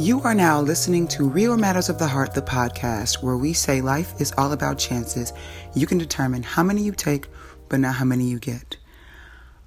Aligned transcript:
You 0.00 0.22
are 0.22 0.34
now 0.34 0.62
listening 0.62 1.06
to 1.08 1.28
Real 1.28 1.58
Matters 1.58 1.90
of 1.90 1.98
the 1.98 2.06
Heart, 2.06 2.32
the 2.32 2.40
podcast, 2.40 3.22
where 3.22 3.36
we 3.36 3.52
say 3.52 3.82
life 3.82 4.18
is 4.18 4.32
all 4.38 4.52
about 4.52 4.78
chances. 4.78 5.34
You 5.74 5.86
can 5.86 5.98
determine 5.98 6.42
how 6.42 6.62
many 6.62 6.82
you 6.82 6.92
take, 6.92 7.26
but 7.68 7.80
not 7.80 7.96
how 7.96 8.06
many 8.06 8.24
you 8.24 8.38
get. 8.38 8.78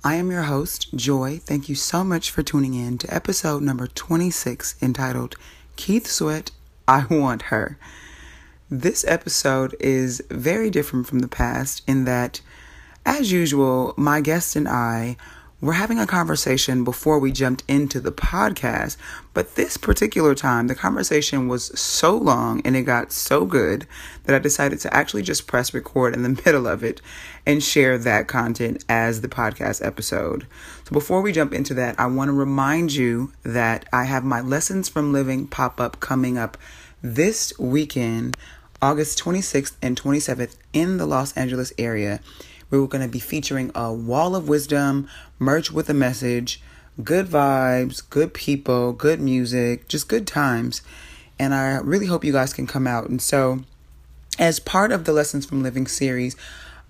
I 0.04 0.16
am 0.16 0.32
your 0.32 0.42
host, 0.42 0.92
Joy. 0.96 1.38
Thank 1.38 1.70
you 1.70 1.76
so 1.76 2.04
much 2.04 2.32
for 2.32 2.42
tuning 2.42 2.74
in 2.74 2.98
to 2.98 3.14
episode 3.14 3.62
number 3.62 3.86
26 3.86 4.74
entitled 4.82 5.36
Keith 5.76 6.08
Sweat, 6.08 6.50
I 6.88 7.06
Want 7.12 7.44
Her. 7.44 7.78
This 8.72 9.06
episode 9.08 9.76
is 9.80 10.24
very 10.32 10.72
different 10.72 11.06
from 11.06 11.20
the 11.20 11.28
past 11.28 11.84
in 11.88 12.06
that, 12.06 12.42
as 13.06 13.32
usual, 13.32 13.94
my 13.98 14.20
guest 14.20 14.56
and 14.56 14.68
I 14.68 15.16
we're 15.64 15.72
having 15.72 15.98
a 15.98 16.06
conversation 16.06 16.84
before 16.84 17.18
we 17.18 17.32
jumped 17.32 17.64
into 17.70 18.02
the 18.02 18.12
podcast, 18.12 18.98
but 19.34 19.56
this 19.56 19.78
particular 19.78 20.36
time, 20.36 20.68
the 20.68 20.76
conversation 20.76 21.48
was 21.48 21.80
so 21.80 22.18
long 22.18 22.62
and 22.66 22.76
it 22.76 22.82
got 22.82 23.14
so 23.14 23.46
good 23.46 23.88
that 24.26 24.36
I 24.36 24.40
decided 24.40 24.82
to 24.82 24.94
actually 24.94 25.22
just 25.22 25.48
press 25.48 25.74
record 25.74 26.16
in 26.16 26.24
the 26.24 26.42
middle 26.46 26.68
of 26.68 26.84
it 26.84 27.02
and 27.46 27.64
share 27.64 27.98
that 27.98 28.28
content 28.28 28.84
as 28.90 29.22
the 29.22 29.30
podcast 29.30 29.86
episode. 29.86 30.46
So 30.84 30.92
before 30.92 31.22
we 31.22 31.32
jump 31.32 31.54
into 31.54 31.74
that, 31.76 31.98
I 31.98 32.08
want 32.08 32.28
to 32.28 32.34
remind 32.34 32.92
you 32.92 33.32
that 33.44 33.86
I 33.94 34.04
have 34.04 34.26
my 34.26 34.42
Lessons 34.42 34.90
from 34.90 35.14
Living 35.14 35.48
pop 35.48 35.80
up 35.80 36.02
coming 36.02 36.38
up 36.38 36.58
this 37.02 37.58
weekend, 37.58 38.36
August 38.82 39.18
26th 39.24 39.78
and 39.82 39.96
27th 39.96 40.58
in 40.74 40.98
the 40.98 41.06
Los 41.06 41.32
Angeles 41.38 41.72
area. 41.78 42.20
We're 42.74 42.88
going 42.88 43.04
to 43.04 43.08
be 43.08 43.20
featuring 43.20 43.70
a 43.76 43.94
wall 43.94 44.36
of 44.36 44.50
wisdom, 44.50 45.08
merch 45.38 45.72
with 45.72 45.92
a 45.92 45.94
message, 45.94 46.60
good 47.04 47.28
vibes, 47.28 48.02
good 48.10 48.34
people, 48.34 48.94
good 48.94 49.22
music, 49.22 49.88
just 49.88 50.10
good 50.10 50.26
times. 50.26 50.82
And 51.38 51.54
I 51.54 51.78
really 51.78 52.08
hope 52.08 52.26
you 52.26 52.32
guys 52.32 52.52
can 52.52 52.66
come 52.66 52.88
out. 52.88 53.08
And 53.10 53.22
so, 53.22 53.60
as 54.40 54.60
part 54.60 54.92
of 54.92 55.06
the 55.06 55.14
Lessons 55.14 55.46
from 55.46 55.62
Living 55.62 55.86
series, 55.86 56.36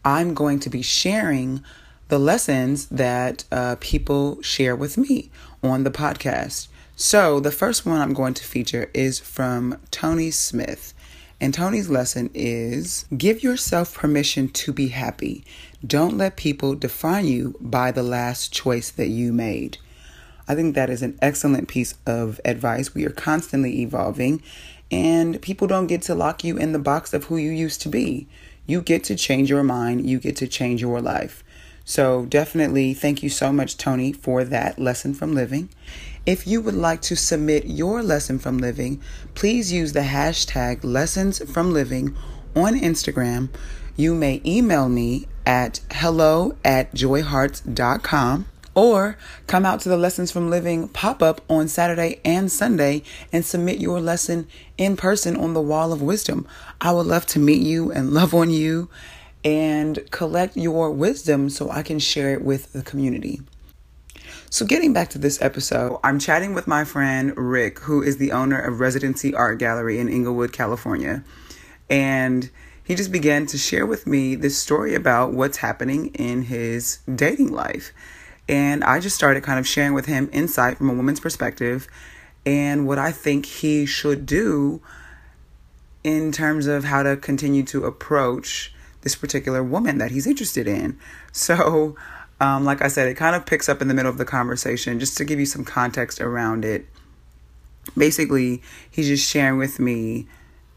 I'm 0.06 0.34
going 0.34 0.62
to 0.62 0.70
be 0.70 0.82
sharing 0.82 1.62
the 2.08 2.20
lessons 2.20 2.86
that 2.88 3.44
uh, 3.52 3.76
people 3.82 4.42
share 4.42 4.78
with 4.78 4.98
me 4.98 5.32
on 5.62 5.84
the 5.84 5.92
podcast. 5.92 6.70
So, 6.96 7.42
the 7.42 7.52
first 7.52 7.86
one 7.86 8.00
I'm 8.00 8.14
going 8.14 8.36
to 8.36 8.46
feature 8.46 8.90
is 8.94 9.20
from 9.20 9.82
Tony 9.92 10.32
Smith. 10.32 10.94
And 11.42 11.54
Tony's 11.54 11.90
lesson 11.90 12.30
is 12.34 13.06
give 13.18 13.44
yourself 13.44 13.94
permission 13.94 14.48
to 14.48 14.72
be 14.72 14.88
happy. 14.88 15.44
Don't 15.86 16.18
let 16.18 16.38
people 16.38 16.76
define 16.76 17.26
you 17.26 17.58
by 17.60 17.92
the 17.92 18.04
last 18.04 18.54
choice 18.54 18.90
that 18.92 19.10
you 19.10 19.34
made. 19.34 19.80
I 20.48 20.56
think 20.56 20.76
that 20.76 20.90
is 20.90 21.02
an 21.02 21.18
excellent 21.22 21.68
piece 21.68 21.96
of 22.06 22.40
advice. 22.46 22.96
We 22.96 23.06
are 23.06 23.12
constantly 23.12 23.82
evolving, 23.82 24.42
and 24.90 25.42
people 25.42 25.68
don't 25.68 25.88
get 25.88 26.02
to 26.04 26.16
lock 26.16 26.42
you 26.42 26.58
in 26.58 26.72
the 26.72 26.80
box 26.80 27.14
of 27.14 27.26
who 27.26 27.36
you 27.36 27.52
used 27.52 27.82
to 27.82 27.90
be. 27.90 28.28
You 28.66 28.82
get 28.82 29.04
to 29.06 29.16
change 29.16 29.50
your 29.50 29.64
mind, 29.64 30.10
you 30.10 30.20
get 30.20 30.38
to 30.38 30.48
change 30.48 30.80
your 30.80 31.02
life. 31.02 31.44
So, 31.84 32.26
definitely 32.28 32.94
thank 32.94 33.22
you 33.22 33.30
so 33.30 33.52
much, 33.52 33.76
Tony, 33.76 34.14
for 34.14 34.46
that 34.46 34.80
lesson 34.80 35.14
from 35.14 35.36
living. 35.36 35.68
If 36.26 36.48
you 36.48 36.62
would 36.62 36.76
like 36.76 37.02
to 37.02 37.18
submit 37.18 37.66
your 37.66 38.02
lesson 38.02 38.40
from 38.40 38.58
living, 38.58 39.02
please 39.36 39.74
use 39.74 39.92
the 39.92 40.00
hashtag 40.00 40.86
lessons 40.86 41.40
from 41.52 41.74
living 41.74 42.16
on 42.56 42.80
Instagram. 42.80 43.50
You 43.98 44.16
may 44.16 44.42
email 44.46 44.88
me 44.88 45.28
at 45.46 45.80
hello 45.92 46.56
at 46.64 46.94
joyhearts.com 46.94 48.46
or 48.76 49.18
come 49.48 49.66
out 49.66 49.80
to 49.82 49.90
the 49.90 49.98
Lessons 49.98 50.32
from 50.32 50.50
Living 50.50 50.88
pop 50.88 51.22
up 51.22 51.42
on 51.50 51.68
Saturday 51.68 52.20
and 52.26 52.52
Sunday 52.52 53.04
and 53.32 53.46
submit 53.46 53.80
your 53.80 54.00
lesson 54.00 54.48
in 54.78 54.98
person 54.98 55.36
on 55.36 55.54
the 55.54 55.62
Wall 55.62 55.94
of 55.94 56.02
Wisdom. 56.02 56.48
I 56.82 56.92
would 56.92 57.06
love 57.06 57.26
to 57.28 57.40
meet 57.40 57.62
you 57.62 57.92
and 57.92 58.12
love 58.12 58.34
on 58.34 58.50
you 58.50 58.90
and 59.44 60.00
collect 60.12 60.56
your 60.56 60.92
wisdom 60.92 61.50
so 61.50 61.70
I 61.70 61.84
can 61.84 62.00
share 62.00 62.34
it 62.34 62.44
with 62.44 62.74
the 62.74 62.82
community. 62.82 63.42
So, 64.50 64.66
getting 64.66 64.94
back 64.94 65.10
to 65.10 65.18
this 65.18 65.42
episode, 65.42 66.00
I'm 66.04 66.20
chatting 66.20 66.54
with 66.54 66.68
my 66.68 66.86
friend 66.86 67.36
Rick, 67.36 67.80
who 67.80 68.04
is 68.04 68.18
the 68.18 68.32
owner 68.32 68.60
of 68.60 68.80
Residency 68.80 69.34
Art 69.34 69.58
Gallery 69.58 69.98
in 69.98 70.08
Inglewood, 70.08 70.54
California. 70.54 71.24
And 71.90 72.52
he 72.84 72.96
just 72.96 73.12
began 73.12 73.46
to 73.48 73.58
share 73.58 73.86
with 73.86 74.06
me 74.06 74.36
this 74.36 74.58
story 74.58 74.94
about 74.94 75.34
what's 75.34 75.58
happening 75.58 76.08
in 76.08 76.44
his 76.44 77.00
dating 77.14 77.52
life. 77.52 77.94
And 78.50 78.84
I 78.84 79.00
just 79.00 79.16
started 79.16 79.44
kind 79.44 79.60
of 79.60 79.68
sharing 79.68 79.94
with 79.94 80.06
him 80.06 80.30
insight 80.34 80.78
from 80.78 80.90
a 80.90 80.94
woman's 80.94 81.20
perspective 81.20 81.88
and 82.46 82.86
what 82.86 83.00
I 83.00 83.12
think 83.12 83.46
he 83.46 83.86
should 83.86 84.26
do 84.26 84.82
in 86.04 86.34
terms 86.34 86.68
of 86.68 86.84
how 86.84 87.04
to 87.04 87.16
continue 87.16 87.64
to 87.64 87.86
approach 87.86 88.74
this 89.02 89.16
particular 89.16 89.64
woman 89.64 89.98
that 90.00 90.12
he's 90.12 90.28
interested 90.28 90.68
in. 90.68 90.98
So, 91.32 91.96
um, 92.42 92.66
like 92.66 92.82
I 92.82 92.90
said, 92.90 93.08
it 93.08 93.16
kind 93.16 93.36
of 93.36 93.46
picks 93.46 93.70
up 93.70 93.82
in 93.82 93.88
the 93.88 93.94
middle 93.94 94.12
of 94.12 94.18
the 94.18 94.26
conversation 94.26 95.00
just 95.00 95.18
to 95.18 95.26
give 95.26 95.40
you 95.40 95.46
some 95.46 95.64
context 95.64 96.20
around 96.20 96.66
it. 96.66 96.86
Basically, 97.98 98.62
he's 98.92 99.08
just 99.08 99.30
sharing 99.30 99.58
with 99.58 99.80
me 99.80 100.28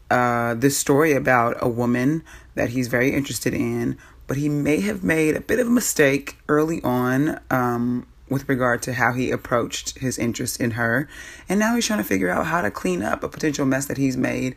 uh, 0.09 0.53
this 0.53 0.77
story 0.77 1.13
about 1.13 1.57
a 1.59 1.67
woman 1.67 2.23
that 2.55 2.69
he's 2.69 2.87
very 2.87 3.13
interested 3.13 3.53
in, 3.53 3.97
but 4.25 4.37
he 4.37 4.49
may 4.49 4.81
have 4.81 5.03
made 5.03 5.35
a 5.35 5.41
bit 5.41 5.59
of 5.59 5.67
a 5.67 5.71
mistake 5.71 6.37
early 6.47 6.81
on 6.83 7.39
um, 7.49 8.07
with 8.29 8.47
regard 8.49 8.81
to 8.83 8.93
how 8.93 9.13
he 9.13 9.31
approached 9.31 9.97
his 9.99 10.17
interest 10.17 10.59
in 10.59 10.71
her. 10.71 11.07
And 11.47 11.59
now 11.59 11.75
he's 11.75 11.85
trying 11.85 11.99
to 11.99 12.05
figure 12.05 12.29
out 12.29 12.45
how 12.45 12.61
to 12.61 12.71
clean 12.71 13.01
up 13.01 13.23
a 13.23 13.29
potential 13.29 13.65
mess 13.65 13.85
that 13.85 13.97
he's 13.97 14.17
made 14.17 14.55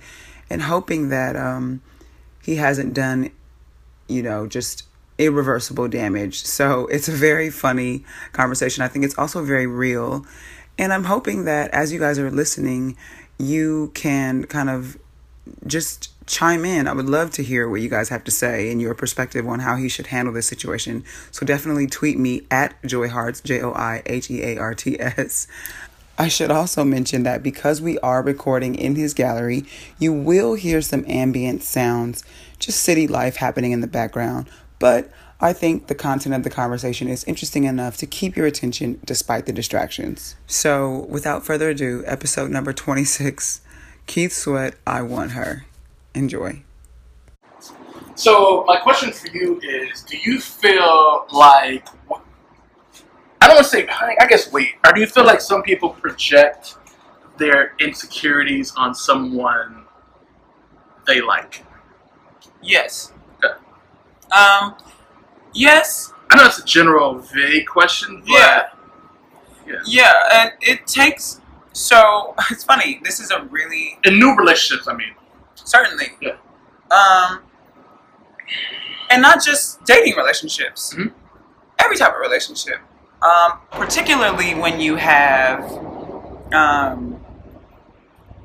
and 0.49 0.63
hoping 0.63 1.09
that 1.11 1.37
um, 1.37 1.83
he 2.43 2.57
hasn't 2.57 2.95
done, 2.95 3.31
you 4.09 4.23
know, 4.23 4.47
just 4.47 4.85
irreversible 5.19 5.87
damage. 5.87 6.43
So 6.45 6.87
it's 6.87 7.09
a 7.09 7.13
very 7.13 7.51
funny 7.51 8.05
conversation. 8.33 8.83
I 8.83 8.89
think 8.89 9.05
it's 9.05 9.19
also 9.19 9.45
very 9.45 9.67
real. 9.67 10.25
And 10.79 10.93
I'm 10.93 11.05
hoping 11.05 11.45
that 11.45 11.71
as 11.73 11.93
you 11.93 12.01
guys 12.01 12.19
are 12.19 12.31
listening, 12.31 12.97
you 13.39 13.93
can 13.95 14.45
kind 14.45 14.71
of 14.71 14.99
just 15.67 16.11
chime 16.27 16.65
in. 16.65 16.87
I 16.87 16.93
would 16.93 17.09
love 17.09 17.31
to 17.33 17.43
hear 17.43 17.69
what 17.69 17.81
you 17.81 17.89
guys 17.89 18.09
have 18.09 18.25
to 18.25 18.31
say 18.31 18.71
and 18.71 18.81
your 18.81 18.95
perspective 18.95 19.47
on 19.49 19.61
how 19.61 19.77
he 19.77 19.89
should 19.89 20.09
handle 20.09 20.33
this 20.33 20.47
situation. 20.47 21.05
So 21.31 21.45
definitely 21.45 21.87
tweet 21.87 22.19
me 22.19 22.47
at 22.51 22.81
JoyHearts, 22.83 23.43
J 23.43 23.61
O 23.61 23.73
I 23.73 24.03
H 24.07 24.31
E 24.31 24.43
A 24.43 24.59
R 24.59 24.75
T 24.75 24.99
S. 25.01 25.47
I 26.19 26.29
should 26.29 26.51
also 26.51 26.85
mention 26.85 27.23
that 27.23 27.43
because 27.43 27.81
we 27.81 27.99
are 28.01 28.23
recording 28.23 28.75
in 28.75 28.95
his 28.95 29.15
gallery, 29.15 29.65
you 29.99 30.13
will 30.13 30.55
hear 30.55 30.83
some 30.83 31.05
ambient 31.09 31.63
sounds, 31.63 32.25
just 32.59 32.83
city 32.83 33.09
life 33.09 33.37
happening 33.37 33.73
in 33.73 33.81
the 33.81 33.87
background. 33.87 34.49
But 34.79 35.11
I 35.41 35.55
think 35.55 35.87
the 35.87 35.95
content 35.95 36.35
of 36.35 36.43
the 36.43 36.51
conversation 36.51 37.09
is 37.09 37.25
interesting 37.25 37.65
enough 37.65 37.97
to 37.97 38.07
keep 38.07 38.37
your 38.37 38.45
attention 38.45 39.01
despite 39.05 39.47
the 39.47 39.53
distractions. 39.53 40.37
So, 40.47 41.07
without 41.09 41.47
further 41.47 41.71
ado, 41.71 42.05
episode 42.07 42.51
number 42.51 42.75
26 42.75 43.63
Keith 44.11 44.33
Sweat, 44.33 44.75
I 44.89 45.03
Want 45.03 45.31
Her. 45.31 45.67
Enjoy. 46.17 46.65
So, 48.17 48.65
my 48.67 48.77
question 48.79 49.13
for 49.13 49.29
you 49.29 49.61
is 49.61 50.03
Do 50.03 50.17
you 50.19 50.41
feel 50.41 51.27
like. 51.31 51.87
I 53.41 53.47
don't 53.47 53.55
want 53.55 53.67
to 53.67 53.71
say, 53.71 53.87
I 53.87 54.27
guess, 54.29 54.51
wait. 54.51 54.71
Or 54.85 54.93
do 54.93 55.01
you 55.01 55.07
feel 55.07 55.25
like 55.25 55.41
some 55.41 55.63
people 55.63 55.91
project 55.91 56.75
their 57.39 57.77
insecurities 57.79 58.75
on 58.77 58.97
someone 58.97 59.85
they 61.07 61.21
like? 61.21 61.65
Yes. 62.61 63.13
Um, 64.33 64.75
yes. 65.55 66.13
I 66.33 66.37
know 66.37 66.47
it's 66.47 66.59
a 66.59 66.65
general, 66.65 67.21
vague 67.21 67.69
question, 67.69 68.23
but 68.27 68.29
Yeah. 68.29 68.69
yeah. 69.69 69.75
Yeah, 69.87 70.13
and 70.33 70.53
it 70.63 70.89
takes. 70.89 71.41
So 71.73 72.35
it's 72.51 72.65
funny. 72.65 73.01
This 73.05 73.21
is 73.21 73.31
a 73.31 73.43
really 73.45 73.99
in 74.05 74.19
new 74.19 74.35
relationships, 74.37 74.89
I 74.89 74.95
mean, 74.95 75.15
certainly. 75.55 76.09
Yeah. 76.21 76.37
Um, 76.91 77.43
and 79.11 79.23
not 79.23 79.43
just 79.45 79.83
dating 79.85 80.17
relationships. 80.17 80.95
Mhm. 80.95 81.13
Every 81.79 81.97
type 81.97 82.15
of 82.15 82.21
relationship. 82.21 82.79
Um, 83.23 83.59
particularly 83.71 84.55
when 84.55 84.81
you 84.81 84.97
have, 84.97 85.63
um, 86.53 87.21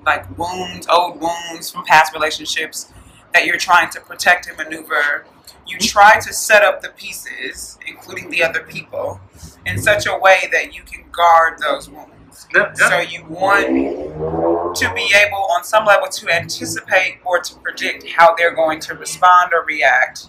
like 0.06 0.38
wounds, 0.38 0.88
old 0.88 1.20
wounds 1.22 1.72
from 1.72 1.84
past 1.86 2.14
relationships 2.14 2.92
that 3.34 3.46
you're 3.46 3.58
trying 3.58 3.90
to 3.92 4.02
protect 4.02 4.48
and 4.48 4.58
maneuver. 4.58 5.26
You 5.66 5.80
try 5.80 6.20
to 6.20 6.32
set 6.34 6.64
up 6.64 6.82
the 6.82 6.90
pieces, 6.90 7.78
including 7.88 8.30
the 8.30 8.44
other 8.44 8.62
people, 8.62 9.20
in 9.66 9.82
such 9.82 10.06
a 10.06 10.18
way 10.18 10.48
that 10.52 10.76
you 10.76 10.84
can 10.84 11.06
guard 11.12 11.58
those 11.60 11.90
wounds. 11.90 12.12
Yeah, 12.54 12.74
yeah. 12.80 12.90
So 12.90 13.00
you 13.00 13.26
want 13.26 13.68
to 13.68 14.94
be 14.94 15.14
able, 15.16 15.38
on 15.56 15.64
some 15.64 15.86
level, 15.86 16.08
to 16.08 16.30
anticipate 16.30 17.20
or 17.26 17.40
to 17.40 17.56
predict 17.60 18.08
how 18.10 18.36
they're 18.36 18.54
going 18.56 18.80
to 18.82 18.94
respond 18.96 19.54
or 19.54 19.64
react 19.66 20.28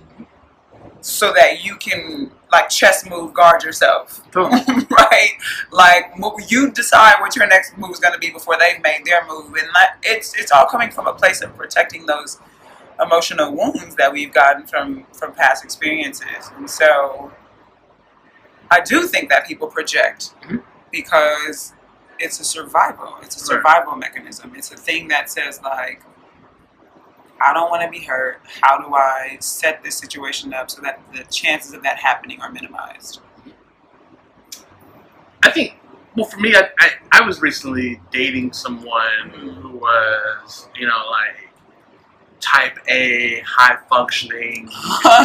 so 1.01 1.33
that 1.33 1.65
you 1.65 1.77
can 1.77 2.31
like 2.53 2.69
chess 2.69 3.09
move 3.09 3.35
guard 3.35 3.63
yourself, 3.63 4.23
Totally. 4.31 4.61
right? 4.91 5.31
Like 5.71 6.13
you 6.49 6.71
decide 6.73 7.17
what 7.21 7.35
your 7.37 7.47
next 7.47 7.77
move 7.77 7.91
is 7.93 7.99
going 8.01 8.15
to 8.15 8.19
be 8.21 8.31
before 8.31 8.57
they've 8.59 8.81
made 8.83 9.05
their 9.05 9.27
move, 9.27 9.55
and 9.55 9.69
that, 9.75 9.97
it's 10.03 10.35
it's 10.39 10.51
all 10.53 10.67
coming 10.67 10.91
from 10.91 11.07
a 11.07 11.13
place 11.13 11.43
of 11.43 11.55
protecting 11.57 12.07
those 12.07 12.39
emotional 13.01 13.53
wounds 13.55 13.95
that 13.97 14.13
we've 14.13 14.33
gotten 14.33 14.67
from 14.67 15.07
from 15.13 15.33
past 15.33 15.65
experiences, 15.65 16.51
and 16.57 16.69
so 16.71 17.31
I 18.71 18.81
do 18.81 19.07
think 19.07 19.29
that 19.29 19.47
people 19.47 19.69
project 19.69 20.35
Mhm. 20.45 20.63
because 20.91 21.73
it's 22.19 22.41
a 22.41 22.45
survival. 22.45 23.17
It's 23.23 23.37
a 23.37 23.41
Right. 23.55 23.63
survival 23.63 23.97
mechanism. 23.97 24.53
It's 24.57 24.71
a 24.73 24.77
thing 24.77 25.09
that 25.09 25.31
says 25.31 25.61
like. 25.63 26.03
I 27.39 27.53
don't 27.53 27.69
want 27.71 27.83
to 27.83 27.91
be 27.91 28.03
hurt. 28.03 28.41
How 28.63 28.79
do 28.79 28.95
I 28.95 29.37
set 29.41 29.83
this 29.83 29.99
situation 29.99 30.55
up 30.55 30.71
so 30.71 30.81
that 30.81 31.01
the 31.15 31.23
chances 31.25 31.75
of 31.75 31.83
that 31.83 31.99
happening 31.99 32.41
are 32.41 32.51
minimized? 32.51 33.21
I 35.43 35.51
think, 35.51 35.75
well, 36.17 36.25
for 36.25 36.39
me, 36.41 36.55
I, 36.57 36.69
I, 36.79 36.91
I 37.13 37.21
was 37.27 37.43
recently 37.43 38.01
dating 38.11 38.55
someone 38.55 39.29
who 39.35 39.77
was, 39.77 40.69
you 40.77 40.87
know, 40.87 41.05
like 41.11 41.51
type 42.41 42.79
A, 42.89 43.41
high 43.47 43.77
functioning. 43.91 44.71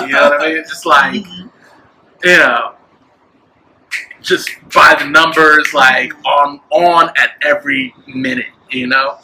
You 0.01 0.07
know 0.13 0.29
what 0.31 0.41
I 0.41 0.47
mean? 0.53 0.63
Just 0.67 0.85
like, 0.85 1.13
you 2.25 2.37
know, 2.37 2.75
just 4.21 4.50
by 4.73 4.95
the 5.00 5.06
numbers, 5.06 5.73
like 5.73 6.13
on 6.25 6.59
on 6.71 7.09
at 7.18 7.31
every 7.41 7.94
minute, 8.07 8.47
you 8.69 8.88
know. 8.88 9.18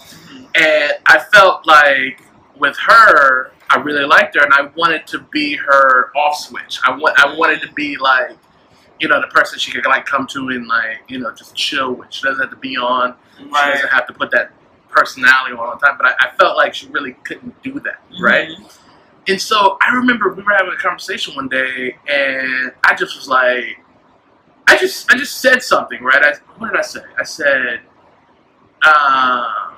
And 0.55 0.93
I 1.05 1.19
felt 1.31 1.67
like 1.67 2.21
with 2.57 2.75
her, 2.87 3.51
I 3.69 3.77
really 3.77 4.05
liked 4.05 4.35
her, 4.35 4.43
and 4.43 4.53
I 4.53 4.69
wanted 4.75 5.05
to 5.07 5.19
be 5.31 5.55
her 5.55 6.11
off 6.15 6.37
switch. 6.37 6.79
I 6.85 6.95
want, 6.97 7.19
I 7.19 7.35
wanted 7.35 7.61
to 7.61 7.71
be 7.73 7.97
like, 7.97 8.37
you 8.99 9.07
know, 9.07 9.21
the 9.21 9.27
person 9.27 9.59
she 9.59 9.71
could 9.71 9.85
like 9.85 10.05
come 10.05 10.25
to 10.27 10.49
and 10.49 10.67
like, 10.67 11.01
you 11.07 11.19
know, 11.19 11.31
just 11.31 11.55
chill 11.55 11.93
with. 11.93 12.11
She 12.11 12.23
doesn't 12.23 12.41
have 12.41 12.49
to 12.49 12.57
be 12.57 12.77
on. 12.77 13.15
Right. 13.39 13.65
She 13.65 13.73
doesn't 13.73 13.89
have 13.89 14.07
to 14.07 14.13
put 14.13 14.31
that 14.31 14.51
personality 14.89 15.53
on 15.53 15.59
all 15.59 15.77
the 15.77 15.85
time. 15.85 15.97
But 15.97 16.07
I, 16.07 16.27
I 16.27 16.35
felt 16.37 16.57
like 16.57 16.73
she 16.73 16.87
really 16.87 17.13
couldn't 17.23 17.61
do 17.61 17.73
that, 17.81 18.01
mm-hmm. 18.11 18.23
right? 18.23 18.49
And 19.27 19.41
so 19.41 19.77
I 19.81 19.93
remember 19.93 20.33
we 20.33 20.41
were 20.41 20.53
having 20.53 20.73
a 20.73 20.77
conversation 20.77 21.35
one 21.35 21.49
day, 21.49 21.97
and 22.07 22.71
I 22.83 22.95
just 22.95 23.15
was 23.17 23.27
like, 23.27 23.77
I 24.77 24.79
just, 24.79 25.11
I 25.11 25.17
just 25.17 25.41
said 25.41 25.63
something, 25.63 26.03
right? 26.03 26.23
I, 26.23 26.33
what 26.57 26.71
did 26.71 26.77
I 26.79 26.83
say? 26.83 26.99
I 27.19 27.23
said, 27.23 27.79
um, 28.85 29.77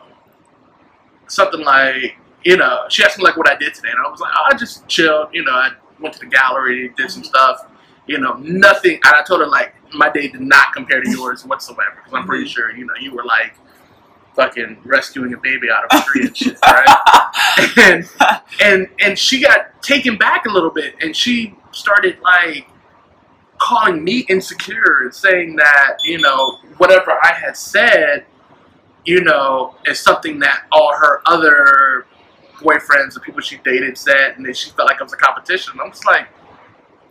something 1.27 1.61
like, 1.61 2.17
you 2.43 2.57
know, 2.57 2.83
she 2.89 3.03
asked 3.03 3.17
me 3.17 3.23
like 3.23 3.37
what 3.37 3.49
I 3.49 3.55
did 3.55 3.73
today, 3.73 3.89
and 3.89 3.97
I 4.05 4.09
was 4.09 4.19
like, 4.19 4.33
oh, 4.35 4.49
I 4.51 4.57
just 4.57 4.87
chilled. 4.87 5.29
You 5.33 5.43
know, 5.43 5.51
I 5.51 5.71
went 5.99 6.15
to 6.15 6.19
the 6.21 6.25
gallery, 6.25 6.93
did 6.97 7.09
some 7.09 7.23
stuff. 7.23 7.65
You 8.07 8.17
know, 8.17 8.33
nothing. 8.33 8.95
And 8.95 9.15
I 9.15 9.23
told 9.23 9.41
her 9.41 9.47
like 9.47 9.73
my 9.93 10.09
day 10.09 10.27
did 10.27 10.41
not 10.41 10.73
compare 10.73 11.01
to 11.01 11.09
yours 11.09 11.45
whatsoever, 11.45 11.97
because 11.97 12.13
I'm 12.13 12.25
pretty 12.25 12.47
sure 12.47 12.75
you 12.75 12.85
know 12.85 12.93
you 12.99 13.13
were 13.13 13.23
like 13.23 13.53
fucking 14.35 14.79
rescuing 14.85 15.33
a 15.33 15.37
baby 15.37 15.67
out 15.69 15.85
of 15.85 16.01
a 16.01 16.03
tree 16.05 16.27
and 16.27 16.35
shit, 16.35 16.57
right? 16.63 17.71
and 17.77 18.09
and 18.61 18.87
and 18.99 19.19
she 19.19 19.41
got 19.41 19.81
taken 19.81 20.17
back 20.17 20.45
a 20.45 20.49
little 20.49 20.71
bit 20.71 20.95
and 21.01 21.15
she 21.15 21.55
started 21.71 22.19
like 22.21 22.67
calling 23.59 24.03
me 24.03 24.19
insecure 24.29 25.01
and 25.03 25.13
saying 25.13 25.55
that 25.55 25.97
you 26.03 26.17
know 26.17 26.57
whatever 26.77 27.11
i 27.21 27.33
had 27.33 27.55
said 27.57 28.25
you 29.05 29.21
know 29.21 29.75
is 29.85 29.99
something 29.99 30.39
that 30.39 30.63
all 30.71 30.93
her 30.97 31.21
other 31.25 32.05
boyfriends 32.59 33.13
the 33.13 33.19
people 33.19 33.41
she 33.41 33.57
dated 33.57 33.97
said 33.97 34.33
and 34.37 34.45
then 34.45 34.53
she 34.53 34.69
felt 34.71 34.87
like 34.89 34.99
it 34.99 35.03
was 35.03 35.13
a 35.13 35.17
competition. 35.17 35.73
I'm 35.81 35.91
just 35.91 36.05
like 36.05 36.27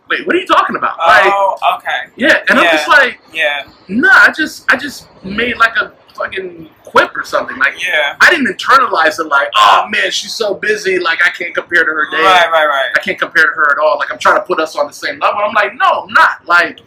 wait 0.09 0.25
what 0.25 0.35
are 0.35 0.39
you 0.39 0.45
talking 0.47 0.75
about? 0.75 0.97
Like 0.99 1.23
Oh, 1.25 1.57
okay. 1.77 2.11
yeah 2.15 2.43
and 2.49 2.57
i'm 2.59 2.65
just 2.71 2.87
like 2.87 3.19
Yeah, 3.33 3.67
nah 3.87 4.09
i 4.11 4.33
just 4.35 4.71
i 4.71 4.75
just 4.75 5.07
made 5.23 5.57
like 5.57 5.75
a 5.75 5.93
fucking 6.19 6.69
quip 6.83 7.15
or 7.15 7.23
something 7.23 7.57
like 7.57 7.73
yeah. 7.83 8.15
I 8.21 8.29
didn't 8.29 8.47
internalize 8.47 9.19
it 9.19 9.25
like, 9.27 9.47
oh 9.55 9.87
man, 9.89 10.11
she's 10.11 10.33
so 10.33 10.53
busy, 10.53 10.99
like 10.99 11.19
I 11.25 11.29
can't 11.29 11.55
compare 11.55 11.83
to 11.83 11.91
her 11.91 12.07
day. 12.11 12.17
Right, 12.21 12.49
right, 12.51 12.65
right. 12.67 12.91
I 12.95 12.99
can't 12.99 13.17
compare 13.19 13.43
to 13.45 13.51
her 13.55 13.71
at 13.71 13.77
all. 13.83 13.97
Like 13.97 14.11
I'm 14.11 14.19
trying 14.19 14.35
to 14.35 14.43
put 14.45 14.59
us 14.59 14.75
on 14.75 14.87
the 14.87 14.93
same 14.93 15.19
level. 15.19 15.39
I'm 15.43 15.53
like, 15.53 15.73
no, 15.75 16.03
I'm 16.07 16.13
not. 16.13 16.45
Like 16.45 16.79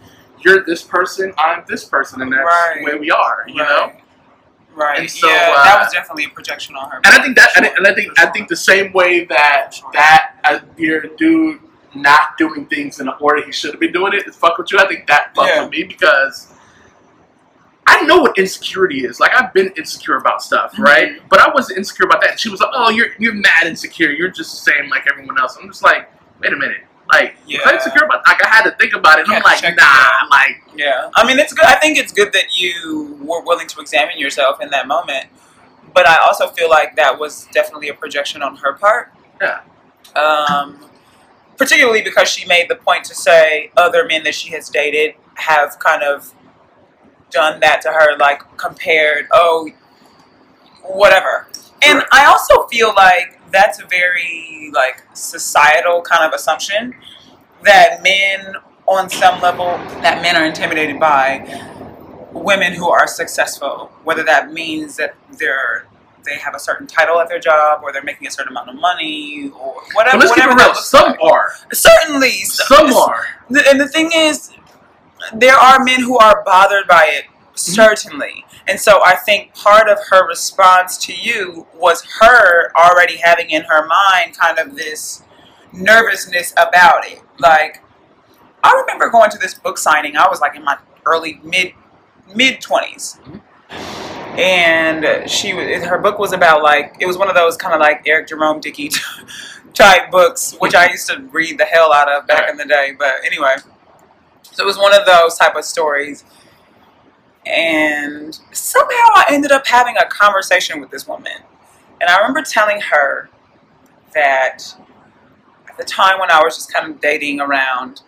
you're 0.44 0.64
this 0.64 0.82
person, 0.82 1.32
I'm 1.38 1.64
this 1.69 1.84
person, 1.84 2.20
and 2.23 2.32
that's 2.32 2.43
Right. 2.44 2.76
the 2.79 2.84
way 2.84 2.99
we 2.99 3.11
are, 3.11 3.44
you 3.49 3.56
know. 3.56 3.93
Right. 4.75 5.00
And 5.00 5.11
so, 5.11 5.29
yeah, 5.29 5.55
uh, 5.56 5.64
that 5.64 5.81
was 5.84 5.93
definitely 5.93 6.25
a 6.25 6.29
projection 6.31 6.76
on 6.76 6.90
her. 6.90 6.96
And 6.96 7.06
I 7.06 7.23
think 7.23 7.37
that, 7.37 7.50
and 7.56 7.67
I- 7.67 7.69
Sure, 7.69 7.76
and 7.79 7.87
I 7.87 7.94
think, 7.94 8.17
for 8.17 8.26
I 8.26 8.31
think 8.32 8.49
the 8.49 8.56
same 8.56 8.93
way 8.93 9.25
that 9.26 9.75
Sure. 9.75 9.90
that 9.93 10.32
uh, 10.44 10.58
your 10.79 11.02
dude 11.17 11.61
not 11.94 12.38
doing 12.38 12.64
things 12.67 12.99
in 12.99 13.05
the 13.06 13.14
order 13.17 13.44
he 13.44 13.52
should 13.52 13.70
have 13.73 13.81
been 13.81 13.93
doing 13.93 14.14
it 14.14 14.26
is 14.26 14.34
fuck 14.34 14.56
with 14.56 14.73
you. 14.73 14.79
I 14.79 14.88
think 14.88 15.06
that 15.08 15.34
fucks 15.34 15.46
Yeah. 15.46 15.62
with 15.64 15.70
me 15.73 15.84
because. 15.84 16.49
I 17.87 18.02
know 18.02 18.19
what 18.19 18.38
insecurity 18.38 19.05
is. 19.05 19.19
Like 19.20 19.32
I've 19.34 19.52
been 19.52 19.73
insecure 19.76 20.17
about 20.17 20.43
stuff, 20.43 20.73
Mm-hmm. 20.73 20.82
right? 20.82 21.29
But 21.29 21.40
I 21.40 21.50
wasn't 21.52 21.79
insecure 21.79 22.06
about 22.06 22.20
that. 22.23 22.31
And 22.32 22.40
she 22.40 22.49
was 22.49 22.61
like, 22.61 22.70
"Oh, 22.73 22.90
you're 22.90 23.08
you're 23.19 23.34
mad 23.34 23.64
insecure. 23.67 24.11
You're 24.11 24.31
just 24.31 24.50
the 24.64 24.70
same 24.73 24.88
like 24.88 25.06
everyone 25.11 25.38
else." 25.38 25.56
I'm 25.61 25.69
just 25.69 25.82
like, 25.82 26.08
"Wait 26.40 26.52
a 26.52 26.56
minute." 26.56 26.84
Like, 27.12 27.37
was 27.46 27.61
I 27.67 27.75
insecure 27.75 28.05
about? 28.06 28.23
Like, 28.26 28.43
I 28.43 28.49
had 28.49 28.62
to 28.62 28.70
think 28.76 28.94
about 28.94 29.19
it. 29.19 29.26
And 29.26 29.34
I'm 29.34 29.43
like, 29.43 29.62
"Nah." 29.76 30.29
Like, 30.31 30.62
Yeah, 30.75 31.11
I 31.14 31.26
mean, 31.26 31.38
it's 31.38 31.52
good. 31.52 31.67
I 31.67 31.75
think 31.79 31.99
it's 31.99 32.12
good 32.12 32.32
that 32.32 32.56
you 32.58 33.19
were 33.20 33.43
willing 33.43 33.67
to 33.69 33.81
examine 33.81 34.19
yourself 34.19 34.62
in 34.62 34.70
that 34.70 34.87
moment. 34.87 35.26
But 35.94 36.06
I 36.08 36.17
also 36.26 36.49
feel 36.49 36.70
like 36.70 36.96
that 36.96 37.19
was 37.19 37.49
definitely 37.52 37.88
a 37.88 37.94
projection 37.94 38.40
on 38.43 38.56
her 38.56 38.73
part. 38.75 39.12
Yeah. 39.43 39.61
Um, 40.17 40.79
particularly 41.58 42.02
because 42.02 42.29
she 42.29 42.46
made 42.46 42.69
the 42.70 42.76
point 42.76 43.05
to 43.06 43.14
say 43.14 43.70
other 43.76 44.06
men 44.06 44.23
that 44.25 44.34
she 44.34 44.50
has 44.52 44.69
dated 44.70 45.14
have 45.34 45.79
kind 45.81 46.02
of 46.02 46.32
done 47.32 47.61
that 47.61 47.82
to 47.82 47.88
her, 47.90 48.17
like 48.19 48.43
compared, 48.56 49.26
oh, 49.32 49.70
whatever. 50.82 51.49
And 51.82 51.99
Right. 51.99 52.08
I 52.12 52.25
also 52.26 52.67
feel 52.69 52.93
like 52.94 53.40
that's 53.50 53.81
a 53.82 53.87
very 53.87 54.70
like 54.73 55.02
societal 55.14 56.02
kind 56.02 56.25
of 56.25 56.32
assumption 56.32 56.94
that 57.64 58.02
men 58.02 58.55
on 58.88 59.08
some 59.11 59.40
level 59.40 59.67
that 60.02 60.23
men 60.23 60.37
are 60.37 60.44
intimidated 60.46 60.99
by 60.99 61.44
women 62.32 62.73
who 62.73 62.88
are 62.88 63.06
successful 63.06 63.93
whether 64.05 64.22
that 64.24 64.53
means 64.53 64.96
that 64.96 65.15
they're 65.39 65.86
they 66.24 66.36
have 66.36 66.55
a 66.55 66.58
certain 66.58 66.86
title 66.86 67.20
at 67.20 67.29
their 67.29 67.39
job 67.41 67.81
or 67.82 67.93
they're 67.93 68.03
making 68.05 68.27
a 68.27 68.31
certain 68.31 68.53
amount 68.53 68.69
of 68.70 68.77
money 68.77 69.51
or 69.60 69.74
whatever 69.94 70.19
but 70.19 70.27
let's 70.27 70.34
keep 70.34 70.44
it 70.44 70.55
real. 70.55 70.74
Some 70.74 71.10
like. 71.12 71.20
are. 71.22 71.53
certainly 71.72 72.31
Some 72.44 72.93
are. 72.94 73.27
and 73.69 73.81
the 73.81 73.89
thing 73.89 74.10
is, 74.15 74.53
there 75.34 75.56
are 75.56 75.82
men 75.82 76.00
who 76.00 76.19
are 76.19 76.43
bothered 76.44 76.86
by 76.86 77.10
it, 77.12 77.24
mm-hmm. 77.24 77.56
certainly. 77.56 78.44
And 78.69 78.79
so 78.79 79.00
I 79.05 79.17
think 79.17 79.55
part 79.55 79.88
of 79.88 79.98
her 80.10 80.26
response 80.26 80.96
to 80.98 81.14
you 81.14 81.67
was 81.74 82.05
her 82.20 82.72
already 82.76 83.17
having 83.17 83.50
in 83.50 83.62
her 83.62 83.86
mind 83.86 84.38
kind 84.38 84.58
of 84.58 84.76
this 84.76 85.22
nervousness 85.72 86.52
about 86.52 87.06
it. 87.06 87.20
Like, 87.38 87.82
I 88.62 88.72
remember 88.81 89.10
going 89.10 89.31
to 89.31 89.38
this 89.38 89.55
book 89.55 89.79
signing. 89.79 90.17
I 90.17 90.29
was 90.29 90.41
like 90.41 90.55
in 90.55 90.64
my 90.64 90.79
early 91.05 91.41
mid 91.43 91.72
mid 92.34 92.60
20s. 92.60 93.20
Mm-hmm. 93.20 94.38
And 94.38 95.29
she 95.31 95.52
was 95.52 95.84
her 95.84 95.98
book 95.98 96.19
was 96.19 96.32
about 96.32 96.62
like 96.62 96.96
it 97.00 97.06
was 97.06 97.19
one 97.19 97.29
of 97.29 97.34
those 97.34 97.56
kind 97.56 97.74
of 97.74 97.81
like 97.81 98.02
Eric 98.06 98.29
Jerome 98.29 98.60
Dickey 98.60 98.91
type 99.74 100.10
books, 100.10 100.55
which 100.58 100.74
I 100.74 100.91
used 100.91 101.08
to 101.08 101.20
read 101.32 101.58
the 101.58 101.64
hell 101.64 101.93
out 101.93 102.10
of 102.10 102.26
back 102.26 102.48
in 102.48 102.56
the 102.56 102.64
day. 102.64 102.94
But 102.98 103.17
anyway, 103.26 103.56
so 104.52 104.62
it 104.62 104.66
was 104.66 104.78
one 104.78 104.94
of 104.94 105.04
those 105.06 105.36
type 105.36 105.56
of 105.56 105.64
stories. 105.64 106.24
And 107.44 108.38
somehow 108.52 109.08
I 109.14 109.26
ended 109.30 109.50
up 109.50 109.66
having 109.66 109.96
a 109.96 110.06
conversation 110.06 110.80
with 110.80 110.90
this 110.90 111.08
woman. 111.08 111.32
And 112.00 112.08
I 112.08 112.18
remember 112.18 112.42
telling 112.42 112.80
her 112.80 113.28
that 114.14 114.62
at 115.68 115.76
the 115.76 115.84
time 115.84 116.20
when 116.20 116.30
I 116.30 116.42
was 116.42 116.54
just 116.56 116.72
kind 116.72 116.90
of 116.90 117.00
dating 117.00 117.40
around, 117.40 118.02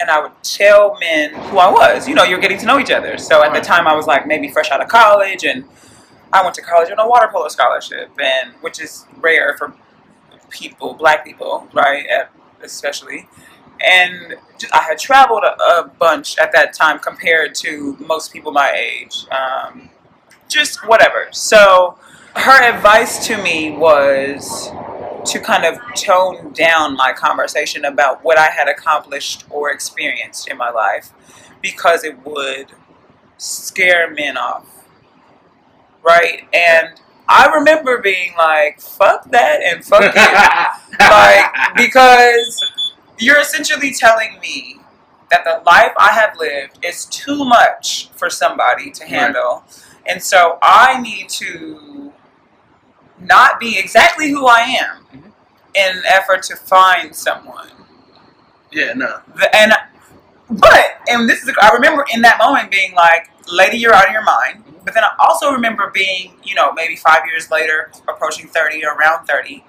and 0.00 0.10
I 0.10 0.20
would 0.20 0.32
tell 0.42 0.98
men 0.98 1.32
who 1.32 1.58
I 1.58 1.70
was. 1.70 2.08
You 2.08 2.14
know, 2.14 2.24
you're 2.24 2.40
getting 2.40 2.58
to 2.58 2.66
know 2.66 2.78
each 2.78 2.90
other. 2.90 3.16
So 3.18 3.44
at 3.44 3.54
the 3.54 3.60
time, 3.60 3.86
I 3.86 3.94
was 3.94 4.06
like 4.06 4.26
maybe 4.26 4.48
fresh 4.48 4.70
out 4.70 4.82
of 4.82 4.88
college, 4.88 5.44
and 5.44 5.64
I 6.32 6.42
went 6.42 6.54
to 6.56 6.62
college 6.62 6.90
on 6.90 6.98
a 6.98 7.08
water 7.08 7.28
polo 7.32 7.48
scholarship, 7.48 8.10
and 8.20 8.52
which 8.60 8.80
is 8.80 9.06
rare 9.18 9.56
for 9.56 9.74
people, 10.50 10.94
black 10.94 11.24
people, 11.24 11.68
right, 11.72 12.04
especially. 12.62 13.28
And 13.84 14.36
I 14.72 14.82
had 14.82 14.98
traveled 14.98 15.42
a, 15.44 15.60
a 15.62 15.90
bunch 15.98 16.38
at 16.38 16.52
that 16.52 16.72
time 16.72 16.98
compared 16.98 17.54
to 17.56 17.96
most 17.98 18.32
people 18.32 18.52
my 18.52 18.72
age. 18.72 19.26
Um, 19.30 19.90
just 20.48 20.86
whatever. 20.86 21.28
So 21.32 21.98
her 22.36 22.62
advice 22.62 23.26
to 23.26 23.42
me 23.42 23.76
was 23.76 24.70
to 25.24 25.40
kind 25.40 25.64
of 25.64 25.78
tone 25.94 26.52
down 26.52 26.96
my 26.96 27.12
conversation 27.12 27.84
about 27.84 28.24
what 28.24 28.38
I 28.38 28.48
had 28.48 28.68
accomplished 28.68 29.44
or 29.50 29.70
experienced 29.70 30.48
in 30.48 30.56
my 30.56 30.70
life 30.70 31.10
because 31.60 32.04
it 32.04 32.24
would 32.24 32.72
scare 33.38 34.10
men 34.10 34.36
off. 34.36 34.66
Right? 36.02 36.48
And 36.52 37.00
I 37.28 37.46
remember 37.54 37.98
being 37.98 38.34
like, 38.36 38.80
fuck 38.80 39.30
that 39.30 39.62
and 39.62 39.84
fuck 39.84 40.14
you. 40.14 40.98
like, 41.00 41.76
because 41.76 42.71
you're 43.22 43.40
essentially 43.40 43.92
telling 43.92 44.38
me 44.40 44.78
that 45.30 45.44
the 45.44 45.62
life 45.64 45.92
I 45.96 46.10
have 46.12 46.36
lived 46.36 46.84
is 46.84 47.06
too 47.06 47.44
much 47.44 48.10
for 48.14 48.28
somebody 48.28 48.90
to 48.92 49.04
handle. 49.04 49.64
And 50.06 50.22
so 50.22 50.58
I 50.62 51.00
need 51.00 51.28
to 51.30 52.12
not 53.18 53.60
be 53.60 53.78
exactly 53.78 54.30
who 54.30 54.46
I 54.46 54.60
am 54.62 55.06
Mhm. 55.14 55.32
in 55.74 55.98
an 55.98 56.02
effort 56.06 56.42
to 56.44 56.56
find 56.56 57.14
someone. 57.14 57.70
Yeah, 58.70 58.92
no. 58.94 59.20
The- 59.36 59.54
and 59.54 59.72
but 60.50 60.96
and 61.08 61.28
this 61.28 61.42
is 61.42 61.54
I 61.60 61.70
remember 61.72 62.04
in 62.12 62.20
that 62.22 62.38
moment 62.38 62.70
being 62.70 62.94
like, 62.94 63.30
"Lady, 63.46 63.78
you're 63.78 63.94
out 63.94 64.06
of 64.06 64.12
your 64.12 64.22
mind." 64.22 64.64
But 64.84 64.94
then 64.94 65.04
I 65.04 65.10
also 65.18 65.52
remember 65.52 65.90
being, 65.90 66.38
you 66.42 66.54
know, 66.54 66.72
maybe 66.72 66.96
five 66.96 67.24
years 67.26 67.50
later, 67.50 67.90
approaching 68.08 68.48
thirty 68.48 68.84
or 68.84 68.92
around 68.94 69.26
thirty, 69.26 69.64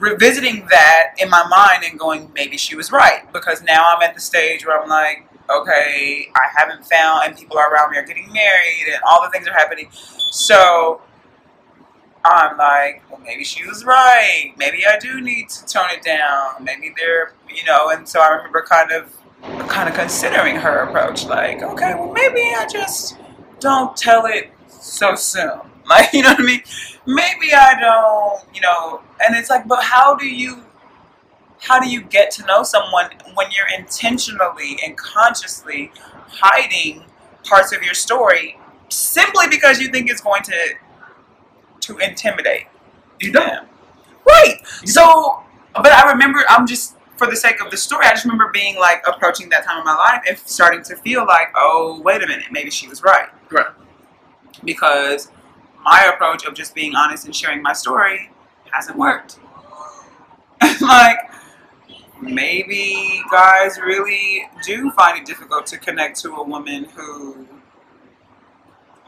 revisiting 0.00 0.66
that 0.70 1.14
in 1.18 1.30
my 1.30 1.46
mind 1.46 1.84
and 1.88 1.98
going, 1.98 2.32
maybe 2.34 2.56
she 2.56 2.74
was 2.74 2.90
right 2.90 3.30
because 3.32 3.62
now 3.62 3.84
I'm 3.94 4.02
at 4.02 4.14
the 4.14 4.20
stage 4.20 4.66
where 4.66 4.80
I'm 4.80 4.88
like, 4.88 5.28
okay, 5.50 6.28
I 6.34 6.40
haven't 6.56 6.86
found, 6.86 7.26
and 7.26 7.36
people 7.36 7.58
around 7.58 7.90
me 7.90 7.98
are 7.98 8.04
getting 8.04 8.32
married, 8.32 8.86
and 8.86 9.02
all 9.06 9.22
the 9.22 9.30
things 9.30 9.48
are 9.48 9.52
happening. 9.52 9.88
So 10.30 11.02
I'm 12.24 12.56
like, 12.56 13.02
well, 13.10 13.20
maybe 13.20 13.44
she 13.44 13.66
was 13.66 13.84
right. 13.84 14.52
Maybe 14.56 14.86
I 14.86 14.98
do 14.98 15.20
need 15.20 15.48
to 15.48 15.66
tone 15.66 15.88
it 15.90 16.02
down. 16.02 16.62
Maybe 16.62 16.94
they're, 16.96 17.32
you 17.48 17.64
know. 17.64 17.90
And 17.90 18.08
so 18.08 18.20
I 18.20 18.28
remember 18.28 18.62
kind 18.62 18.92
of, 18.92 19.12
kind 19.68 19.88
of 19.88 19.94
considering 19.94 20.56
her 20.56 20.84
approach, 20.84 21.24
like, 21.26 21.62
okay, 21.62 21.94
well, 21.94 22.12
maybe 22.12 22.40
I 22.56 22.66
just 22.70 23.16
don't 23.58 23.96
tell 23.96 24.26
it 24.26 24.52
so 24.68 25.14
soon. 25.14 25.69
Like, 25.96 26.12
you 26.12 26.22
know 26.22 26.30
what 26.30 26.40
I 26.40 26.44
mean? 26.44 26.62
Maybe 27.04 27.52
I 27.52 27.74
don't, 27.80 28.54
you 28.54 28.60
know. 28.60 29.00
And 29.26 29.34
it's 29.36 29.50
like, 29.50 29.66
but 29.66 29.82
how 29.82 30.14
do 30.14 30.24
you, 30.24 30.62
how 31.60 31.80
do 31.80 31.88
you 31.88 32.02
get 32.02 32.30
to 32.32 32.46
know 32.46 32.62
someone 32.62 33.06
when 33.34 33.48
you're 33.50 33.66
intentionally 33.76 34.78
and 34.84 34.96
consciously 34.96 35.90
hiding 36.28 37.02
parts 37.44 37.72
of 37.74 37.82
your 37.82 37.94
story 37.94 38.56
simply 38.88 39.48
because 39.48 39.80
you 39.80 39.88
think 39.88 40.08
it's 40.08 40.20
going 40.20 40.42
to 40.44 40.54
to 41.80 41.98
intimidate 41.98 42.66
You 43.20 43.32
don't. 43.32 43.48
them. 43.48 43.66
Right. 44.26 44.58
So, 44.84 45.42
but 45.74 45.90
I 45.92 46.10
remember, 46.12 46.44
I'm 46.48 46.66
just, 46.66 46.96
for 47.16 47.26
the 47.26 47.36
sake 47.36 47.60
of 47.60 47.70
the 47.70 47.76
story, 47.76 48.06
I 48.06 48.10
just 48.10 48.24
remember 48.24 48.50
being 48.52 48.76
like 48.78 49.02
approaching 49.08 49.48
that 49.48 49.64
time 49.64 49.78
of 49.78 49.84
my 49.84 49.94
life 49.94 50.22
and 50.28 50.38
starting 50.38 50.82
to 50.84 50.96
feel 50.96 51.26
like, 51.26 51.48
oh, 51.56 52.00
wait 52.04 52.22
a 52.22 52.26
minute, 52.26 52.46
maybe 52.52 52.70
she 52.70 52.86
was 52.86 53.02
right. 53.02 53.28
Right. 53.50 53.66
Because 54.64 55.28
my 55.84 56.10
approach 56.12 56.44
of 56.44 56.54
just 56.54 56.74
being 56.74 56.94
honest 56.94 57.24
and 57.24 57.34
sharing 57.34 57.62
my 57.62 57.72
story 57.72 58.30
hasn't 58.70 58.96
worked. 58.98 59.38
like, 60.80 61.18
maybe 62.20 63.22
guys 63.30 63.78
really 63.78 64.46
do 64.64 64.90
find 64.92 65.18
it 65.18 65.24
difficult 65.26 65.66
to 65.66 65.78
connect 65.78 66.20
to 66.20 66.34
a 66.34 66.42
woman 66.44 66.84
who 66.96 67.46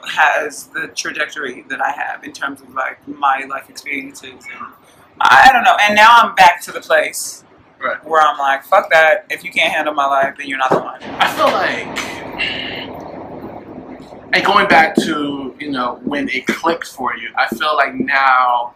has 0.08 0.66
the 0.68 0.88
trajectory 0.88 1.62
that 1.68 1.80
I 1.80 1.90
have 1.92 2.24
in 2.24 2.32
terms 2.32 2.60
of 2.60 2.74
like 2.74 3.06
my 3.06 3.44
life 3.48 3.70
experiences 3.70 4.32
and 4.32 4.72
I 5.20 5.50
don't 5.52 5.62
know. 5.62 5.76
And 5.80 5.94
now 5.94 6.08
I'm 6.10 6.34
back 6.34 6.60
to 6.62 6.72
the 6.72 6.80
place 6.80 7.44
Right. 7.78 8.02
where 8.04 8.22
I'm 8.22 8.38
like, 8.38 8.64
fuck 8.64 8.90
that. 8.90 9.26
If 9.28 9.42
you 9.44 9.50
can't 9.50 9.72
handle 9.72 9.92
my 9.94 10.06
life, 10.06 10.36
then 10.38 10.48
you're 10.48 10.58
not 10.58 10.70
the 10.70 10.78
one. 10.78 11.02
I 11.02 11.28
feel 11.34 11.46
like, 11.46 12.92
and 14.32 14.44
going 14.44 14.68
back 14.68 14.94
to 14.96 15.41
you 15.62 15.70
know 15.70 16.00
when 16.02 16.28
it 16.28 16.46
clicked 16.46 16.88
for 16.88 17.16
you, 17.16 17.30
I 17.36 17.46
feel 17.54 17.76
like 17.76 17.94
now 17.94 18.74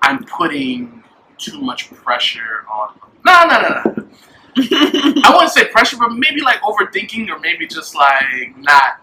I'm 0.00 0.24
putting 0.24 1.04
too 1.36 1.60
much 1.60 1.90
pressure 1.90 2.64
on. 2.72 2.98
No, 3.26 3.44
no, 3.44 3.60
no, 3.60 3.68
no. 3.68 4.08
I 5.26 5.30
wouldn't 5.34 5.52
say 5.52 5.66
pressure, 5.66 5.98
but 5.98 6.12
maybe 6.12 6.40
like 6.40 6.60
overthinking, 6.62 7.28
or 7.28 7.38
maybe 7.38 7.66
just 7.66 7.94
like 7.94 8.56
not 8.56 9.02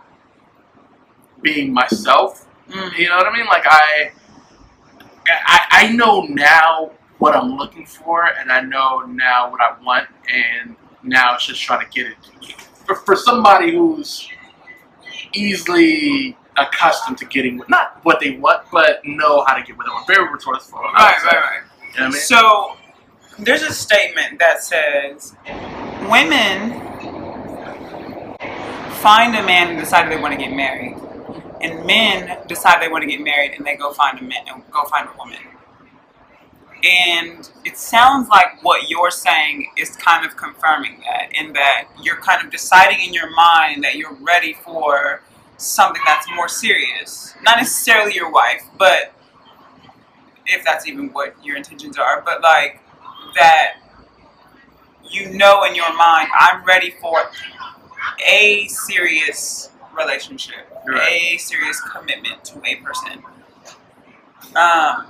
being 1.44 1.72
myself. 1.72 2.48
Mm. 2.68 2.98
You 2.98 3.10
know 3.10 3.18
what 3.18 3.28
I 3.28 3.38
mean? 3.38 3.46
Like 3.46 3.66
I, 3.68 4.12
I, 5.28 5.60
I 5.70 5.92
know 5.92 6.22
now 6.22 6.92
what 7.20 7.36
I'm 7.36 7.56
looking 7.58 7.86
for, 7.86 8.26
and 8.26 8.52
I 8.52 8.62
know 8.62 9.02
now 9.02 9.52
what 9.52 9.62
I 9.62 9.80
want, 9.84 10.08
and 10.34 10.76
now 11.04 11.36
it's 11.36 11.46
just 11.46 11.62
trying 11.62 11.86
to 11.86 11.92
get 11.92 12.08
it. 12.08 12.18
For, 12.88 12.96
for 12.96 13.16
somebody 13.16 13.74
who's 13.74 14.28
easily 15.34 16.36
accustomed 16.58 17.18
to 17.18 17.26
getting 17.26 17.58
what, 17.58 17.70
not 17.70 18.00
what 18.04 18.20
they 18.20 18.38
want, 18.38 18.64
but 18.72 19.02
know 19.06 19.44
how 19.46 19.56
to 19.56 19.64
get 19.64 19.78
what 19.78 19.86
they 19.86 19.92
want. 19.92 20.08
Very 20.08 20.32
resourceful. 20.32 20.80
I 20.80 20.94
Right, 20.94 21.24
right, 21.24 21.34
right. 21.34 21.62
You 21.94 22.00
know 22.00 22.06
I 22.06 22.10
mean? 22.10 22.20
So 22.20 22.78
there's 23.40 23.64
a 23.64 23.74
statement 23.74 24.40
that 24.40 24.64
says 24.64 25.36
women 26.10 26.80
find 29.02 29.36
a 29.36 29.44
man 29.44 29.70
and 29.70 29.80
decide 29.80 30.12
they 30.12 30.18
want 30.18 30.34
to 30.34 30.40
get 30.40 30.56
married, 30.56 30.96
and 31.62 31.86
men 31.86 32.38
decide 32.48 32.82
they 32.82 32.88
want 32.88 33.04
to 33.04 33.10
get 33.10 33.22
married 33.22 33.54
and 33.58 33.66
they 33.66 33.76
go 33.76 33.92
find 33.94 34.20
a 34.20 34.24
man 34.24 34.46
and 34.48 34.64
go 34.72 34.84
find 34.86 35.10
a 35.10 35.18
woman. 35.18 35.40
And 36.84 37.50
it 37.64 37.78
sounds 37.78 38.28
like 38.28 38.62
what 38.62 38.90
you're 38.90 39.12
saying 39.12 39.72
is 39.78 39.96
kind 39.96 40.26
of 40.26 40.36
confirming 40.36 41.02
that, 41.06 41.30
in 41.34 41.54
that 41.54 41.86
you're 42.02 42.18
kind 42.18 42.44
of 42.46 42.52
deciding 42.52 43.00
in 43.00 43.14
your 43.14 43.32
mind 43.32 43.86
that 43.86 43.96
you're 43.96 44.16
ready 44.16 44.54
for 44.54 45.22
something 45.58 46.02
that's 46.06 46.28
more 46.36 46.48
serious. 46.48 47.36
Not 47.42 47.58
necessarily 47.58 48.14
your 48.14 48.32
wife, 48.32 48.64
but 48.78 49.14
if 50.46 50.64
that's 50.66 50.88
even 50.88 51.10
what 51.14 51.36
your 51.44 51.56
intentions 51.58 51.98
are, 51.98 52.22
but 52.22 52.42
like 52.42 52.82
that 53.36 53.76
you 55.10 55.30
know 55.32 55.64
in 55.64 55.76
your 55.76 55.96
mind, 55.96 56.30
I'm 56.38 56.64
ready 56.66 56.92
for 57.02 57.18
a 58.28 58.68
serious 58.68 59.70
relationship, 59.96 60.56
Right. 60.88 61.36
a 61.36 61.38
serious 61.38 61.80
commitment 61.82 62.44
to 62.46 62.62
a 62.66 62.76
person. 62.78 63.24
Um, 64.56 65.08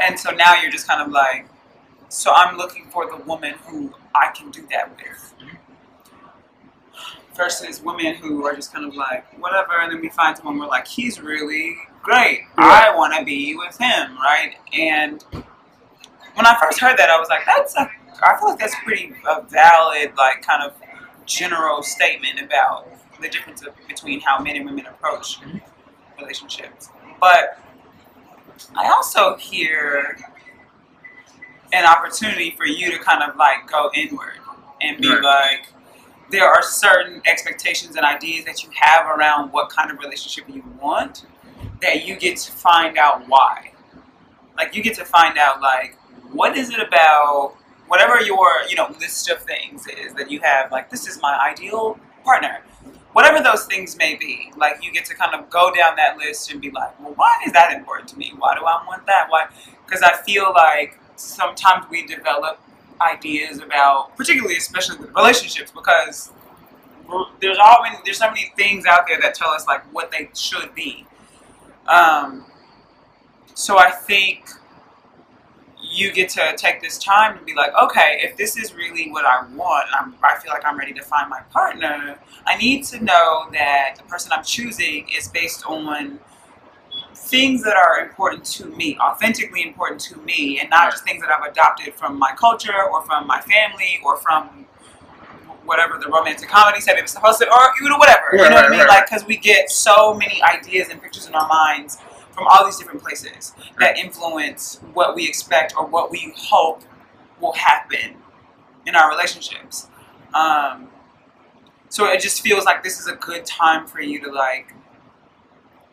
and 0.00 0.18
so 0.18 0.30
now 0.30 0.60
you're 0.60 0.70
just 0.70 0.86
kind 0.88 1.00
of 1.00 1.10
like, 1.12 1.46
so 2.08 2.32
I'm 2.34 2.56
looking 2.56 2.88
for 2.90 3.06
the 3.10 3.16
woman 3.24 3.54
who 3.66 3.92
I 4.14 4.30
can 4.32 4.50
do 4.50 4.66
that 4.70 4.96
with. 4.96 5.34
Versus 7.36 7.82
women 7.82 8.14
who 8.14 8.46
are 8.46 8.54
just 8.54 8.72
kind 8.72 8.86
of 8.86 8.94
like, 8.94 9.26
whatever, 9.38 9.72
and 9.80 9.92
then 9.92 10.00
we 10.00 10.08
find 10.08 10.36
someone 10.36 10.58
we're 10.58 10.66
like, 10.66 10.86
he's 10.86 11.20
really 11.20 11.76
great. 12.02 12.40
I 12.56 12.94
want 12.96 13.14
to 13.18 13.24
be 13.24 13.54
with 13.54 13.76
him, 13.76 14.16
right? 14.16 14.54
And 14.72 15.22
when 16.34 16.46
I 16.46 16.56
first 16.60 16.80
heard 16.80 16.96
that, 16.96 17.10
I 17.10 17.18
was 17.18 17.28
like, 17.28 17.42
that's 17.44 17.76
a, 17.76 17.90
I 18.22 18.38
feel 18.38 18.48
like 18.48 18.58
that's 18.58 18.74
pretty 18.82 19.12
a 19.28 19.42
valid, 19.42 20.12
like, 20.16 20.40
kind 20.40 20.62
of 20.62 20.72
general 21.26 21.82
statement 21.82 22.40
about 22.40 22.88
the 23.20 23.28
difference 23.28 23.60
of, 23.66 23.74
between 23.86 24.20
how 24.20 24.38
men 24.38 24.56
and 24.56 24.64
women 24.64 24.86
approach 24.86 25.40
mm-hmm. 25.40 25.58
relationships. 26.18 26.88
But 27.20 27.58
I 28.74 28.88
also 28.88 29.36
hear 29.36 30.16
an 31.72 31.84
opportunity 31.84 32.52
for 32.56 32.64
you 32.64 32.90
to 32.92 32.98
kind 32.98 33.22
of 33.22 33.36
like 33.36 33.70
go 33.70 33.90
inward 33.94 34.38
and 34.80 35.00
be 35.00 35.08
Right. 35.08 35.22
like, 35.22 35.66
there 36.30 36.48
are 36.48 36.62
certain 36.62 37.22
expectations 37.26 37.96
and 37.96 38.04
ideas 38.04 38.44
that 38.44 38.64
you 38.64 38.70
have 38.74 39.06
around 39.06 39.52
what 39.52 39.70
kind 39.70 39.90
of 39.90 39.98
relationship 39.98 40.44
you 40.48 40.64
want 40.80 41.24
that 41.82 42.06
you 42.06 42.16
get 42.16 42.36
to 42.38 42.52
find 42.52 42.98
out 42.98 43.28
why. 43.28 43.70
Like 44.56 44.74
you 44.74 44.82
get 44.82 44.96
to 44.96 45.04
find 45.04 45.38
out 45.38 45.60
like 45.60 45.96
what 46.32 46.56
is 46.56 46.70
it 46.70 46.80
about 46.80 47.54
whatever 47.88 48.20
your 48.20 48.48
you 48.68 48.74
know 48.74 48.94
list 48.98 49.30
of 49.30 49.40
things 49.42 49.86
is 49.86 50.14
that 50.14 50.30
you 50.30 50.40
have 50.40 50.72
like 50.72 50.90
this 50.90 51.06
is 51.06 51.20
my 51.20 51.38
ideal 51.50 51.98
partner. 52.24 52.62
Whatever 53.12 53.42
those 53.42 53.64
things 53.64 53.96
may 53.96 54.14
be, 54.14 54.52
like 54.58 54.82
you 54.82 54.92
get 54.92 55.06
to 55.06 55.14
kind 55.14 55.34
of 55.34 55.48
go 55.48 55.72
down 55.74 55.96
that 55.96 56.18
list 56.18 56.52
and 56.52 56.60
be 56.60 56.70
like, 56.70 57.00
well, 57.00 57.14
why 57.14 57.34
is 57.46 57.52
that 57.52 57.72
important 57.72 58.10
to 58.10 58.18
me? 58.18 58.32
Why 58.36 58.54
do 58.54 58.60
I 58.60 58.84
want 58.86 59.06
that? 59.06 59.28
Why? 59.30 59.46
Because 59.86 60.02
I 60.02 60.16
feel 60.22 60.52
like 60.54 60.98
sometimes 61.16 61.86
we 61.88 62.06
develop 62.06 62.60
ideas 63.00 63.58
about, 63.58 64.16
particularly, 64.16 64.56
especially 64.56 64.98
with 64.98 65.14
relationships, 65.14 65.70
because 65.70 66.32
there's 67.40 67.58
many, 67.82 67.96
there's 68.04 68.18
so 68.18 68.28
many 68.28 68.52
things 68.56 68.86
out 68.86 69.06
there 69.06 69.20
that 69.20 69.34
tell 69.34 69.50
us 69.50 69.66
like 69.66 69.82
what 69.92 70.10
they 70.10 70.28
should 70.34 70.74
be. 70.74 71.06
Um, 71.86 72.44
so 73.54 73.78
I 73.78 73.90
think 73.90 74.48
you 75.80 76.12
get 76.12 76.28
to 76.30 76.54
take 76.56 76.82
this 76.82 76.98
time 76.98 77.38
to 77.38 77.44
be 77.44 77.54
like, 77.54 77.72
okay, 77.80 78.18
if 78.22 78.36
this 78.36 78.56
is 78.56 78.74
really 78.74 79.10
what 79.10 79.24
I 79.24 79.46
want, 79.54 79.86
I'm, 79.98 80.14
I 80.22 80.38
feel 80.38 80.52
like 80.52 80.64
I'm 80.64 80.78
ready 80.78 80.92
to 80.94 81.02
find 81.02 81.30
my 81.30 81.40
partner. 81.52 82.18
I 82.44 82.56
need 82.56 82.84
to 82.86 83.02
know 83.02 83.46
that 83.52 83.94
the 83.96 84.02
person 84.04 84.32
I'm 84.34 84.44
choosing 84.44 85.08
is 85.16 85.28
based 85.28 85.64
on 85.66 86.18
things 87.16 87.62
that 87.64 87.76
are 87.76 88.06
important 88.06 88.44
to 88.44 88.66
me, 88.66 88.96
authentically 88.98 89.62
important 89.62 90.00
to 90.00 90.16
me, 90.18 90.60
and 90.60 90.70
not 90.70 90.92
just 90.92 91.04
things 91.04 91.22
that 91.22 91.30
I've 91.30 91.50
adopted 91.50 91.94
from 91.94 92.18
my 92.18 92.32
culture 92.38 92.84
or 92.92 93.02
from 93.02 93.26
my 93.26 93.40
family 93.40 94.00
or 94.04 94.16
from 94.18 94.66
whatever 95.64 95.98
the 95.98 96.08
romantic 96.08 96.48
comedy 96.48 96.80
said 96.80 96.96
it 96.96 97.02
was 97.02 97.10
supposed 97.10 97.38
to, 97.40 97.46
or 97.46 97.72
you 97.80 97.88
know 97.88 97.98
whatever. 97.98 98.26
you 98.32 98.38
know 98.38 98.44
what 98.44 98.54
right, 98.54 98.66
I 98.66 98.70
mean? 98.70 98.86
Like 98.86 99.06
because 99.06 99.26
we 99.26 99.36
get 99.36 99.70
so 99.70 100.14
many 100.14 100.40
ideas 100.42 100.88
and 100.88 101.02
pictures 101.02 101.26
in 101.26 101.34
our 101.34 101.48
minds 101.48 101.98
from 102.32 102.46
all 102.48 102.64
these 102.64 102.78
different 102.78 103.02
places 103.02 103.54
that 103.80 103.98
influence 103.98 104.80
what 104.92 105.14
we 105.14 105.26
expect 105.26 105.74
or 105.76 105.86
what 105.86 106.10
we 106.10 106.32
hope 106.36 106.82
will 107.40 107.54
happen 107.54 108.14
in 108.86 108.94
our 108.94 109.10
relationships. 109.10 109.88
Um, 110.34 110.88
so 111.88 112.06
it 112.06 112.20
just 112.20 112.42
feels 112.42 112.64
like 112.64 112.82
this 112.82 113.00
is 113.00 113.06
a 113.06 113.14
good 113.16 113.46
time 113.46 113.86
for 113.86 114.00
you 114.00 114.22
to 114.22 114.30
like 114.30 114.74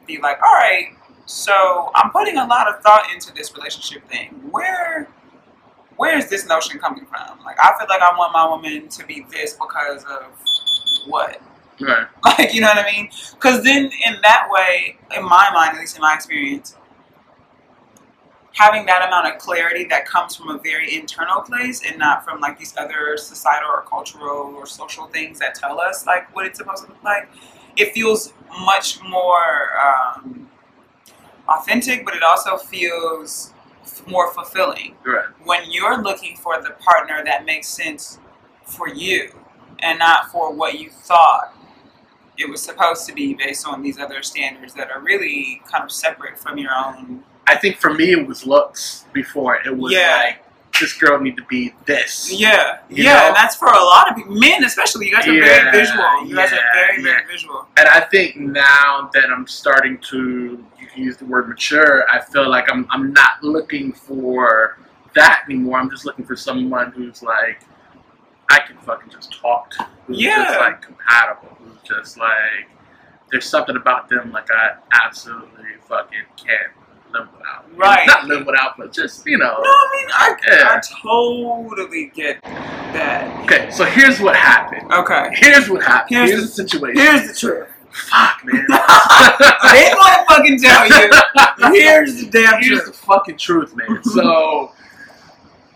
be 0.05 0.19
like, 0.19 0.37
all 0.43 0.53
right, 0.53 0.89
so 1.25 1.91
I'm 1.95 2.11
putting 2.11 2.37
a 2.37 2.45
lot 2.45 2.67
of 2.67 2.81
thought 2.81 3.11
into 3.13 3.33
this 3.33 3.55
relationship 3.55 4.07
thing. 4.09 4.29
Where 4.51 5.07
where 5.95 6.17
is 6.17 6.29
this 6.29 6.47
notion 6.47 6.79
coming 6.79 7.05
from? 7.05 7.43
Like 7.43 7.57
I 7.63 7.73
feel 7.77 7.87
like 7.89 8.01
I 8.01 8.17
want 8.17 8.33
my 8.33 8.47
woman 8.47 8.89
to 8.89 9.05
be 9.05 9.25
this 9.31 9.53
because 9.53 10.03
of 10.05 10.31
what? 11.07 11.41
Right. 11.79 12.07
Like, 12.25 12.53
you 12.53 12.61
know 12.61 12.67
what 12.67 12.83
I 12.83 12.91
mean? 12.91 13.09
Because 13.33 13.63
then, 13.63 13.91
in 14.05 14.15
that 14.23 14.47
way, 14.49 14.97
in 15.15 15.23
my 15.23 15.49
mind, 15.53 15.75
at 15.75 15.79
least 15.79 15.95
in 15.95 16.01
my 16.01 16.15
experience, 16.15 16.75
having 18.53 18.85
that 18.85 19.07
amount 19.07 19.27
of 19.27 19.39
clarity 19.39 19.85
that 19.85 20.05
comes 20.05 20.35
from 20.35 20.49
a 20.49 20.57
very 20.57 20.95
internal 20.95 21.41
place 21.41 21.81
and 21.85 21.97
not 21.99 22.23
from 22.23 22.39
like 22.39 22.57
these 22.57 22.73
other 22.77 23.17
societal 23.17 23.69
or 23.69 23.81
cultural 23.81 24.55
or 24.55 24.65
social 24.65 25.07
things 25.07 25.39
that 25.39 25.53
tell 25.55 25.79
us 25.79 26.05
like 26.05 26.33
what 26.35 26.45
it's 26.45 26.57
supposed 26.57 26.83
to 26.83 26.89
look 26.89 27.03
like, 27.03 27.29
it 27.77 27.91
feels 27.93 28.33
much 28.61 29.01
more 29.03 29.69
um, 29.79 30.49
authentic, 31.47 32.05
but 32.05 32.15
it 32.15 32.23
also 32.23 32.57
feels 32.57 33.53
more 34.07 34.33
fulfilling 34.33 34.95
Right. 35.05 35.25
when 35.43 35.69
you're 35.71 36.01
looking 36.01 36.37
for 36.37 36.61
the 36.61 36.71
partner 36.71 37.21
that 37.23 37.45
makes 37.45 37.67
sense 37.67 38.19
for 38.65 38.87
you 38.87 39.31
and 39.79 39.99
not 39.99 40.31
for 40.31 40.51
what 40.53 40.79
you 40.79 40.89
thought 40.89 41.53
it 42.37 42.49
was 42.49 42.61
supposed 42.61 43.05
to 43.07 43.13
be 43.13 43.33
based 43.33 43.67
on 43.67 43.81
these 43.83 43.99
other 43.99 44.23
standards 44.23 44.73
that 44.73 44.89
are 44.89 44.99
really 45.01 45.61
kind 45.71 45.83
of 45.83 45.91
separate 45.91 46.37
from 46.39 46.57
your 46.57 46.71
own. 46.73 47.23
I 47.45 47.55
think 47.55 47.77
for 47.77 47.93
me 47.93 48.11
it 48.13 48.27
was 48.27 48.45
looks 48.45 49.05
before. 49.13 49.57
It 49.65 49.77
was 49.77 49.91
Yeah. 49.93 50.15
like 50.17 50.39
this 50.79 50.93
girl 50.93 51.19
need 51.19 51.37
to 51.37 51.43
be 51.43 51.73
this. 51.85 52.31
Yeah, 52.33 52.79
yeah, 52.89 53.13
know? 53.13 53.27
and 53.27 53.35
that's 53.35 53.55
for 53.55 53.67
a 53.67 53.83
lot 53.83 54.09
of 54.09 54.15
people, 54.17 54.33
men 54.35 54.63
especially. 54.63 55.07
You 55.09 55.13
guys 55.15 55.27
are 55.27 55.33
Yeah, 55.33 55.43
very 55.71 55.71
visual. 55.85 56.25
You 56.25 56.35
guys 56.35 56.51
are 56.51 56.59
very, 56.73 57.01
very 57.03 57.21
yeah. 57.21 57.27
visual. 57.27 57.67
And 57.77 57.87
I 57.87 57.99
think 57.99 58.37
now 58.37 59.09
that 59.13 59.25
I'm 59.29 59.45
starting 59.45 59.99
to 60.09 60.65
you 60.97 61.05
use 61.05 61.17
the 61.17 61.25
word 61.25 61.47
mature, 61.49 62.05
I 62.11 62.19
feel 62.21 62.49
like 62.49 62.71
I'm 62.71 62.87
I'm 62.89 63.13
not 63.13 63.43
looking 63.43 63.91
for 63.93 64.77
that 65.15 65.43
anymore. 65.49 65.77
I'm 65.79 65.89
just 65.89 66.05
looking 66.05 66.25
for 66.25 66.35
someone 66.35 66.91
who's 66.91 67.21
like 67.23 67.61
I 68.49 68.59
can 68.59 68.77
fucking 68.77 69.09
just 69.11 69.33
talk 69.39 69.69
to. 69.71 69.87
Who's 70.07 70.19
Yeah. 70.21 70.43
just 70.45 70.59
like 70.59 70.81
compatible. 70.81 71.57
Who's 71.59 71.77
just 71.87 72.17
like 72.17 72.69
there's 73.31 73.45
something 73.45 73.75
about 73.75 74.09
them 74.09 74.31
like 74.31 74.49
I 74.51 74.75
absolutely 75.03 75.63
fucking 75.87 76.19
can't 76.37 76.71
live 77.11 77.27
without. 77.31 77.77
Right. 77.77 78.05
Not 78.07 78.25
live 78.25 78.45
without, 78.45 78.77
but 78.77 78.91
just, 78.91 79.25
you 79.25 79.37
know. 79.37 79.45
No, 79.45 79.69
I 79.69 79.89
mean, 79.95 80.07
I, 80.13 80.35
Yeah. 80.47 80.67
I 80.69 80.81
totally 81.01 82.11
get 82.13 82.41
that. 82.43 83.43
Okay, 83.43 83.69
so 83.71 83.85
here's 83.85 84.19
what 84.19 84.35
happened. 84.35 84.91
Okay. 84.91 85.29
Here's 85.33 85.69
what 85.69 85.83
happened. 85.83 86.15
Here's 86.17 86.29
Here's, 86.31 86.41
the- 86.55 86.63
the 86.63 86.69
situation. 86.69 87.01
Here's 87.01 87.27
the 87.27 87.33
truth. 87.35 87.67
Fuck, 87.93 88.41
man. 88.43 88.65
I 88.69 89.71
didn't 89.75 89.97
want 89.99 90.19
to 90.19 90.35
fucking 90.35 90.59
tell 90.59 90.87
you. 91.71 91.79
Here's 91.79 92.19
the 92.23 92.29
damn 92.29 92.61
Here's 92.61 92.79
the 92.79 92.85
truth. 92.85 92.95
fucking 92.97 93.37
truth, 93.37 93.75
man. 93.75 94.03
So, 94.03 94.71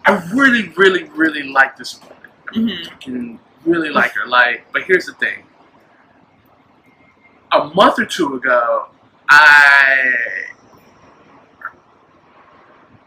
I 0.05 0.15
really, 0.33 0.69
really, 0.69 1.03
really 1.05 1.43
like 1.43 1.77
this 1.77 1.99
woman. 2.01 2.17
hmm 2.53 2.89
Fucking 2.89 3.39
really 3.65 3.89
like 3.89 4.13
her. 4.13 4.25
Like, 4.27 4.65
but 4.73 4.83
here's 4.83 5.05
the 5.05 5.13
thing. 5.13 5.43
A 7.51 7.65
month 7.65 7.99
or 7.99 8.05
two 8.05 8.35
ago, 8.35 8.87
I 9.29 10.11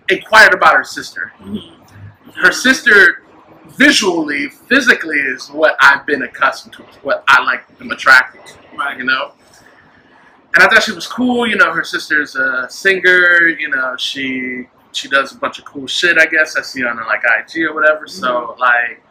inquired 0.08 0.54
about 0.54 0.74
her 0.74 0.84
sister. 0.84 1.32
Her 2.36 2.52
sister, 2.52 3.22
visually, 3.76 4.48
physically, 4.48 5.16
is 5.18 5.48
what 5.50 5.76
I've 5.80 6.06
been 6.06 6.22
accustomed 6.22 6.74
to. 6.74 6.82
What 7.02 7.24
I 7.28 7.42
like, 7.42 7.64
am 7.80 7.90
attracted 7.90 8.46
to. 8.46 8.54
Right. 8.76 8.98
you 8.98 9.04
know. 9.04 9.32
And 10.54 10.64
I 10.64 10.68
thought 10.68 10.82
she 10.82 10.92
was 10.92 11.06
cool. 11.06 11.46
You 11.46 11.56
know, 11.56 11.72
her 11.72 11.84
sister's 11.84 12.34
a 12.34 12.68
singer. 12.68 13.46
You 13.46 13.70
know, 13.70 13.96
she 13.96 14.66
she 14.92 15.08
does 15.08 15.32
a 15.32 15.36
bunch 15.36 15.58
of 15.58 15.64
cool 15.64 15.86
shit. 15.86 16.18
I 16.18 16.26
guess 16.26 16.56
I 16.56 16.62
see 16.62 16.84
on 16.84 16.96
her 16.96 17.04
like 17.04 17.22
IG 17.24 17.62
or 17.62 17.74
whatever. 17.74 18.08
So 18.08 18.28
mm-hmm. 18.28 18.60
like, 18.60 19.02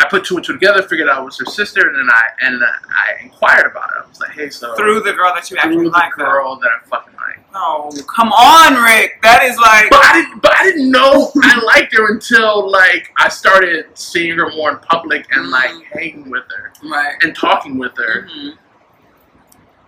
I 0.00 0.08
put 0.08 0.24
two 0.24 0.36
and 0.36 0.44
two 0.44 0.52
together, 0.54 0.82
figured 0.82 1.08
out 1.08 1.22
it 1.22 1.24
was 1.24 1.38
her 1.38 1.46
sister, 1.46 1.88
and 1.88 1.96
then 1.96 2.08
I 2.10 2.22
and 2.42 2.62
I 2.62 3.22
inquired 3.22 3.70
about 3.70 3.90
it. 3.90 4.04
I 4.04 4.08
was 4.08 4.20
like, 4.20 4.32
hey, 4.32 4.50
so 4.50 4.74
Through 4.76 5.00
the 5.00 5.12
girl 5.12 5.32
that 5.34 5.50
you 5.50 5.56
actually 5.56 5.86
like, 5.86 6.12
though. 6.16 6.24
girl 6.24 6.56
that 6.56 6.68
I 6.68 6.86
fucking. 6.86 7.14
Oh, 7.52 7.90
come 8.14 8.30
on, 8.32 8.74
Rick. 8.82 9.20
That 9.22 9.42
is 9.42 9.56
like. 9.58 9.90
But 9.90 10.04
I 10.04 10.12
didn't. 10.22 10.40
But 10.40 10.52
I 10.56 10.62
didn't 10.64 10.90
know 10.90 11.32
I 11.42 11.60
liked 11.64 11.96
her 11.96 12.12
until 12.12 12.70
like 12.70 13.12
I 13.18 13.28
started 13.28 13.86
seeing 13.94 14.36
her 14.38 14.50
more 14.50 14.70
in 14.70 14.78
public 14.78 15.26
and 15.32 15.50
like 15.50 15.70
Mhm. 15.70 15.84
hanging 15.92 16.30
with 16.30 16.44
her 16.56 16.72
Right. 16.84 17.16
and 17.22 17.36
talking 17.36 17.78
with 17.78 17.96
her. 17.96 18.28
Mhm. 18.30 18.56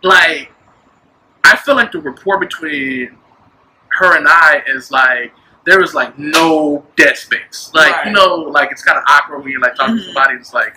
like 0.02 0.50
I 1.44 1.56
feel 1.56 1.76
like 1.76 1.92
the 1.92 2.00
rapport 2.00 2.38
between 2.40 3.16
her 3.98 4.16
and 4.16 4.26
I 4.28 4.62
is 4.66 4.90
like 4.90 5.32
there 5.64 5.78
was 5.78 5.94
like 5.94 6.18
no 6.18 6.84
dead 6.96 7.16
space. 7.16 7.70
Like 7.72 7.92
Right. 7.92 8.06
you 8.06 8.12
know, 8.12 8.34
like 8.34 8.72
it's 8.72 8.82
kind 8.82 8.98
of 8.98 9.04
awkward 9.08 9.42
when 9.42 9.52
you're 9.52 9.60
like 9.60 9.76
talking 9.76 9.96
to 9.96 10.02
Mhm. 10.02 10.06
somebody. 10.06 10.34
It's 10.34 10.52
like 10.52 10.74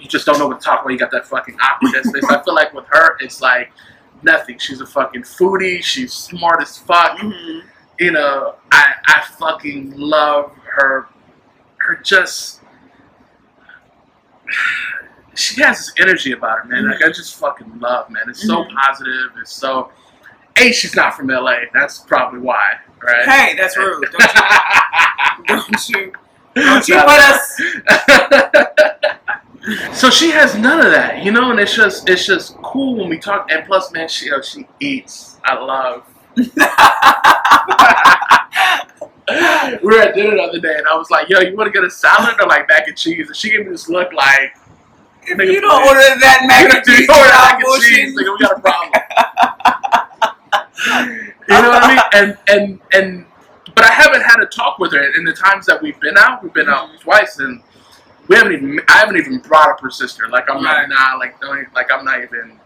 you 0.00 0.08
just 0.08 0.26
don't 0.26 0.38
know 0.40 0.48
what 0.48 0.60
to 0.60 0.64
talk 0.64 0.80
about. 0.80 0.90
You 0.92 0.98
got 0.98 1.12
that 1.12 1.26
fucking 1.28 1.56
awkward 1.60 1.92
dead 1.92 2.04
space. 2.04 2.24
I 2.28 2.42
feel 2.42 2.54
like 2.54 2.74
with 2.74 2.86
her, 2.90 3.16
it's 3.20 3.40
like 3.40 3.70
nothing. 4.22 4.58
She's 4.58 4.80
a 4.80 4.86
fucking 4.86 5.22
foodie. 5.22 5.82
She's 5.82 6.12
smart 6.12 6.60
as 6.62 6.76
fuck. 6.78 7.18
Mhm. 7.18 7.62
You 7.98 8.12
know, 8.12 8.56
I 8.72 8.94
I 9.06 9.22
fucking 9.38 9.94
love 9.96 10.52
her. 10.74 11.08
Her 11.78 11.96
just. 12.02 12.60
She 15.34 15.60
has 15.60 15.78
this 15.78 15.92
energy 15.98 16.32
about 16.32 16.58
her, 16.60 16.64
man. 16.64 16.88
Like 16.88 17.02
I 17.02 17.08
just 17.08 17.36
fucking 17.38 17.78
love, 17.78 18.08
man. 18.10 18.22
It's 18.28 18.46
so 18.46 18.64
Mhm. 18.64 18.74
positive. 18.74 19.32
It's 19.40 19.52
so. 19.52 19.90
A, 20.58 20.72
she's 20.72 20.96
not 20.96 21.14
from 21.14 21.28
LA. 21.28 21.66
That's 21.74 21.98
probably 21.98 22.40
why, 22.40 22.78
right? 23.02 23.28
Hey, 23.28 23.54
that's 23.56 23.76
rude. 23.76 24.06
Don't 24.10 24.34
you, 24.34 24.42
don't 25.46 25.88
you, 25.90 26.12
don't 26.54 26.88
you 26.88 26.94
put 26.94 27.20
us. 27.20 27.60
so 29.92 30.10
she 30.10 30.30
has 30.30 30.54
none 30.56 30.78
of 30.84 30.92
that, 30.92 31.24
you 31.24 31.32
know, 31.32 31.50
and 31.50 31.58
it's 31.60 31.74
just 31.74 32.08
it's 32.08 32.24
just 32.26 32.56
cool 32.58 32.96
when 32.96 33.08
we 33.08 33.18
talk. 33.18 33.50
And 33.50 33.64
plus, 33.66 33.90
man, 33.92 34.08
she 34.08 34.26
you 34.26 34.32
know, 34.32 34.42
she 34.42 34.66
eats. 34.80 35.38
I 35.44 35.54
love. 35.54 36.04
we 36.36 36.44
were 39.82 39.98
at 40.00 40.14
dinner 40.14 40.36
the 40.36 40.42
other 40.48 40.60
day, 40.60 40.74
and 40.76 40.86
I 40.86 40.94
was 40.96 41.10
like, 41.10 41.28
"Yo, 41.28 41.40
you 41.40 41.56
want 41.56 41.66
to 41.66 41.72
get 41.72 41.84
a 41.84 41.90
salad 41.90 42.36
or 42.40 42.46
like 42.46 42.68
mac 42.68 42.86
and 42.86 42.96
cheese?" 42.96 43.26
And 43.26 43.36
she 43.36 43.50
gave 43.50 43.64
me 43.66 43.72
this 43.72 43.88
look 43.88 44.12
like, 44.12 44.54
If 45.22 45.38
you 45.38 45.60
don't 45.60 45.82
please. 45.82 45.88
order 45.88 46.00
that 46.20 46.44
mac 46.46 46.72
and 46.74 46.84
cheese, 46.86 47.08
order 47.08 47.22
mac 47.30 47.60
and 47.62 47.82
cheese, 47.82 48.16
nigga, 48.16 48.32
we 48.32 48.38
got 48.38 48.58
a 48.58 48.60
problem." 48.60 48.92
you 51.48 51.62
know 51.62 51.70
what 51.70 51.82
I 51.82 51.88
mean? 51.88 52.02
And 52.14 52.38
and 52.48 52.80
and, 52.92 53.26
but 53.74 53.84
I 53.84 53.90
haven't 53.92 54.22
had 54.22 54.40
a 54.40 54.46
talk 54.46 54.78
with 54.78 54.92
her. 54.92 55.02
In 55.16 55.24
the 55.24 55.32
times 55.32 55.66
that 55.66 55.82
we've 55.82 55.98
been 56.00 56.16
out, 56.16 56.42
we've 56.42 56.52
been 56.54 56.68
out 56.68 56.88
Mhm. 56.90 57.00
twice, 57.00 57.38
and 57.40 57.62
we 58.28 58.36
haven't 58.36 58.52
even. 58.52 58.80
I 58.88 58.98
haven't 58.98 59.16
even 59.16 59.38
brought 59.38 59.68
up 59.68 59.80
her 59.80 59.90
sister. 59.90 60.28
Like 60.28 60.48
I'm 60.50 60.64
Right. 60.64 60.88
not 60.88 61.12
nah, 61.12 61.18
like 61.18 61.40
don't, 61.40 61.72
like 61.74 61.90
I'm 61.92 62.04
not 62.04 62.22
even. 62.22 62.58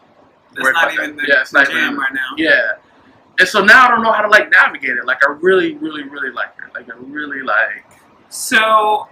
That's 0.55 0.73
not 0.73 0.93
even 0.95 1.17
that. 1.17 1.23
the, 1.23 1.29
Yeah, 1.29 1.41
it's 1.43 1.53
not 1.53 1.67
jam 1.69 1.77
even- 1.77 1.97
right 1.99 2.13
now. 2.13 2.31
Yeah. 2.37 2.73
And 3.39 3.49
so 3.49 3.63
now 3.65 3.87
I 3.87 3.89
don't 3.89 4.03
know 4.03 4.13
how 4.13 4.23
to 4.23 4.29
like 4.29 4.51
navigate 4.51 4.97
it. 4.97 5.07
Like 5.07 5.19
I 5.27 5.31
really, 5.33 5.75
really, 5.77 6.03
really 6.03 6.31
like 6.31 6.57
her. 6.59 6.71
Like 6.75 6.89
I 6.91 6.95
really 6.99 7.43
like. 7.43 7.85
So, 8.29 9.09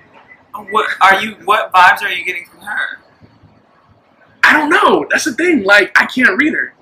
what 0.70 0.88
are 1.00 1.20
you? 1.22 1.36
What 1.44 1.72
vibes 1.72 2.02
are 2.02 2.10
you 2.12 2.24
getting 2.24 2.46
from 2.46 2.60
her? 2.60 2.98
I 4.44 4.52
don't 4.52 4.68
know. 4.70 5.06
That's 5.10 5.24
the 5.24 5.32
thing. 5.32 5.62
Like 5.64 5.96
I 6.00 6.06
can't 6.06 6.40
read 6.40 6.52
her. 6.54 6.74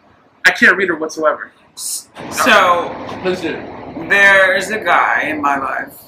I 0.44 0.50
can't 0.52 0.76
read 0.76 0.88
her 0.88 0.96
whatsoever. 0.96 1.50
So, 1.74 2.90
Let's 3.24 3.42
do 3.42 3.48
it. 3.48 4.08
there's 4.08 4.70
a 4.70 4.78
guy 4.82 5.22
in 5.28 5.42
my 5.42 5.58
life 5.58 5.94
whom 6.00 6.05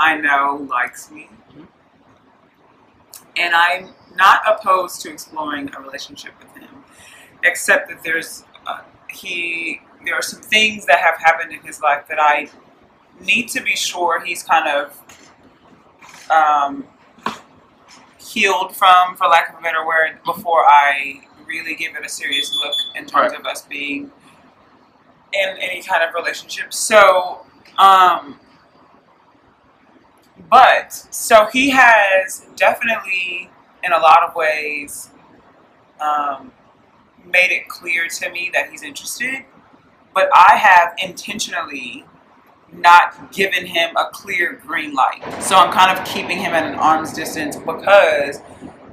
I 0.00 0.16
know 0.16 0.66
likes 0.70 1.10
me, 1.10 1.28
and 3.36 3.54
I'm 3.54 3.90
not 4.16 4.40
opposed 4.46 5.00
to 5.02 5.10
exploring 5.12 5.70
a 5.76 5.80
relationship 5.80 6.32
with 6.38 6.62
him, 6.62 6.84
except 7.44 7.88
that 7.88 8.02
there's 8.02 8.44
uh, 8.66 8.80
he 9.10 9.80
there 10.04 10.14
are 10.14 10.22
some 10.22 10.40
things 10.40 10.86
that 10.86 10.98
have 11.00 11.16
happened 11.18 11.52
in 11.52 11.60
his 11.60 11.80
life 11.80 12.06
that 12.08 12.18
I 12.20 12.48
need 13.20 13.48
to 13.50 13.62
be 13.62 13.74
sure 13.74 14.20
he's 14.24 14.42
kind 14.42 14.68
of 14.68 15.02
um, 16.30 16.86
healed 18.18 18.74
from, 18.76 19.16
for 19.16 19.26
lack 19.26 19.50
of 19.52 19.58
a 19.58 19.62
better 19.62 19.86
word, 19.86 20.18
before 20.24 20.64
I 20.66 21.22
really 21.46 21.74
give 21.74 21.94
it 21.96 22.04
a 22.04 22.08
serious 22.08 22.54
look 22.56 22.74
in 22.94 23.06
terms 23.06 23.32
Right. 23.32 23.40
of 23.40 23.46
us 23.46 23.62
being 23.62 24.10
in 25.32 25.48
any 25.60 25.82
kind 25.82 26.02
of 26.02 26.14
relationship. 26.14 26.72
So, 26.74 27.46
um, 27.78 28.38
but 30.50 30.92
so 31.10 31.46
he 31.52 31.70
has 31.70 32.46
definitely, 32.56 33.50
in 33.82 33.92
a 33.92 33.98
lot 33.98 34.22
of 34.22 34.34
ways, 34.34 35.10
um, 36.00 36.52
made 37.24 37.50
it 37.50 37.68
clear 37.68 38.08
to 38.08 38.30
me 38.30 38.50
that 38.52 38.70
he's 38.70 38.82
interested. 38.82 39.44
But 40.14 40.30
I 40.34 40.56
have 40.56 40.94
intentionally 41.02 42.04
not 42.72 43.32
given 43.32 43.66
him 43.66 43.96
a 43.96 44.08
clear 44.12 44.54
green 44.54 44.94
light. 44.94 45.22
So 45.42 45.56
I'm 45.56 45.72
kind 45.72 45.96
of 45.96 46.04
keeping 46.06 46.38
him 46.38 46.52
at 46.52 46.64
an 46.64 46.74
arm's 46.74 47.12
distance 47.12 47.56
because 47.56 48.40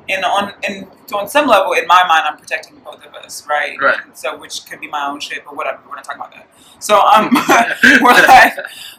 in 0.07 0.23
on 0.23 0.53
in 0.67 0.87
so 1.07 1.17
on 1.17 1.27
some 1.29 1.47
level 1.47 1.73
in 1.73 1.87
my 1.87 2.05
mind 2.07 2.23
I'm 2.29 2.37
protecting 2.37 2.77
both 2.83 3.05
of 3.05 3.13
us, 3.15 3.45
right? 3.47 3.79
Right. 3.81 3.97
So 4.13 4.37
which 4.37 4.65
could 4.65 4.79
be 4.79 4.87
my 4.87 5.05
own 5.07 5.19
shit, 5.19 5.43
but 5.45 5.55
whatever. 5.55 5.79
We're 5.87 5.95
not 5.95 6.03
talking 6.03 6.21
about 6.21 6.33
that. 6.33 6.47
So 6.79 6.99
um, 7.01 7.29
we're 8.01 8.27
like 8.27 8.53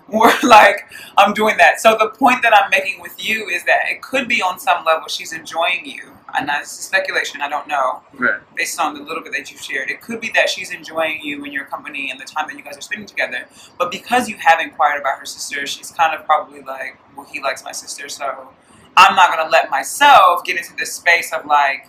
we're 0.09 0.49
like 0.49 0.87
I'm 1.17 1.35
doing 1.35 1.57
that. 1.59 1.81
So 1.81 1.97
the 1.99 2.09
point 2.09 2.43
that 2.43 2.55
I'm 2.55 2.71
making 2.71 3.01
with 3.01 3.23
you 3.23 3.49
is 3.49 3.65
that 3.65 3.81
it 3.91 4.03
could 4.03 4.29
be 4.29 4.41
on 4.43 4.59
some 4.59 4.85
level 4.85 5.09
she's 5.09 5.33
enjoying 5.33 5.85
you, 5.85 6.13
and 6.39 6.49
that's 6.49 6.71
speculation. 6.71 7.41
I 7.43 7.49
don't 7.49 7.69
know 7.69 8.03
Right. 8.17 8.41
based 8.57 8.79
on 8.81 8.95
the 8.95 9.01
little 9.03 9.23
bit 9.23 9.33
that 9.33 9.51
you've 9.51 9.61
shared. 9.61 9.91
It 9.91 10.01
could 10.01 10.21
be 10.21 10.31
that 10.35 10.49
she's 10.49 10.71
enjoying 10.73 11.21
you 11.23 11.45
and 11.45 11.53
your 11.53 11.65
company 11.67 12.11
and 12.11 12.19
the 12.21 12.25
time 12.25 12.47
that 12.49 12.57
you 12.57 12.63
guys 12.63 12.77
are 12.79 12.81
spending 12.83 13.07
together. 13.07 13.47
But 13.79 13.91
because 13.91 14.29
you 14.29 14.37
have 14.37 14.61
inquired 14.61 15.01
about 15.01 15.19
her 15.19 15.27
sister, 15.27 15.67
she's 15.67 15.91
kind 15.91 16.15
of 16.19 16.25
probably 16.25 16.63
like, 16.63 16.99
well, 17.17 17.27
he 17.27 17.41
likes 17.43 17.65
my 17.65 17.73
sister, 17.73 18.09
so 18.09 18.49
I'm 18.97 19.17
not 19.17 19.37
gonna 19.37 19.51
let 19.51 19.71
myself 19.71 20.45
get 20.45 20.57
into 20.57 20.75
this 20.77 20.93
space 20.95 21.33
of 21.33 21.47
like 21.47 21.89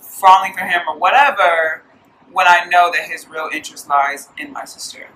falling 0.00 0.52
for 0.54 0.60
him 0.60 0.82
or 0.88 0.96
whatever 0.98 1.82
when 2.32 2.46
I 2.48 2.64
know 2.66 2.90
that 2.92 3.02
his 3.08 3.28
real 3.28 3.48
interest 3.52 3.88
lies 3.88 4.28
in 4.38 4.52
my 4.52 4.64
sister. 4.64 5.08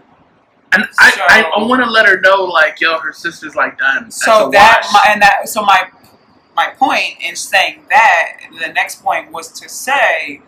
And 0.73 0.85
I, 0.99 1.11
So- 1.11 1.21
I, 1.29 1.53
I 1.57 1.63
want 1.65 1.83
to 1.83 1.91
let 1.91 2.07
her 2.07 2.21
know, 2.21 2.45
like, 2.45 2.81
yo, 2.81 2.99
her 2.99 3.13
sister's 3.13 3.57
like 3.57 3.79
done. 3.79 4.11
So 4.11 4.51
that 4.53 4.89
my, 4.93 5.13
and 5.13 5.23
that 5.23 5.49
so 5.49 5.63
my 5.63 5.89
my 6.55 6.69
point 6.79 7.17
in 7.21 7.35
saying 7.37 7.83
that 7.91 8.39
the 8.61 8.73
next 8.73 9.03
point 9.03 9.33
was 9.33 9.51
to 9.61 9.69
say 9.69 10.43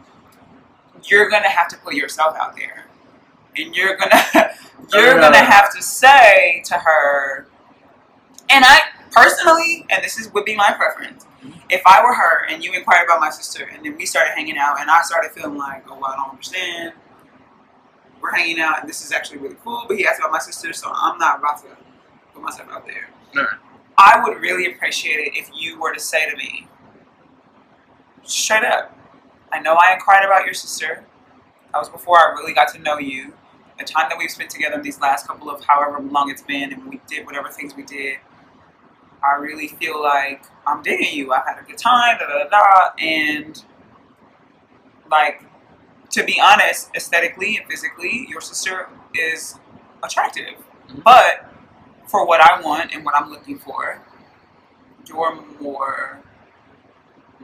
you're 1.04 1.28
gonna 1.30 1.48
have 1.48 1.68
to 1.68 1.76
put 1.78 1.94
yourself 1.94 2.36
out 2.40 2.54
there, 2.56 2.84
and 3.56 3.74
you're 3.74 3.96
gonna 3.96 4.12
oh, 4.34 4.48
you're 4.92 5.18
gonna 5.18 5.38
have 5.38 5.74
to 5.74 5.82
say 5.82 6.62
to 6.66 6.74
her, 6.74 7.48
and 8.50 8.64
I 8.64 8.80
personally, 9.12 9.86
and 9.90 10.02
this 10.02 10.18
is 10.18 10.32
would 10.32 10.44
be 10.44 10.56
my 10.56 10.72
preference. 10.72 11.26
If 11.70 11.82
I 11.86 12.02
were 12.04 12.14
her 12.14 12.46
and 12.48 12.62
you 12.62 12.72
inquired 12.72 13.04
about 13.04 13.20
my 13.20 13.30
sister, 13.30 13.64
and 13.64 13.84
then 13.84 13.96
we 13.96 14.06
started 14.06 14.32
hanging 14.34 14.58
out, 14.58 14.80
and 14.80 14.90
I 14.90 15.02
started 15.02 15.32
feeling 15.32 15.56
like, 15.56 15.84
oh, 15.90 15.98
well, 16.00 16.10
I 16.12 16.16
don't 16.16 16.30
understand. 16.30 16.92
We're 18.20 18.32
hanging 18.32 18.60
out, 18.60 18.80
and 18.80 18.88
this 18.88 19.04
is 19.04 19.12
actually 19.12 19.38
really 19.38 19.56
cool. 19.64 19.84
But 19.88 19.96
he 19.96 20.06
asked 20.06 20.20
about 20.20 20.32
my 20.32 20.38
sister, 20.38 20.72
so 20.72 20.92
I'm 20.94 21.18
not 21.18 21.40
about 21.40 21.58
to 21.62 21.68
put 22.32 22.42
myself 22.42 22.68
out 22.70 22.86
there. 22.86 23.08
I 23.98 24.22
would 24.22 24.40
really 24.40 24.72
appreciate 24.72 25.16
it 25.26 25.36
if 25.36 25.50
you 25.54 25.80
were 25.80 25.92
to 25.92 26.00
say 26.00 26.30
to 26.30 26.36
me, 26.36 26.66
straight 28.22 28.64
up, 28.64 28.96
I 29.52 29.60
know 29.60 29.74
I 29.74 29.94
inquired 29.94 30.24
about 30.24 30.44
your 30.44 30.54
sister. 30.54 31.04
That 31.72 31.78
was 31.78 31.88
before 31.88 32.18
I 32.18 32.32
really 32.32 32.54
got 32.54 32.72
to 32.74 32.78
know 32.78 32.98
you. 32.98 33.34
The 33.78 33.84
time 33.84 34.06
that 34.08 34.18
we've 34.18 34.30
spent 34.30 34.50
together 34.50 34.76
in 34.76 34.82
these 34.82 35.00
last 35.00 35.26
couple 35.26 35.50
of 35.50 35.64
however 35.64 36.00
long 36.00 36.30
it's 36.30 36.42
been, 36.42 36.72
and 36.72 36.88
we 36.88 37.00
did 37.08 37.26
whatever 37.26 37.48
things 37.48 37.74
we 37.74 37.82
did. 37.82 38.18
I 39.24 39.36
really 39.36 39.68
feel 39.68 40.02
like 40.02 40.44
I'm 40.66 40.82
digging 40.82 41.14
you. 41.16 41.32
I've 41.32 41.46
had 41.46 41.58
a 41.58 41.62
good 41.66 41.78
time, 41.78 42.18
da 42.18 42.26
da 42.26 42.44
da, 42.44 42.48
da 42.50 42.90
and 42.98 43.62
like 45.10 45.42
to 46.10 46.24
be 46.24 46.40
honest, 46.40 46.90
aesthetically 46.94 47.56
and 47.56 47.66
physically, 47.70 48.26
your 48.28 48.40
sister 48.40 48.88
is 49.14 49.58
attractive. 50.02 50.54
Mhm. 50.88 51.02
But 51.02 51.46
for 52.06 52.26
what 52.26 52.40
I 52.40 52.60
want 52.60 52.92
and 52.94 53.04
what 53.04 53.14
I'm 53.16 53.30
looking 53.30 53.58
for, 53.58 54.02
you're 55.06 55.34
more 55.60 56.20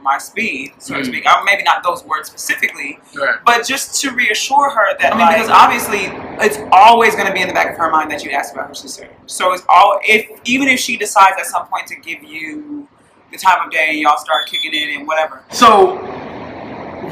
my 0.03 0.17
speed, 0.17 0.73
so 0.79 0.95
to 0.95 1.01
Mm. 1.01 1.05
speak. 1.05 1.25
Uh, 1.25 1.41
Maybe 1.43 1.63
not 1.63 1.83
those 1.83 2.03
words 2.03 2.27
specifically, 2.29 2.99
Right. 3.15 3.35
but 3.45 3.65
just 3.65 3.99
to 4.01 4.11
reassure 4.11 4.69
her 4.69 4.97
that 4.99 5.13
I 5.13 5.17
mean, 5.17 5.25
Like- 5.25 5.35
because 5.37 5.49
obviously 5.49 6.05
it's 6.45 6.57
always 6.71 7.15
going 7.15 7.27
to 7.27 7.33
be 7.33 7.41
in 7.41 7.47
the 7.47 7.53
back 7.53 7.71
of 7.71 7.77
her 7.77 7.89
mind 7.89 8.11
that 8.11 8.23
you 8.23 8.31
asked 8.31 8.53
about 8.53 8.67
her 8.67 8.73
sister. 8.75 9.07
So 9.25 9.53
it's 9.53 9.63
all 9.69 9.99
if 10.07 10.27
even 10.45 10.67
if 10.67 10.79
she 10.79 10.97
decides 10.97 11.35
at 11.39 11.45
some 11.45 11.65
point 11.67 11.87
to 11.87 11.95
give 11.95 12.23
you 12.23 12.87
the 13.31 13.37
time 13.37 13.65
of 13.65 13.71
day 13.71 13.89
and 13.89 13.99
y'all 13.99 14.17
start 14.17 14.47
kicking 14.47 14.71
it 14.73 14.95
and 14.97 15.07
whatever. 15.07 15.43
So 15.51 15.97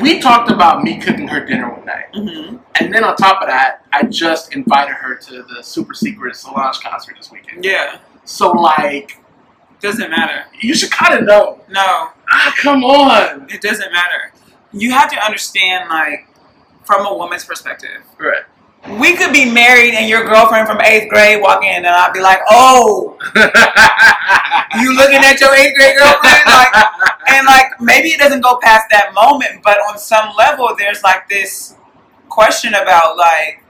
we 0.02 0.20
talked 0.20 0.52
about 0.52 0.84
me 0.84 0.98
cooking 1.00 1.28
her 1.28 1.40
dinner 1.40 1.70
one 1.70 1.86
night, 1.86 2.12
Mm-hmm. 2.14 2.58
and 2.80 2.94
then 2.94 3.04
on 3.04 3.16
top 3.16 3.42
of 3.42 3.48
that, 3.48 3.82
I 3.94 4.04
just 4.04 4.54
invited 4.54 4.94
her 4.96 5.16
to 5.16 5.44
the 5.44 5.64
super 5.64 5.94
secret 5.94 6.36
Solange 6.36 6.80
concert 6.82 7.16
this 7.18 7.32
weekend. 7.32 7.64
Yeah, 7.66 7.98
So 8.26 8.52
like, 8.52 9.18
doesn't 9.82 10.10
matter. 10.10 10.46
you 10.60 10.74
should 10.76 10.92
kind 10.92 11.14
of 11.20 11.24
know. 11.26 11.62
No, 11.70 12.10
Ah, 12.32 12.54
come 12.62 12.84
on. 12.84 13.48
it 13.50 13.62
doesn't 13.62 13.92
matter. 13.92 14.32
You 14.74 14.92
have 14.92 15.10
to 15.12 15.18
understand, 15.26 15.90
like, 15.90 16.28
from 16.84 17.06
a 17.06 17.14
woman's 17.16 17.46
perspective. 17.46 18.02
Right. 18.20 18.44
We 19.00 19.16
could 19.18 19.34
be 19.34 19.50
married 19.50 19.94
and 19.96 20.08
your 20.08 20.24
girlfriend 20.24 20.68
from 20.68 20.80
eighth 20.82 21.10
grade 21.10 21.42
walk 21.42 21.64
in 21.64 21.78
and 21.84 21.88
I'd 21.88 22.14
be 22.14 22.22
like, 22.22 22.40
oh, 22.50 23.18
you 24.82 24.96
looking 24.96 25.18
at 25.18 25.40
your 25.42 25.54
eighth 25.56 25.76
grade 25.76 25.98
girlfriend? 25.98 26.42
Like, 26.46 26.74
and 27.30 27.46
like 27.46 27.82
maybe 27.82 28.10
it 28.10 28.20
doesn't 28.20 28.42
go 28.42 28.60
past 28.64 28.86
that 28.92 29.14
moment, 29.14 29.62
but 29.64 29.78
on 29.90 29.98
some 29.98 30.34
level, 30.38 30.70
there's 30.78 31.04
like 31.04 31.28
this 31.28 31.76
question 32.30 32.74
about 32.76 33.18
like 33.18 33.64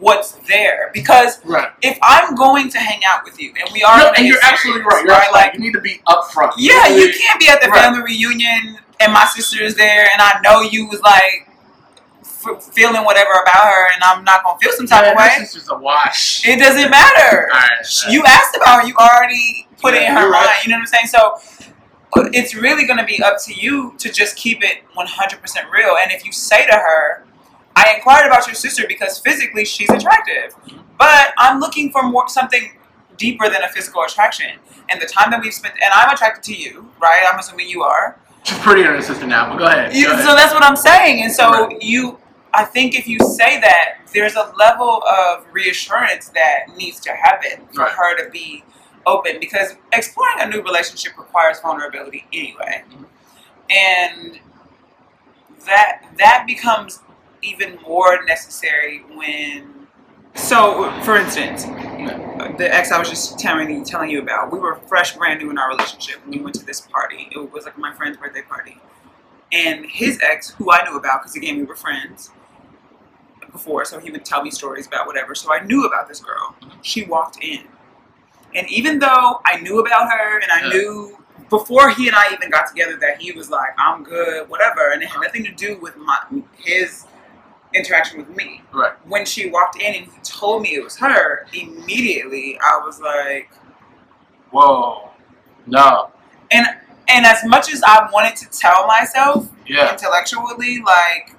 what's 0.00 0.32
there 0.46 0.90
because 0.94 1.44
right. 1.44 1.70
if 1.82 1.98
I'm 2.02 2.34
going 2.34 2.70
to 2.70 2.78
hang 2.78 3.00
out 3.06 3.24
with 3.24 3.40
you 3.40 3.52
and 3.60 3.68
we 3.72 3.82
are, 3.82 3.98
No, 3.98 4.12
and 4.16 4.26
you're 4.26 4.38
absolutely 4.42 4.82
right. 4.82 5.02
You're 5.04 5.12
right? 5.12 5.26
absolutely 5.26 5.40
Like. 5.40 5.54
You 5.54 5.60
need 5.60 5.72
to 5.72 5.80
be 5.80 6.00
upfront. 6.06 6.52
yeah, 6.56 6.86
you 6.88 7.12
can't 7.12 7.40
be 7.40 7.48
at 7.48 7.60
the 7.60 7.68
Right. 7.68 7.80
family 7.82 8.02
reunion 8.02 8.78
and 9.00 9.12
my 9.12 9.24
sister 9.26 9.62
is 9.62 9.74
there 9.76 10.08
and 10.12 10.22
I 10.22 10.40
know 10.42 10.60
you 10.62 10.86
was 10.88 11.00
like 11.02 11.48
f- 12.22 12.62
feeling 12.72 13.04
whatever 13.04 13.30
about 13.32 13.64
her 13.72 13.86
and 13.94 14.02
I'm 14.04 14.24
not 14.24 14.44
gonna 14.44 14.58
feel 14.60 14.72
some 14.72 14.86
type 14.86 15.02
Man, 15.02 15.12
of 15.12 15.18
way. 15.18 15.42
Is 15.44 15.54
just 15.54 15.68
a 15.70 15.76
wash. 15.76 16.46
It 16.46 16.58
doesn't 16.58 16.90
matter. 16.90 17.48
Right. 17.52 17.70
You 18.10 18.22
asked 18.26 18.56
about 18.56 18.82
her, 18.82 18.86
you 18.88 18.94
already 18.96 19.66
put 19.80 19.94
it 19.94 20.02
in 20.02 20.12
her 20.12 20.30
mind. 20.30 20.48
You 20.64 20.70
know 20.70 20.76
what 20.76 20.80
I'm 20.80 20.86
saying? 20.86 21.06
So 21.06 21.38
uh, 22.16 22.28
it's 22.32 22.54
really 22.54 22.86
going 22.86 22.98
to 22.98 23.04
be 23.04 23.22
up 23.22 23.36
to 23.44 23.54
you 23.54 23.94
to 23.98 24.10
just 24.10 24.34
keep 24.36 24.62
it 24.62 24.78
100% 24.96 25.70
real. 25.70 25.96
And 26.02 26.10
if 26.10 26.24
you 26.24 26.32
say 26.32 26.66
to 26.66 26.72
her, 26.72 27.24
I 27.78 27.94
inquired 27.94 28.26
about 28.26 28.44
your 28.48 28.56
sister 28.56 28.84
because 28.88 29.20
physically 29.20 29.64
she's 29.64 29.88
attractive, 29.90 30.52
but 30.98 31.32
I'm 31.38 31.60
looking 31.60 31.92
for 31.92 32.02
more 32.02 32.28
something 32.28 32.72
deeper 33.16 33.48
than 33.48 33.62
a 33.62 33.68
physical 33.68 34.02
attraction. 34.02 34.58
And 34.88 35.00
the 35.00 35.06
time 35.06 35.30
that 35.30 35.40
we've 35.40 35.54
spent, 35.54 35.74
and 35.74 35.92
I'm 35.94 36.12
attracted 36.12 36.42
to 36.52 36.54
you, 36.54 36.90
right? 37.00 37.22
I'm 37.30 37.38
assuming 37.38 37.68
you 37.68 37.82
are. 37.84 38.18
She's 38.42 38.58
prettier 38.58 38.84
than 38.86 38.94
her 38.96 39.02
sister 39.02 39.26
now, 39.28 39.48
but 39.50 39.58
go 39.58 39.66
ahead. 39.66 39.92
Go 39.92 40.12
ahead. 40.12 40.24
so 40.24 40.34
that's 40.34 40.52
what 40.52 40.64
I'm 40.64 40.74
saying. 40.76 41.22
And 41.22 41.32
so 41.32 41.50
Right. 41.66 41.80
you, 41.82 42.18
I 42.52 42.64
think 42.64 42.98
if 42.98 43.06
you 43.06 43.18
say 43.20 43.60
that, 43.60 43.98
there's 44.12 44.34
a 44.34 44.52
level 44.58 45.02
of 45.04 45.44
reassurance 45.52 46.30
that 46.30 46.76
needs 46.76 46.98
to 47.00 47.12
happen 47.12 47.68
for 47.72 47.82
Right. 47.84 47.92
her 47.92 48.24
to 48.24 48.30
be 48.30 48.64
open 49.06 49.38
because 49.38 49.76
exploring 49.92 50.40
a 50.40 50.48
new 50.48 50.62
relationship 50.62 51.16
requires 51.16 51.60
vulnerability 51.60 52.26
anyway. 52.32 52.82
Mm-hmm. 52.90 53.04
And 53.70 54.40
that 55.66 56.02
that 56.18 56.44
becomes 56.46 57.00
even 57.42 57.78
more 57.82 58.24
necessary 58.24 59.04
when 59.14 59.86
so 60.34 60.90
for 61.02 61.16
instance 61.16 61.64
the 62.58 62.72
ex 62.72 62.92
I 62.92 62.98
was 62.98 63.08
just 63.10 63.38
telling 63.38 63.70
you, 63.70 63.84
telling 63.84 64.10
you 64.10 64.20
about, 64.22 64.52
we 64.52 64.58
were 64.58 64.76
fresh, 64.86 65.16
brand 65.16 65.40
new 65.40 65.50
in 65.50 65.58
our 65.58 65.70
relationship 65.70 66.20
when 66.22 66.38
we 66.38 66.40
went 66.40 66.54
to 66.56 66.64
this 66.64 66.80
party. 66.80 67.28
It 67.32 67.52
was 67.52 67.64
like 67.64 67.76
my 67.78 67.92
friend's 67.94 68.16
birthday 68.16 68.42
party. 68.42 68.78
And 69.52 69.86
his 69.86 70.20
ex, 70.22 70.50
who 70.50 70.70
I 70.70 70.84
knew 70.88 70.96
about, 70.96 71.22
because 71.22 71.34
again, 71.36 71.56
we 71.56 71.64
were 71.64 71.74
friends 71.76 72.30
before, 73.50 73.84
so 73.84 73.98
he 73.98 74.10
would 74.10 74.24
tell 74.24 74.42
me 74.42 74.50
stories 74.50 74.86
about 74.86 75.06
whatever. 75.06 75.34
So 75.34 75.52
I 75.52 75.64
knew 75.64 75.84
about 75.84 76.08
this 76.08 76.20
girl. 76.20 76.54
She 76.82 77.04
walked 77.04 77.42
in. 77.42 77.64
And 78.54 78.68
even 78.70 78.98
though 78.98 79.40
I 79.44 79.58
knew 79.60 79.80
about 79.80 80.10
her 80.10 80.38
and 80.40 80.50
I 80.50 80.62
Yeah. 80.62 80.68
knew 80.68 81.18
before 81.50 81.90
he 81.90 82.08
and 82.08 82.16
I 82.16 82.32
even 82.32 82.50
got 82.50 82.66
together 82.66 82.96
that 82.98 83.20
he 83.20 83.32
was 83.32 83.50
like, 83.50 83.70
I'm 83.78 84.04
good, 84.04 84.48
whatever, 84.48 84.90
and 84.92 85.02
it 85.02 85.08
had 85.08 85.20
nothing 85.22 85.44
to 85.44 85.50
do 85.50 85.78
with 85.78 85.96
my 85.96 86.18
his 86.56 87.04
interaction 87.74 88.18
with 88.18 88.28
me 88.36 88.62
Right. 88.72 88.92
when 89.06 89.26
she 89.26 89.50
walked 89.50 89.80
in 89.80 89.94
and 89.94 90.04
he 90.06 90.10
told 90.22 90.62
me 90.62 90.70
it 90.74 90.82
was 90.82 90.96
her, 90.98 91.46
immediately 91.52 92.58
I 92.60 92.80
was 92.84 93.00
like, 93.00 93.50
Whoa. 94.50 95.10
No. 95.66 96.10
and 96.50 96.66
and 97.08 97.24
as 97.26 97.42
much 97.44 97.72
as 97.72 97.82
I 97.86 98.08
wanted 98.12 98.36
to 98.36 98.46
tell 98.50 98.86
myself 98.86 99.48
Yeah. 99.66 99.92
intellectually, 99.92 100.80
like 100.84 101.34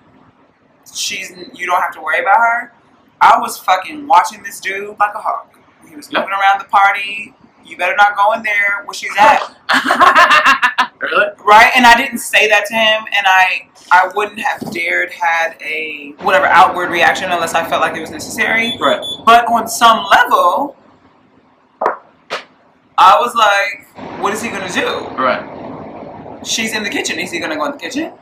she's 0.94 1.32
you 1.54 1.66
don't 1.66 1.82
have 1.82 1.94
to 1.94 2.02
worry 2.02 2.20
about 2.22 2.38
her, 2.38 2.74
I 3.22 3.38
was 3.40 3.58
fucking 3.58 4.08
watching 4.08 4.44
this 4.44 4.60
dude 4.60 4.98
like 5.00 5.14
a 5.16 5.20
hawk. 5.20 5.58
He 5.88 5.96
was 5.96 6.12
Yeah. 6.12 6.20
moving 6.20 6.34
around 6.34 6.60
the 6.60 6.66
party. 6.66 7.34
You 7.66 7.78
better 7.78 7.96
not 7.96 8.16
go 8.16 8.32
in 8.34 8.42
there 8.44 8.84
where 8.86 8.94
she's 8.94 9.12
at, 9.20 9.56
really? 11.10 11.28
right? 11.46 11.72
And 11.76 11.86
I 11.86 11.98
didn't 11.98 12.20
say 12.20 12.48
that 12.50 12.66
to 12.68 12.74
him, 12.74 13.06
and 13.16 13.26
I 13.28 13.70
I 13.92 14.12
wouldn't 14.16 14.40
have 14.40 14.72
dared 14.72 15.12
had 15.12 15.56
a 15.62 16.14
whatever 16.20 16.46
outward 16.46 16.90
reaction 16.92 17.32
unless 17.32 17.54
I 17.54 17.68
felt 17.68 17.82
like 17.82 17.96
it 17.96 18.02
was 18.02 18.12
necessary. 18.12 18.78
Right. 18.80 19.02
But 19.26 19.46
on 19.48 19.68
some 19.68 20.06
level, 20.12 20.76
I 22.98 23.18
was 23.20 23.34
like, 23.36 24.20
what 24.20 24.34
is 24.34 24.42
he 24.42 24.50
gonna 24.50 24.72
do? 24.72 25.08
Right. 25.22 26.46
She's 26.46 26.74
in 26.74 26.84
the 26.84 26.90
kitchen. 26.90 27.20
Is 27.20 27.32
he 27.32 27.40
gonna 27.40 27.56
go 27.56 27.66
in 27.66 27.72
the 27.72 27.78
kitchen? 27.78 28.14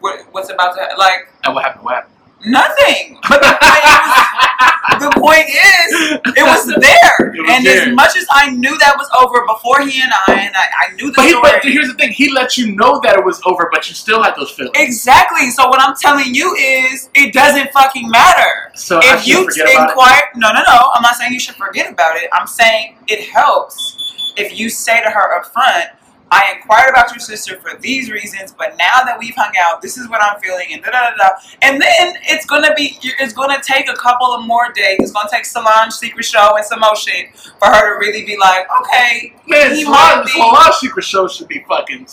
What, 0.00 0.26
what's 0.32 0.50
about 0.50 0.74
to 0.74 0.96
like 0.98 1.28
And 1.44 1.54
what 1.54 1.64
happened? 1.64 1.84
What 1.84 1.94
happened? 1.94 2.15
Nothing? 2.44 3.18
But 3.28 3.40
the, 3.40 3.50
it 3.58 3.82
was, 3.86 5.00
the 5.00 5.20
point 5.20 5.48
is, 5.48 5.88
it 6.36 6.44
was 6.44 6.66
there. 6.66 7.34
It 7.34 7.40
was 7.42 7.50
and 7.50 7.66
there. 7.66 7.88
as 7.88 7.94
much 7.94 8.16
as 8.16 8.26
I 8.30 8.50
knew 8.50 8.76
that 8.78 8.94
was 8.96 9.08
over 9.18 9.44
before 9.46 9.80
he 9.80 10.00
and 10.02 10.12
I, 10.28 10.46
and 10.46 10.54
I, 10.54 10.66
I 10.88 10.94
knew 10.94 11.08
the 11.08 11.14
But, 11.16 11.24
he, 11.24 11.30
story. 11.30 11.50
but 11.52 11.62
here's 11.64 11.88
the 11.88 11.94
thing: 11.94 12.12
he 12.12 12.32
let 12.32 12.56
you 12.56 12.74
know 12.76 13.00
that 13.02 13.18
it 13.18 13.24
was 13.24 13.40
over, 13.44 13.68
but 13.72 13.88
you 13.88 13.94
still 13.94 14.22
had 14.22 14.34
those 14.36 14.50
feelings. 14.50 14.76
Exactly. 14.76 15.50
So 15.50 15.68
what 15.68 15.80
I'm 15.80 15.94
telling 15.96 16.34
you 16.34 16.54
is, 16.54 17.10
it 17.14 17.32
doesn't 17.32 17.72
fucking 17.72 18.08
matter. 18.10 18.70
So 18.74 19.00
if 19.02 19.26
you 19.26 19.44
forget 19.44 19.72
about 19.74 19.88
it. 19.88 19.90
inquire, 19.90 20.22
no, 20.36 20.52
no, 20.52 20.60
no. 20.66 20.90
I'm 20.94 21.02
not 21.02 21.16
saying 21.16 21.32
you 21.32 21.40
should 21.40 21.56
forget 21.56 21.90
about 21.92 22.16
it. 22.16 22.28
I'm 22.32 22.46
saying 22.46 22.96
it 23.08 23.28
helps 23.30 24.32
if 24.36 24.58
you 24.58 24.68
say 24.70 25.02
to 25.02 25.10
her 25.10 25.38
up 25.38 25.46
front, 25.52 25.90
I 26.36 26.52
inquired 26.56 26.90
about 26.90 27.10
your 27.12 27.18
sister 27.20 27.58
for 27.60 27.78
these 27.80 28.10
reasons, 28.10 28.52
but 28.52 28.76
now 28.78 29.04
that 29.04 29.16
we've 29.18 29.34
hung 29.34 29.52
out, 29.66 29.80
this 29.80 29.96
is 29.96 30.06
what 30.10 30.20
I'm 30.22 30.38
feeling, 30.40 30.66
and 30.72 30.82
da 30.82 30.90
da 30.90 31.10
da 31.10 31.16
da. 31.16 31.28
And 31.62 31.80
then 31.80 32.14
it's 32.24 32.44
gonna 32.44 32.74
be, 32.74 32.98
it's 33.02 33.32
gonna 33.32 33.60
take 33.62 33.88
a 33.88 33.94
couple 33.94 34.26
of 34.34 34.44
more 34.46 34.70
days. 34.72 34.98
It's 35.00 35.12
gonna 35.12 35.30
take 35.32 35.46
Solange 35.46 35.92
Secret 35.92 36.26
Show 36.26 36.56
and 36.56 36.64
some 36.66 36.80
more 36.80 36.94
shit 36.94 37.34
for 37.58 37.68
her 37.68 37.94
to 37.94 37.98
really 37.98 38.26
be 38.26 38.36
like, 38.36 38.66
okay, 38.82 39.34
Man, 39.46 39.74
he 39.74 39.84
Solange, 39.84 40.16
might 40.16 40.22
be- 40.26 40.30
Solange 40.32 40.74
Secret 40.74 41.04
Show 41.04 41.26
should 41.28 41.48
be 41.48 41.64
fucking 41.66 42.06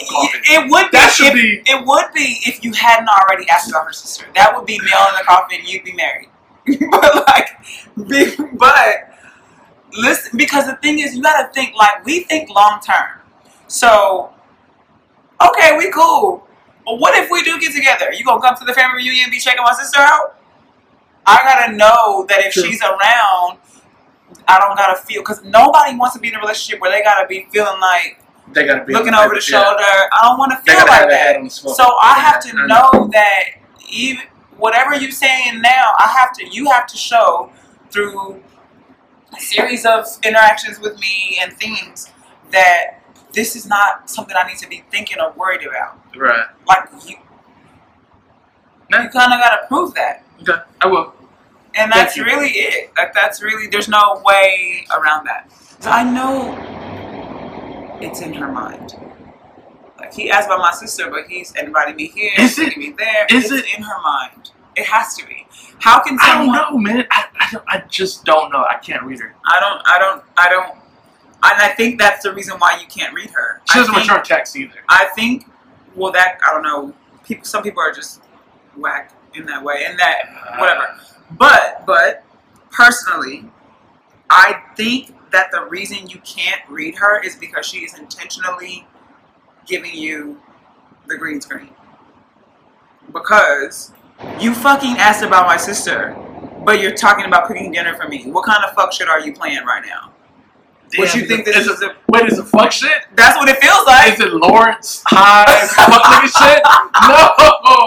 the 0.00 0.06
coffin. 0.10 0.40
It, 0.44 0.70
would 0.70 0.90
be, 0.90 0.96
That 0.98 1.12
should 1.12 1.26
if, 1.28 1.34
be- 1.34 1.62
It 1.70 1.86
would 1.86 2.06
be 2.14 2.40
if 2.46 2.64
you 2.64 2.72
hadn't 2.72 3.08
already 3.08 3.48
asked 3.48 3.70
about 3.70 3.86
her 3.86 3.92
sister. 3.92 4.26
That 4.34 4.56
would 4.56 4.66
be 4.66 4.78
nail 4.78 5.06
in 5.10 5.14
the 5.16 5.24
coffin. 5.26 5.60
You'd 5.64 5.84
be 5.84 5.92
married. 5.92 6.28
but 6.90 7.26
like, 7.26 7.50
be, 8.08 8.34
but 8.54 9.10
listen, 9.92 10.36
because 10.36 10.66
the 10.66 10.76
thing 10.76 10.98
is, 10.98 11.14
you 11.16 11.22
gotta 11.22 11.52
think 11.52 11.74
like 11.76 12.04
we 12.04 12.20
think 12.24 12.50
long 12.50 12.80
term. 12.84 13.17
So, 13.68 14.32
okay, 15.46 15.76
we 15.76 15.90
cool. 15.90 16.46
But 16.84 16.98
what 16.98 17.14
if 17.22 17.30
we 17.30 17.42
do 17.42 17.60
get 17.60 17.74
together? 17.74 18.12
You 18.12 18.24
gonna 18.24 18.40
come 18.40 18.56
to 18.56 18.64
the 18.64 18.72
family 18.72 19.02
reunion 19.02 19.24
and 19.24 19.30
be 19.30 19.38
checking 19.38 19.62
my 19.62 19.74
sister 19.74 20.00
out? 20.00 20.38
I 21.26 21.36
gotta 21.44 21.76
know 21.76 22.24
that 22.28 22.40
if 22.40 22.54
True. 22.54 22.64
she's 22.64 22.80
around, 22.82 23.58
I 24.48 24.58
don't 24.58 24.76
gotta 24.76 25.00
feel 25.02 25.20
because 25.20 25.42
nobody 25.44 25.94
wants 25.96 26.14
to 26.16 26.20
be 26.20 26.28
in 26.28 26.34
a 26.34 26.40
relationship 26.40 26.80
where 26.80 26.90
they 26.90 27.02
gotta 27.02 27.26
be 27.26 27.46
feeling 27.52 27.78
like 27.80 28.22
They 28.52 28.64
gotta 28.64 28.84
be 28.84 28.94
looking 28.94 29.12
over 29.12 29.34
the 29.34 29.40
shoulder. 29.40 29.66
I 29.78 30.18
don't 30.22 30.38
want 30.38 30.52
to 30.52 30.58
feel 30.58 30.80
like 30.80 30.88
have 30.88 31.08
their 31.10 31.18
head 31.18 31.34
that. 31.34 31.38
on 31.40 31.44
the 31.44 31.50
swivel. 31.50 31.74
So 31.74 31.84
I 32.00 32.14
have 32.14 32.40
to 32.44 32.66
know 32.66 33.10
that 33.12 33.44
even 33.90 34.24
whatever 34.56 34.96
you're 34.96 35.10
saying 35.10 35.60
now, 35.60 35.92
I 35.98 36.06
have 36.18 36.32
to. 36.38 36.48
You 36.48 36.70
have 36.70 36.86
to 36.86 36.96
show 36.96 37.52
through 37.90 38.42
a 39.36 39.40
series 39.40 39.84
of 39.84 40.06
interactions 40.24 40.78
with 40.80 40.98
me 40.98 41.38
and 41.42 41.52
things 41.52 42.10
that 42.50 42.97
this 43.38 43.54
is 43.54 43.66
not 43.66 44.10
something 44.10 44.34
I 44.36 44.46
need 44.48 44.58
to 44.58 44.68
be 44.68 44.82
thinking 44.90 45.18
or 45.20 45.30
worried 45.32 45.64
about. 45.64 46.00
Right. 46.16 46.46
Like 46.66 46.88
you, 47.06 47.16
No. 48.90 49.00
you 49.02 49.08
kind 49.10 49.32
of 49.32 49.38
got 49.44 49.60
to 49.60 49.66
prove 49.68 49.94
that. 49.94 50.24
Okay. 50.42 50.60
I 50.80 50.86
will. 50.88 51.14
And 51.76 51.92
Thank 51.92 51.94
that's 51.94 52.16
you. 52.16 52.24
really 52.24 52.48
it. 52.50 52.90
Like 52.96 53.14
that's 53.14 53.40
really 53.42 53.68
there's 53.68 53.88
no 53.88 54.20
way 54.24 54.84
around 54.96 55.26
that. 55.26 55.50
So 55.80 55.88
I 55.90 56.02
know 56.02 56.56
it's 58.00 58.20
in 58.20 58.32
her 58.34 58.50
mind. 58.50 58.96
Like 59.98 60.12
he 60.14 60.30
asked 60.30 60.46
about 60.46 60.58
my 60.60 60.72
sister, 60.72 61.08
but 61.10 61.26
he's 61.28 61.54
inviting 61.56 61.94
me 61.96 62.08
here, 62.08 62.32
Is 62.38 62.56
taking 62.56 62.82
me 62.82 62.90
there. 62.98 63.26
is 63.30 63.52
it's 63.52 63.66
it- 63.68 63.76
in 63.76 63.82
her 63.84 64.00
mind? 64.02 64.50
It 64.76 64.86
has 64.86 65.16
to 65.16 65.26
be. 65.26 65.44
How 65.80 66.00
can 66.02 66.16
I 66.20 66.38
don't 66.38 66.52
know, 66.52 66.78
man. 66.78 67.04
I, 67.10 67.24
I, 67.40 67.48
don't, 67.52 67.64
I 67.68 67.78
just 67.88 68.24
don't 68.24 68.52
know. 68.52 68.64
I 68.70 68.76
can't 68.76 69.02
read 69.02 69.18
her. 69.20 69.34
I 69.44 69.58
don't. 69.60 69.80
I 69.86 69.98
don't. 69.98 70.22
I 70.36 70.48
don't. 70.48 70.78
And 71.40 71.62
I 71.62 71.68
think 71.68 72.00
that's 72.00 72.24
the 72.24 72.34
reason 72.34 72.58
why 72.58 72.80
you 72.80 72.86
can't 72.88 73.14
read 73.14 73.30
her. 73.30 73.62
She 73.70 73.78
doesn't 73.78 73.94
return 73.94 74.22
texts 74.24 74.56
either. 74.56 74.80
I 74.88 75.08
think. 75.14 75.46
Well, 75.94 76.12
that 76.12 76.38
I 76.46 76.52
don't 76.52 76.62
know. 76.62 76.94
People. 77.24 77.44
Some 77.44 77.62
people 77.62 77.80
are 77.80 77.92
just 77.92 78.22
whack 78.76 79.12
in 79.34 79.46
that 79.46 79.62
way, 79.62 79.84
and 79.86 79.98
that 79.98 80.58
whatever. 80.58 80.98
But 81.32 81.84
but 81.86 82.24
personally, 82.70 83.44
I 84.30 84.62
think 84.76 85.14
that 85.30 85.50
the 85.52 85.64
reason 85.66 86.08
you 86.08 86.18
can't 86.20 86.60
read 86.68 86.96
her 86.96 87.22
is 87.22 87.36
because 87.36 87.66
she 87.66 87.78
is 87.78 87.98
intentionally 87.98 88.86
giving 89.66 89.94
you 89.94 90.40
the 91.06 91.16
green 91.16 91.40
screen. 91.40 91.70
Because 93.12 93.92
you 94.40 94.54
fucking 94.54 94.96
asked 94.98 95.22
about 95.22 95.46
my 95.46 95.56
sister, 95.56 96.16
but 96.64 96.80
you're 96.80 96.94
talking 96.94 97.24
about 97.24 97.46
cooking 97.46 97.72
dinner 97.72 97.94
for 97.94 98.08
me. 98.08 98.30
What 98.30 98.44
kind 98.44 98.64
of 98.64 98.74
fuck 98.74 98.92
shit 98.92 99.08
are 99.08 99.20
you 99.20 99.32
playing 99.32 99.64
right 99.64 99.84
now? 99.84 100.07
What 100.96 101.12
Damn, 101.12 101.20
you 101.20 101.26
think 101.28 101.44
is 101.46 101.54
this 101.54 101.66
is 101.68 101.82
a- 101.82 101.92
Wait, 102.08 102.24
is 102.32 102.38
it 102.38 102.48
fuck 102.48 102.72
shit? 102.72 103.04
That's 103.14 103.36
what 103.36 103.48
it 103.48 103.60
feels 103.60 103.84
like. 103.84 104.14
Is 104.14 104.20
it 104.24 104.32
Lawrence 104.32 105.02
High 105.04 105.44
fuck 105.68 106.00
nigga 106.00 106.32
shit? 106.40 106.62
No. 106.64 107.28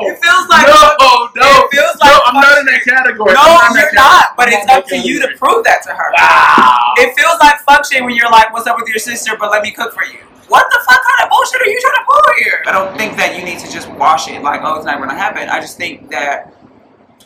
It 0.06 0.22
feels 0.22 0.46
like 0.54 0.68
no, 0.70 1.34
no. 1.34 1.50
it 1.66 1.70
feels 1.74 1.98
like 1.98 2.14
no, 2.14 2.20
I'm 2.30 2.38
not 2.38 2.60
in 2.62 2.66
that 2.70 2.82
category. 2.86 3.34
No, 3.34 3.42
I'm 3.42 3.74
you're 3.74 3.90
not. 3.98 4.38
But 4.38 4.50
I'm 4.50 4.54
it's 4.54 4.68
not 4.68 4.86
up 4.86 4.86
to 4.94 4.98
you 4.98 5.18
to 5.22 5.34
prove 5.38 5.66
that 5.66 5.82
to 5.84 5.94
her. 5.98 6.10
Wow. 6.14 6.94
It 7.02 7.18
feels 7.18 7.40
like 7.42 7.58
fuck 7.66 7.86
shit 7.90 8.04
when 8.04 8.14
you're 8.14 8.30
like, 8.30 8.54
"What's 8.54 8.68
up 8.68 8.78
with 8.78 8.88
your 8.88 9.00
sister?" 9.00 9.34
But 9.40 9.50
let 9.50 9.64
me 9.64 9.72
cook 9.72 9.94
for 9.94 10.04
you. 10.06 10.20
What 10.48 10.66
the 10.70 10.80
fuck 10.86 11.02
kind 11.02 11.20
of 11.26 11.30
bullshit 11.30 11.62
are 11.62 11.66
you 11.72 11.80
trying 11.82 11.98
to 11.98 12.06
pull 12.06 12.34
here? 12.44 12.64
I 12.68 12.72
don't 12.72 12.96
think 12.98 13.18
that 13.18 13.38
you 13.38 13.44
need 13.44 13.58
to 13.60 13.72
just 13.72 13.90
wash 13.98 14.28
it 14.30 14.44
like, 14.44 14.62
"Oh, 14.64 14.76
it's 14.76 14.86
not 14.86 14.98
going 14.98 15.10
to 15.10 15.16
happen." 15.16 15.50
I 15.50 15.60
just 15.60 15.78
think 15.78 16.12
that 16.12 16.54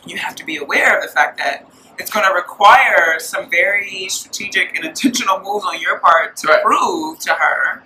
you 0.06 0.16
have 0.16 0.34
to 0.36 0.44
be 0.44 0.56
aware 0.56 0.96
of 0.96 1.02
the 1.04 1.12
fact 1.12 1.36
that 1.38 1.68
it's 1.98 2.10
going 2.10 2.26
to 2.26 2.34
require 2.34 3.18
some 3.18 3.48
very 3.50 4.08
strategic 4.08 4.76
and 4.76 4.84
intentional 4.84 5.40
moves 5.40 5.64
on 5.64 5.80
your 5.80 5.98
part 5.98 6.36
to 6.38 6.48
Right. 6.48 6.62
prove 6.62 7.18
to 7.20 7.32
her 7.32 7.82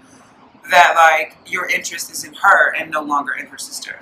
that 0.70 0.94
like 0.96 1.36
your 1.50 1.68
interest 1.68 2.10
is 2.10 2.24
in 2.24 2.34
her 2.34 2.74
and 2.74 2.90
no 2.90 3.02
longer 3.02 3.32
in 3.34 3.46
her 3.46 3.58
sister. 3.58 3.98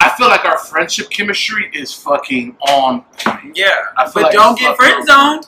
I 0.00 0.10
feel 0.10 0.28
like 0.28 0.44
our 0.44 0.58
friendship 0.58 1.10
chemistry 1.10 1.70
is 1.72 1.92
fucking 1.92 2.56
on 2.68 3.02
point. 3.18 3.56
Yeah, 3.56 3.66
I 3.96 4.04
feel 4.04 4.12
but 4.14 4.22
like 4.24 4.32
don't 4.32 4.58
get 4.58 4.76
friend 4.76 5.04
zoned. 5.06 5.46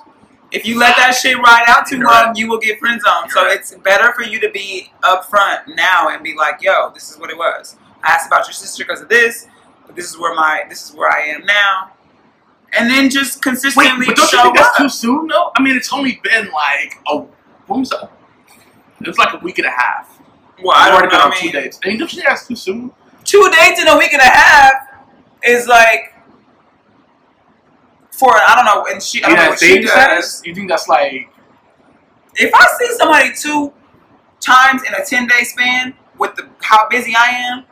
If 0.53 0.67
you 0.67 0.79
let 0.79 0.97
that 0.97 1.13
shit 1.13 1.39
ride 1.39 1.65
out 1.69 1.87
too 1.87 1.99
You're 1.99 2.07
long, 2.11 2.25
right. 2.27 2.37
you 2.37 2.49
will 2.49 2.59
get 2.59 2.81
friend 2.81 3.01
zoned. 3.01 3.31
So 3.31 3.45
right. 3.45 3.57
it's 3.57 3.73
better 3.77 4.13
for 4.13 4.23
you 4.25 4.41
to 4.41 4.51
be 4.51 4.93
upfront 5.05 5.61
now 5.77 6.09
and 6.09 6.25
be 6.25 6.35
like, 6.37 6.61
"Yo, 6.61 6.91
this 6.93 7.09
is 7.11 7.19
what 7.19 7.31
it 7.31 7.39
was. 7.39 7.77
I 8.03 8.11
asked 8.13 8.27
about 8.27 8.47
your 8.47 8.55
sister 8.55 8.85
because 8.85 9.01
of 9.01 9.09
this, 9.09 9.47
but 9.87 9.95
this 9.95 10.11
is 10.11 10.19
where 10.19 10.35
my 10.35 10.65
this 10.69 10.89
is 10.89 10.97
where 10.97 11.09
I 11.11 11.21
am 11.27 11.47
now." 11.47 11.93
And 12.79 12.89
then 12.89 13.11
just 13.11 13.43
consistently 13.43 13.91
Wait, 13.99 14.07
but 14.07 14.17
don't 14.17 14.33
you 14.33 14.43
think 14.43 14.57
that's 14.57 14.77
too 14.79 14.89
soon 14.89 15.27
though? 15.27 15.51
I 15.57 15.63
mean, 15.63 15.77
it's 15.77 15.93
only 15.93 16.21
been 16.23 16.51
like 16.53 16.99
a 17.09 17.19
when 17.67 17.81
was 17.81 17.91
that? 17.91 18.11
It 19.01 19.07
was 19.09 19.19
like 19.19 19.33
a 19.35 19.39
week 19.39 19.59
and 19.59 19.67
a 19.67 19.71
half. 19.71 20.21
well, 20.63 20.77
I 20.77 20.85
We've 20.85 20.93
don't 20.93 20.95
already 20.95 21.11
been 21.11 21.21
on 21.21 21.37
two 21.37 21.51
dates. 21.51 21.81
I 21.85 21.89
mean, 21.89 21.99
don't 21.99 22.13
you 22.13 22.17
think 22.19 22.29
that's 22.29 22.47
too 22.47 22.57
soon? 22.57 22.93
two 23.25 23.51
dates 23.59 23.81
in 23.81 23.87
a 23.89 23.97
week 23.99 24.13
and 24.13 24.23
a 24.23 24.25
half 24.25 24.73
is 25.45 25.67
like 25.67 26.15
for 28.13 28.31
I 28.35 28.55
don't 28.55 28.65
know. 28.67 28.87
And 28.93 29.03
she, 29.03 29.23
I 29.25 29.29
don't 29.29 29.37
know 29.37 29.49
what 29.51 29.59
she 29.59 29.81
does. 29.83 30.43
You 30.45 30.55
think 30.55 30.69
that's 30.69 30.87
like 30.89 31.29
if 32.37 32.51
I 32.55 32.67
see 32.79 32.95
somebody 32.97 33.31
two 33.35 33.73
times 34.41 34.83
in 34.85 34.95
a 34.95 35.05
ten 35.05 35.27
day 35.27 35.43
span 35.45 35.95
with 36.19 36.35
the 36.37 36.49
how 36.61 36.89
busy 36.89 37.15
I 37.17 37.27
am, 37.31 37.65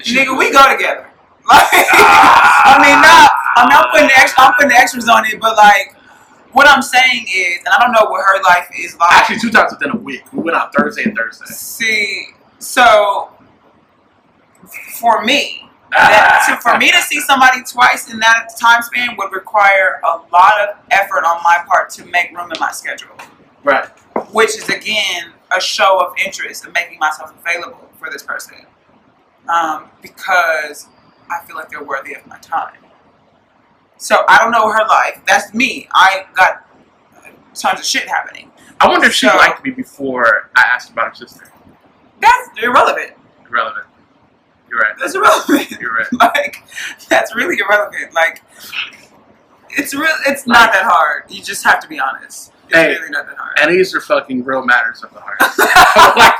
nigga, 0.00 0.36
we 0.38 0.52
go 0.52 0.70
together. 0.70 1.06
Like, 1.50 1.64
I 1.72 2.76
mean, 2.78 3.00
not 3.00 3.30
I'm 3.56 3.68
not 3.68 3.90
putting 3.92 4.08
the 4.08 4.18
extra, 4.18 4.44
I'm 4.44 4.54
putting 4.54 4.70
the 4.70 4.76
extras 4.76 5.08
on 5.08 5.26
it, 5.26 5.40
but 5.40 5.56
like, 5.56 5.96
what 6.52 6.68
I'm 6.68 6.82
saying 6.82 7.26
is, 7.32 7.58
and 7.58 7.68
I 7.68 7.78
don't 7.80 7.92
know 7.92 8.10
what 8.10 8.24
her 8.24 8.42
life 8.42 8.68
is 8.76 8.96
like. 8.98 9.12
actually 9.12 9.38
two 9.38 9.50
times 9.50 9.72
within 9.72 9.90
a 9.90 9.96
week? 9.96 10.22
We 10.32 10.40
went 10.40 10.56
out 10.56 10.74
Thursday 10.74 11.04
and 11.04 11.16
Thursday. 11.16 11.46
see, 11.46 12.28
so 12.58 13.30
for 14.98 15.24
me, 15.24 15.68
that, 15.92 16.44
to, 16.48 16.60
for 16.60 16.78
me 16.78 16.90
to 16.90 16.98
see 16.98 17.20
somebody 17.20 17.62
twice 17.62 18.12
in 18.12 18.18
that 18.20 18.48
time 18.60 18.82
span 18.82 19.16
would 19.16 19.32
require 19.32 20.00
a 20.04 20.20
lot 20.32 20.60
of 20.60 20.76
effort 20.90 21.24
on 21.24 21.42
my 21.42 21.58
part 21.68 21.90
to 21.90 22.04
make 22.06 22.36
room 22.36 22.50
in 22.52 22.60
my 22.60 22.72
schedule. 22.72 23.10
Right. 23.62 23.86
which 24.32 24.56
is 24.56 24.68
again 24.70 25.32
a 25.54 25.60
show 25.60 26.00
of 26.00 26.14
interest 26.24 26.64
and 26.64 26.72
making 26.72 26.98
myself 26.98 27.34
available 27.38 27.90
for 27.98 28.08
this 28.10 28.22
person 28.22 28.56
um, 29.48 29.90
because 30.00 30.86
I 31.30 31.44
feel 31.44 31.56
like 31.56 31.68
they're 31.68 31.84
worthy 31.84 32.14
of 32.14 32.26
my 32.26 32.38
time. 32.38 32.76
So 34.00 34.24
I 34.28 34.38
don't 34.38 34.50
know 34.50 34.68
her 34.70 34.86
life. 34.88 35.20
That's 35.26 35.52
me. 35.52 35.86
I 35.92 36.24
got 36.34 36.66
tons 37.54 37.80
of 37.80 37.84
shit 37.84 38.08
happening. 38.08 38.50
I 38.80 38.88
wonder 38.88 39.06
if 39.06 39.14
she 39.14 39.28
So- 39.28 39.36
liked 39.36 39.62
me 39.62 39.70
before 39.72 40.50
I 40.56 40.62
asked 40.62 40.90
about 40.90 41.10
her 41.10 41.14
sister. 41.14 41.52
That's 42.20 42.48
irrelevant. 42.62 43.12
Irrelevant. 43.48 43.86
You're 44.70 44.78
right. 44.80 44.94
That's 44.98 45.14
irrelevant. 45.14 45.70
You're 45.80 45.94
right. 45.94 46.06
like 46.12 46.62
that's 47.08 47.34
really 47.34 47.58
irrelevant. 47.58 48.14
Like 48.14 48.42
it's 49.70 49.94
real. 49.94 50.08
It's 50.26 50.46
not 50.46 50.72
that 50.72 50.84
hard. 50.84 51.24
You 51.28 51.42
just 51.42 51.62
have 51.64 51.80
to 51.80 51.88
be 51.88 51.98
honest. 52.00 52.52
It's 52.70 52.76
Hey, 52.78 52.94
really 52.94 53.10
not 53.10 53.26
that 53.26 53.36
hard. 53.36 53.58
And 53.60 53.70
these 53.72 53.94
are 53.94 54.00
fucking 54.00 54.44
real 54.44 54.64
matters 54.64 55.02
of 55.02 55.12
the 55.12 55.20
heart. 55.20 55.36
I 55.40 56.12
would 56.14 56.16
like 56.16 56.36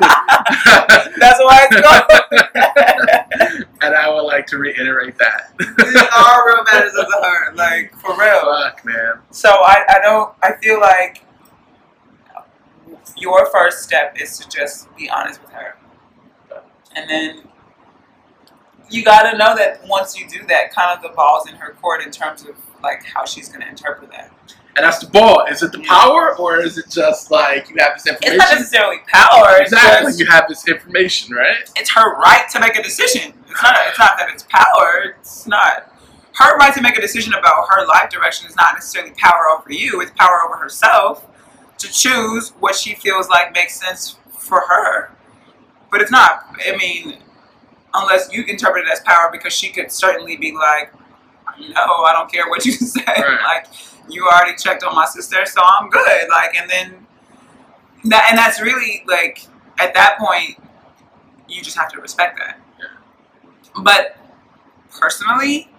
to- 1.15 1.21
That's 1.21 1.39
why 1.41 1.67
it's 1.69 1.81
going. 1.81 3.67
and 3.83 3.95
I 3.95 4.09
would 4.09 4.23
like 4.23 4.47
to 4.49 4.59
reiterate 4.59 5.19
that. 5.19 5.53
These 5.59 5.69
are 6.17 6.47
real 6.47 6.65
matters 6.73 6.93
of 6.95 7.07
the 7.07 7.19
heart. 7.21 7.57
Like 7.57 7.95
for 7.97 8.17
real. 8.19 8.41
Fuck, 8.43 8.85
man. 8.85 9.21
So 9.31 9.49
I, 9.51 9.85
I 9.89 9.99
don't 10.03 10.33
I 10.43 10.53
feel 10.63 10.81
like 10.81 11.25
your 13.17 13.51
first 13.51 13.83
step 13.83 14.17
is 14.21 14.39
to 14.39 14.49
just 14.49 14.95
be 14.97 15.11
honest 15.11 15.41
with 15.43 15.51
her. 15.53 15.77
And 16.97 17.09
then 17.09 17.43
you 18.89 19.05
got 19.05 19.31
to 19.31 19.37
know 19.39 19.55
that 19.57 19.81
once 19.87 20.19
you 20.19 20.29
do 20.29 20.45
that, 20.47 20.73
kind 20.73 20.97
of 20.97 21.03
the 21.03 21.15
ball's 21.15 21.49
in 21.49 21.55
her 21.57 21.73
court 21.81 22.03
in 22.03 22.11
terms 22.11 22.43
of 22.43 22.57
like 22.83 23.05
how 23.05 23.25
she's 23.25 23.49
going 23.49 23.61
to 23.61 23.69
interpret 23.69 24.11
that. 24.11 24.33
And 24.77 24.85
that's 24.85 24.99
the 24.99 25.09
ball. 25.09 25.45
Is 25.51 25.63
it 25.63 25.73
the 25.73 25.81
power, 25.81 26.37
or 26.39 26.61
is 26.61 26.79
it 26.79 26.89
just 26.89 27.31
like 27.31 27.69
you 27.69 27.77
have 27.79 27.95
this 27.95 28.07
information? 28.07 28.41
It's 28.41 28.51
not 28.51 28.59
necessarily 28.59 28.99
power. 29.09 29.57
It's 29.61 29.73
exactly. 29.73 30.13
You 30.17 30.27
have 30.27 30.49
this 30.49 30.67
information, 30.69 31.35
right? 31.35 31.57
it's 31.77 31.91
her 31.91 32.17
right 32.17 32.49
to 32.51 32.61
make 32.61 32.77
a 32.77 32.83
decision. 32.83 33.33
It's 33.49 33.63
not. 33.63 33.77
It's 33.89 33.99
not 33.99 34.17
that 34.19 34.29
it's 34.33 34.45
power. 34.49 35.17
It's 35.19 35.47
not 35.47 35.93
her 36.35 36.57
right 36.57 36.73
to 36.75 36.81
make 36.83 36.97
a 36.97 37.01
decision 37.01 37.35
about 37.35 37.67
her 37.69 37.87
life 37.87 38.11
direction. 38.11 38.49
Is 38.49 38.57
not 38.57 38.75
necessarily 38.75 39.13
power 39.17 39.49
over 39.59 39.73
you. 39.73 40.01
It's 40.01 40.13
power 40.17 40.43
over 40.47 40.57
herself 40.57 41.27
to 41.79 41.89
choose 41.89 42.51
what 42.61 42.75
she 42.77 42.95
feels 42.95 43.29
like 43.29 43.53
makes 43.53 43.81
sense 43.81 44.17
for 44.39 44.61
her. 44.69 45.11
But 45.91 46.01
it's 46.01 46.11
not. 46.13 46.47
I 46.65 46.77
mean, 46.77 47.19
unless 47.93 48.33
you 48.33 48.45
interpret 48.45 48.87
it 48.87 48.91
as 48.93 49.01
power, 49.01 49.31
because 49.33 49.53
she 49.53 49.71
could 49.71 49.91
certainly 49.91 50.37
be 50.37 50.53
like, 50.53 50.93
"No, 51.59 52.05
I 52.05 52.13
don't 52.13 52.31
care 52.31 52.49
what 52.49 52.65
you 52.65 52.73
say. 52.73 53.03
Right. 53.07 53.39
Like, 53.43 53.67
you 54.13 54.27
already 54.27 54.57
checked 54.57 54.83
on 54.85 54.95
my 54.95 55.07
sister, 55.07 55.45
so 55.47 55.61
I'm 55.65 55.91
good." 55.91 56.29
Like, 56.29 56.55
and 56.57 56.71
then 56.71 57.07
that, 58.05 58.27
and 58.31 58.39
that's 58.39 58.61
really 58.61 59.05
like 59.07 59.47
at 59.79 59.95
that 59.95 60.19
point, 60.19 60.57
you 61.49 61.63
just 61.63 61.77
have 61.77 61.91
to 61.93 62.01
respect 62.01 62.39
that. 62.39 62.59
But 63.83 64.17
personally, 64.99 65.71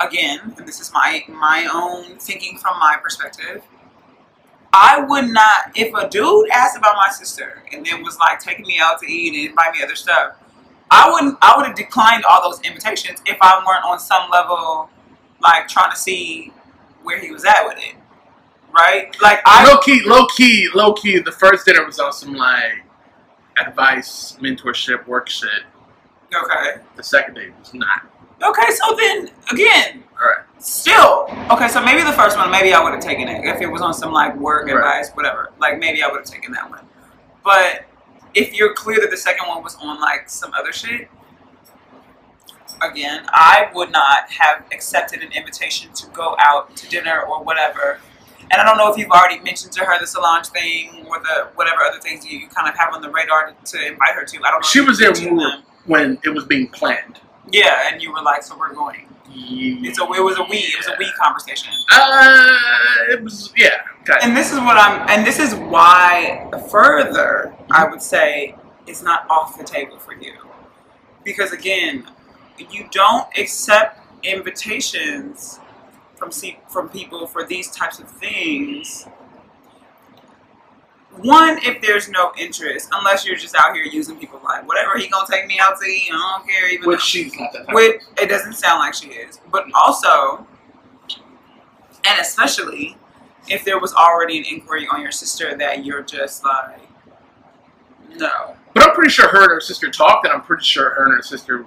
again, 0.00 0.54
and 0.56 0.66
this 0.66 0.80
is 0.80 0.92
my 0.92 1.24
my 1.28 1.68
own 1.72 2.18
thinking 2.18 2.58
from 2.58 2.78
my 2.78 2.96
perspective. 3.02 3.62
I 4.74 5.00
would 5.00 5.28
not 5.28 5.72
if 5.74 5.92
a 5.94 6.08
dude 6.08 6.48
asked 6.50 6.78
about 6.78 6.96
my 6.96 7.10
sister 7.10 7.62
and 7.72 7.84
then 7.84 8.02
was 8.02 8.18
like 8.18 8.40
taking 8.40 8.66
me 8.66 8.78
out 8.80 9.00
to 9.00 9.06
eat 9.06 9.34
and 9.34 9.50
invite 9.50 9.74
me 9.74 9.82
other 9.82 9.96
stuff. 9.96 10.36
I 10.90 11.10
wouldn't. 11.10 11.38
I 11.40 11.56
would 11.56 11.66
have 11.66 11.76
declined 11.76 12.24
all 12.28 12.42
those 12.42 12.60
invitations 12.62 13.22
if 13.26 13.36
I 13.40 13.62
weren't 13.66 13.84
on 13.84 13.98
some 13.98 14.30
level, 14.30 14.90
like 15.40 15.68
trying 15.68 15.90
to 15.90 15.96
see 15.96 16.52
where 17.02 17.18
he 17.18 17.30
was 17.30 17.44
at 17.44 17.64
with 17.64 17.78
it. 17.78 17.94
Right? 18.72 19.14
Like 19.20 19.40
I 19.44 19.66
low 19.70 19.78
key, 19.80 20.00
low 20.04 20.26
key, 20.26 20.68
low 20.74 20.94
key. 20.94 21.18
The 21.18 21.32
first 21.32 21.66
dinner 21.66 21.84
was 21.84 21.98
on 21.98 22.12
some 22.12 22.34
like 22.34 22.82
advice, 23.58 24.36
mentorship, 24.40 25.06
work 25.06 25.28
shit. 25.28 25.48
okay. 26.34 26.80
The 26.96 27.02
second 27.02 27.34
date 27.34 27.52
was 27.58 27.74
not. 27.74 28.02
Okay, 28.42 28.70
so 28.70 28.96
then 28.96 29.30
again, 29.52 30.02
All 30.20 30.28
right. 30.28 30.44
Still, 30.58 31.26
okay, 31.50 31.68
so 31.68 31.84
maybe 31.84 32.02
the 32.02 32.12
first 32.12 32.36
one, 32.36 32.50
maybe 32.50 32.72
I 32.72 32.82
would 32.82 32.92
have 32.92 33.02
taken 33.02 33.28
it 33.28 33.44
if 33.44 33.60
it 33.60 33.66
was 33.66 33.82
on 33.82 33.92
some 33.94 34.12
like 34.12 34.34
work 34.36 34.66
Right. 34.66 34.76
advice, 34.76 35.10
whatever. 35.14 35.52
Like 35.60 35.78
maybe 35.78 36.02
I 36.02 36.08
would 36.08 36.18
have 36.18 36.26
taken 36.26 36.50
that 36.52 36.68
one. 36.70 36.80
But 37.44 37.84
if 38.34 38.54
you're 38.54 38.72
clear 38.74 38.98
that 39.00 39.10
the 39.10 39.16
second 39.16 39.48
one 39.48 39.62
was 39.62 39.76
on 39.76 40.00
like 40.00 40.28
some 40.30 40.52
other 40.54 40.72
shit, 40.72 41.08
again, 42.82 43.24
I 43.28 43.70
would 43.74 43.90
not 43.92 44.30
have 44.30 44.64
accepted 44.72 45.22
an 45.22 45.32
invitation 45.32 45.92
to 45.94 46.06
go 46.08 46.36
out 46.38 46.74
to 46.76 46.88
dinner 46.88 47.20
or 47.22 47.42
whatever. 47.42 48.00
And 48.50 48.60
I 48.60 48.64
don't 48.64 48.76
know 48.76 48.90
if 48.92 48.98
you've 48.98 49.10
already 49.10 49.40
mentioned 49.40 49.72
to 49.72 49.84
her 49.84 49.98
the 49.98 50.06
Solange 50.06 50.48
thing 50.48 51.06
or 51.08 51.18
the 51.20 51.48
whatever 51.54 51.82
other 51.82 52.00
things 52.00 52.26
you 52.26 52.48
kind 52.48 52.68
of 52.68 52.76
have 52.76 52.92
on 52.92 53.00
the 53.00 53.10
radar 53.10 53.52
to, 53.52 53.72
to 53.72 53.86
invite 53.86 54.14
her 54.14 54.24
to. 54.24 54.36
I 54.38 54.50
don't 54.50 54.60
know. 54.62 54.68
She 54.68 54.80
was 54.80 55.00
you 55.00 55.12
there 55.12 55.26
when, 55.26 55.36
we 55.36 55.44
were- 55.44 55.62
when 55.86 56.18
it 56.24 56.30
was 56.30 56.44
being 56.44 56.68
planned. 56.68 57.20
Yeah, 57.50 57.90
and 57.90 58.00
you 58.02 58.12
were 58.12 58.22
like, 58.22 58.42
so 58.42 58.56
we're 58.58 58.72
going. 58.74 59.06
Yeah. 59.34 59.88
It's 59.88 59.98
a, 59.98 60.02
it 60.04 60.22
was 60.22 60.38
a 60.38 60.42
we, 60.44 60.58
it 60.58 60.76
was 60.76 60.88
a 60.88 60.94
we 60.98 61.10
conversation. 61.12 61.72
Uh, 61.90 62.58
it 63.08 63.22
was 63.22 63.52
yeah. 63.56 63.70
Okay. 64.02 64.18
And 64.22 64.36
this 64.36 64.52
is 64.52 64.58
what 64.58 64.76
I'm, 64.76 65.08
and 65.08 65.26
this 65.26 65.38
is 65.38 65.54
why 65.54 66.50
further 66.70 67.54
I 67.70 67.86
would 67.86 68.02
say 68.02 68.54
it's 68.86 69.02
not 69.02 69.26
off 69.30 69.56
the 69.56 69.64
table 69.64 69.96
for 69.98 70.12
you, 70.12 70.34
because 71.24 71.52
again, 71.52 72.06
you 72.70 72.88
don't 72.90 73.26
accept 73.38 73.98
invitations 74.24 75.58
from 76.16 76.30
from 76.68 76.88
people 76.88 77.26
for 77.26 77.44
these 77.44 77.70
types 77.70 77.98
of 77.98 78.08
things. 78.08 79.06
One, 81.18 81.58
if 81.62 81.82
there's 81.82 82.08
no 82.08 82.32
interest, 82.38 82.88
unless 82.92 83.26
you're 83.26 83.36
just 83.36 83.54
out 83.54 83.74
here 83.74 83.84
using 83.84 84.18
people 84.18 84.40
like 84.42 84.66
whatever 84.66 84.96
he 84.96 85.08
gonna 85.08 85.26
take 85.30 85.46
me 85.46 85.58
out 85.60 85.78
to 85.78 85.86
eat, 85.86 86.08
I 86.10 86.36
don't 86.38 86.48
care. 86.48 86.68
Even 86.70 86.88
Which 86.88 86.98
though- 87.00 87.04
she's 87.04 87.34
not 87.38 87.52
that. 87.52 87.66
which 87.74 88.00
it 88.18 88.28
doesn't 88.28 88.54
sound 88.54 88.78
like 88.78 88.94
she 88.94 89.08
is. 89.08 89.38
But 89.50 89.66
also, 89.74 90.46
and 92.06 92.20
especially 92.20 92.96
if 93.48 93.62
there 93.64 93.78
was 93.78 93.92
already 93.92 94.38
an 94.38 94.44
inquiry 94.46 94.86
on 94.90 95.02
your 95.02 95.10
sister 95.10 95.54
that 95.58 95.84
you're 95.84 96.02
just 96.02 96.44
like, 96.44 96.80
no. 98.16 98.56
But 98.74 98.88
I'm 98.88 98.94
pretty 98.94 99.10
sure 99.10 99.28
her 99.28 99.42
and 99.42 99.50
her 99.50 99.60
sister 99.60 99.90
talked, 99.90 100.24
and 100.26 100.32
I'm 100.32 100.42
pretty 100.42 100.64
sure 100.64 100.90
her 100.94 101.04
and 101.04 101.14
her 101.16 101.22
sister. 101.22 101.66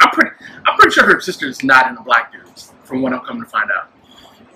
I'm 0.00 0.10
pretty. 0.10 0.30
I'm 0.66 0.76
pretty 0.76 0.92
sure 0.92 1.04
her 1.04 1.20
sister 1.20 1.46
is 1.46 1.62
not 1.62 1.88
into 1.88 2.02
black 2.02 2.32
dudes, 2.32 2.72
from 2.84 3.02
what 3.02 3.12
I'm 3.12 3.20
coming 3.20 3.44
to 3.44 3.48
find 3.48 3.70
out. 3.70 3.90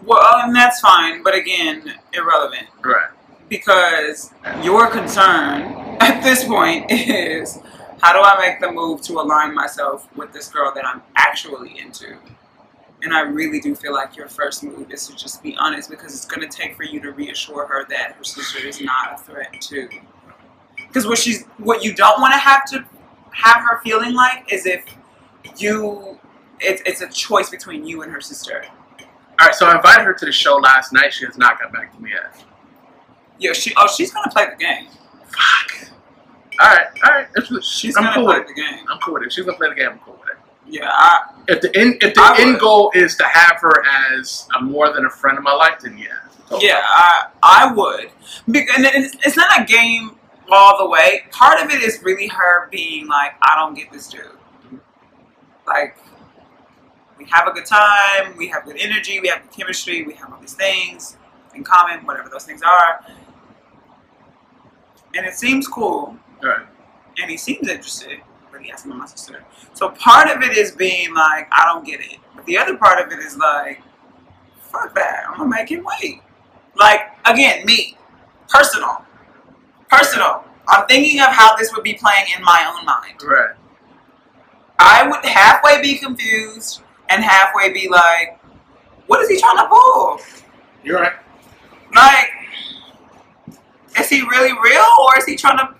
Well, 0.05 0.41
and 0.43 0.55
that's 0.55 0.81
fine, 0.81 1.23
but 1.23 1.35
again, 1.35 1.95
irrelevant. 2.13 2.67
Right. 2.83 3.09
Because 3.49 4.33
your 4.63 4.89
concern 4.89 5.97
at 6.01 6.23
this 6.23 6.45
point 6.45 6.87
is 6.91 7.59
how 8.01 8.13
do 8.13 8.21
I 8.21 8.39
make 8.39 8.61
the 8.61 8.71
move 8.71 9.03
to 9.03 9.15
align 9.15 9.55
myself 9.55 10.09
with 10.17 10.33
this 10.33 10.49
girl 10.49 10.73
that 10.75 10.87
I'm 10.87 11.03
actually 11.17 11.79
into? 11.79 12.17
And 13.03 13.15
I 13.15 13.21
really 13.21 13.61
do 13.61 13.75
feel 13.75 13.93
like 13.93 14.17
your 14.17 14.29
first 14.29 14.63
move 14.65 14.91
is 14.91 15.07
to 15.09 15.17
just 15.17 15.43
be 15.43 15.57
honest 15.57 15.89
because 15.89 16.15
it's 16.15 16.25
going 16.25 16.49
to 16.49 16.57
take 16.57 16.77
for 16.77 16.83
you 16.83 17.01
to 17.01 17.13
reassure 17.13 17.67
her 17.67 17.87
that 17.89 18.17
her 18.17 18.25
sister 18.25 18.67
is 18.67 18.81
not 18.81 19.15
a 19.15 19.23
threat 19.23 19.61
to. 19.61 19.89
Because 20.77 21.07
what 21.07 21.19
she's 21.19 21.45
what 21.59 21.85
you 21.85 21.95
don't 21.95 22.21
want 22.21 22.33
to 22.35 22.39
have 22.39 22.65
to 22.71 22.85
have 23.31 23.63
her 23.63 23.81
feeling 23.83 24.15
like 24.15 24.53
is 24.53 24.67
if 24.67 24.85
you 25.57 26.19
it's 26.61 26.83
it's 26.87 27.01
a 27.01 27.09
choice 27.09 27.51
between 27.51 27.85
you 27.87 28.03
and 28.03 28.13
her 28.13 28.21
sister. 28.21 28.65
All 29.41 29.47
right. 29.47 29.55
So 29.55 29.67
I 29.67 29.77
invited 29.77 30.05
her 30.05 30.15
to 30.15 30.25
the 30.27 30.33
show 30.33 30.57
last 30.57 30.93
night. 30.93 31.13
She 31.13 31.25
has 31.25 31.39
not 31.39 31.61
got 31.61 31.73
back 31.73 31.95
to 31.95 32.03
me 32.03 32.11
yet. 32.11 32.45
Yeah, 33.39 33.53
she 33.53 33.73
oh 33.77 33.87
she's 33.87 34.13
gonna 34.13 34.31
play 34.31 34.47
the 34.51 34.57
game. 34.57 34.89
Fuck. 35.27 35.89
All 36.61 36.67
right. 36.69 36.87
All 37.05 37.11
right. 37.13 37.27
It's, 37.37 37.67
She's 37.67 37.97
I'm 37.97 38.03
gonna 38.05 38.15
cool 38.17 38.25
play 38.27 38.39
with 38.41 38.51
it. 38.51 38.55
the 38.57 38.61
game. 38.63 38.85
I'm 38.91 38.99
cool 38.99 39.15
with 39.15 39.23
it. 39.25 39.33
She's 39.33 39.45
gonna 39.45 39.57
play 39.57 39.69
the 39.69 39.75
game. 39.77 39.91
I'm 39.93 39.99
cool 40.01 40.15
with 40.15 40.31
it. 40.31 40.35
Yeah, 40.71 40.91
I, 40.93 41.31
If 41.47 41.63
the 41.63 41.75
end, 41.79 42.03
if 42.03 42.15
the 42.15 42.21
I 42.21 42.37
end 42.41 42.53
would. 42.55 42.61
goal 42.61 42.93
is 42.95 43.15
to 43.17 43.25
have 43.25 43.59
her 43.61 43.83
as 44.13 44.47
a 44.59 44.61
more 44.61 44.93
than 44.93 45.07
a 45.07 45.11
friend 45.11 45.39
of 45.39 45.45
my 45.45 45.55
life, 45.55 45.79
then 45.83 45.97
yeah. 45.97 46.09
So- 46.49 46.61
Yeah, 46.61 46.81
I 46.83 47.29
I 47.43 47.73
would. 47.73 48.11
And 48.47 48.57
it's, 48.85 49.17
it's 49.25 49.37
not 49.37 49.61
a 49.61 49.65
game 49.65 50.17
all 50.51 50.77
the 50.79 50.89
way. 50.91 51.23
Part 51.31 51.61
of 51.63 51.71
it 51.71 51.81
is 51.83 52.03
really 52.03 52.27
her 52.27 52.69
being 52.71 53.07
like, 53.07 53.33
I 53.43 53.55
don't 53.57 53.75
get 53.75 53.91
this 53.93 54.09
dude. 54.09 54.25
Like, 55.69 55.97
we 57.19 57.27
have 57.27 57.47
a 57.47 57.53
good 57.53 57.67
time, 57.67 58.37
we 58.37 58.49
have 58.49 58.65
good 58.65 58.77
energy, 58.79 59.21
we 59.21 59.29
have 59.29 59.43
good 59.43 59.53
chemistry, 59.53 60.03
we 60.03 60.15
have 60.15 60.33
all 60.33 60.41
these 60.41 60.55
things 60.55 61.17
in 61.55 61.63
common, 61.63 62.07
whatever 62.07 62.29
those 62.29 62.45
things 62.45 62.63
are. 62.63 63.05
And 65.15 65.27
it 65.27 65.35
seems 65.35 65.69
cool, 65.69 66.17
right. 66.43 66.67
and 67.21 67.31
he 67.31 67.37
seems 67.37 67.69
interested, 67.69 68.21
but 68.51 68.63
he 68.63 68.71
asked 68.71 68.87
me 68.87 68.95
my 68.95 69.07
sister. 69.07 69.45
So 69.75 69.91
part 69.91 70.31
of 70.31 70.43
it 70.43 70.57
is 70.57 70.73
being 70.73 71.15
like, 71.15 71.49
I 71.53 71.65
don't 71.67 71.85
get 71.85 72.01
it. 72.01 72.19
But 72.35 72.47
the 72.47 72.57
other 72.57 72.77
part 72.77 73.05
of 73.05 73.13
it 73.13 73.19
is 73.19 73.37
like, 73.37 73.83
fuck 74.61 74.95
that. 74.95 75.25
I'm 75.29 75.37
gonna 75.37 75.51
make 75.51 75.71
him 75.71 75.85
wait. 75.85 76.23
Like, 76.77 77.13
again, 77.25 77.65
me. 77.67 77.97
Personal. 78.49 79.05
Personal. 79.91 80.45
I'm 80.69 80.87
thinking 80.87 81.21
of 81.21 81.29
how 81.29 81.57
this 81.57 81.73
would 81.75 81.83
be 81.83 81.95
playing 81.95 82.27
in 82.37 82.43
my 82.43 82.73
own 82.75 82.85
mind. 82.85 83.23
Right. 83.23 83.57
I 84.79 85.07
would 85.09 85.25
halfway 85.25 85.83
be 85.83 85.99
confused 85.99 86.83
and 87.09 87.23
halfway 87.23 87.73
be 87.73 87.89
like, 87.89 88.39
what 89.07 89.21
is 89.21 89.29
he 89.29 89.39
trying 89.39 89.57
to 89.57 89.67
pull? 89.67 90.21
You're 90.85 91.01
right. 91.01 91.13
Like, 91.95 92.31
is 93.99 94.09
he 94.09 94.23
really 94.23 94.53
real 94.53 94.85
or 95.03 95.19
is 95.19 95.25
he 95.25 95.37
trying 95.37 95.59
to 95.59 95.75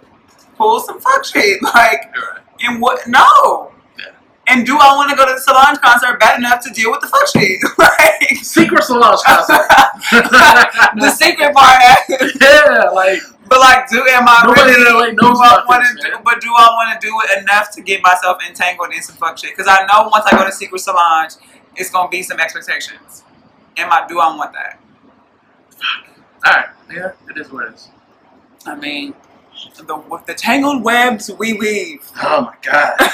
pull 0.57 0.81
some 0.81 1.01
fuck 1.01 1.25
shit? 1.25 1.61
Like, 1.63 1.75
right. 1.75 2.43
and 2.61 2.81
what? 2.81 3.07
No. 3.07 3.71
Yeah. 3.99 4.07
And 4.49 4.67
do 4.67 4.77
I 4.77 4.97
want 4.97 5.11
to 5.11 5.17
go 5.17 5.27
to 5.27 5.35
the 5.35 5.41
Solange 5.41 5.79
concert 5.79 6.19
bad 6.19 6.39
enough 6.39 6.65
to 6.65 6.71
deal 6.73 6.91
with 6.91 7.01
the 7.01 7.07
fuck 7.07 7.29
shit? 7.29 7.61
like, 7.79 8.37
Secret 8.43 8.83
Solange 8.83 9.21
concert. 9.25 9.69
the 10.97 11.11
secret 11.11 11.55
part. 11.55 11.83
yeah, 12.41 12.91
like 12.91 13.21
but 13.49 13.61
like, 13.61 13.89
do 13.89 14.05
am 14.09 14.25
I 14.29 14.43
Nobody 14.45 14.73
really? 14.73 15.15
do 15.17 15.27
I 15.27 15.65
want 15.67 15.85
to 15.87 15.95
do? 16.03 16.17
But 16.25 16.41
do 16.41 16.49
I 16.49 16.69
want 16.75 17.01
to 17.01 17.07
do 17.07 17.13
it 17.25 17.43
enough 17.43 17.71
to 17.73 17.83
get 17.83 18.03
myself 18.03 18.39
entangled 18.47 18.93
in 18.95 19.03
some 19.03 19.17
fuck 19.17 19.39
shit? 19.39 19.51
Because 19.57 19.67
I 19.69 19.87
know 19.87 20.09
once 20.09 20.27
I 20.31 20.37
go 20.37 20.45
to 20.45 20.53
Secret 20.53 20.81
Solange, 20.81 21.33
it's 21.77 21.91
gonna 21.91 22.09
be 22.09 22.23
some 22.23 22.41
expectations. 22.41 23.25
Am 23.77 23.93
I? 23.93 24.07
Do 24.09 24.21
I 24.21 24.37
want 24.37 24.53
that? 24.53 24.81
all 26.47 26.53
right. 26.53 26.67
Yeah, 26.91 27.13
it 27.29 27.39
is 27.39 27.51
what 27.53 27.69
it 27.69 27.75
is. 27.75 27.89
I 28.67 28.75
mean, 28.75 29.15
the 29.77 30.23
the 30.27 30.35
tangled 30.35 30.85
webs 30.85 31.31
we 31.39 31.55
weave. 31.55 32.01
Oh 32.23 32.43
my 32.43 32.55
god. 32.63 32.95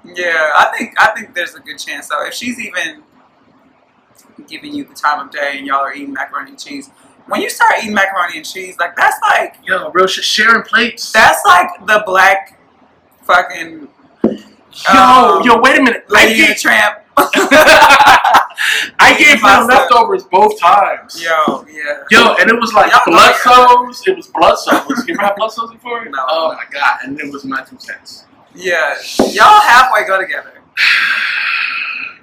yeah, 0.04 0.52
I 0.56 0.72
think 0.76 0.94
I 0.98 1.12
think 1.16 1.34
there's 1.34 1.54
a 1.54 1.60
good 1.60 1.78
chance 1.78 2.08
So 2.08 2.24
If 2.26 2.34
she's 2.34 2.58
even 2.58 3.02
giving 4.48 4.74
you 4.74 4.84
the 4.84 4.94
time 4.94 5.26
of 5.26 5.32
day 5.32 5.56
and 5.58 5.66
y'all 5.66 5.80
are 5.80 5.92
eating 5.92 6.12
macaroni 6.12 6.50
and 6.50 6.58
cheese, 6.58 6.90
when 7.26 7.40
you 7.40 7.50
start 7.50 7.74
eating 7.82 7.94
macaroni 7.94 8.36
and 8.38 8.46
cheese, 8.46 8.76
like 8.78 8.96
that's 8.96 9.16
like 9.22 9.56
Yo, 9.64 9.90
real 9.90 10.06
shit. 10.06 10.24
Sharing 10.24 10.62
plates. 10.62 11.12
that's 11.12 11.44
like 11.46 11.68
the 11.86 12.02
black 12.06 12.58
fucking 13.22 13.88
Yo, 14.24 15.00
Um, 15.00 15.42
yo, 15.42 15.60
wait 15.60 15.78
a 15.78 15.82
minute. 15.82 16.04
I 16.10 16.12
Lady 16.26 16.40
the 16.40 16.46
gave, 16.48 16.56
Tramp. 16.58 16.98
I 18.98 19.16
gave 19.18 19.40
Pasta. 19.40 19.66
leftovers 19.66 20.24
both 20.24 20.58
times. 20.60 21.20
Yo, 21.22 21.64
yeah. 21.68 22.02
Yo, 22.10 22.34
and 22.38 22.48
it 22.48 22.58
was 22.60 22.72
like 22.72 22.90
Y'all 22.92 23.00
blood 23.06 23.34
cells. 23.36 24.02
It 24.06 24.16
was 24.16 24.28
blood 24.28 24.56
cells. 24.56 24.86
You 25.08 25.14
ever 25.14 25.22
had 25.22 25.34
blood 25.36 25.50
cells 25.52 25.72
before? 25.72 26.04
No. 26.10 26.24
Oh 26.28 26.52
my 26.54 26.64
god! 26.72 26.98
And 27.04 27.20
it 27.20 27.32
was 27.32 27.44
my 27.44 27.62
two 27.62 27.78
cents. 27.78 28.26
Yeah. 28.54 28.94
Y'all 29.30 29.60
halfway 29.60 30.06
go 30.06 30.20
together. 30.20 30.52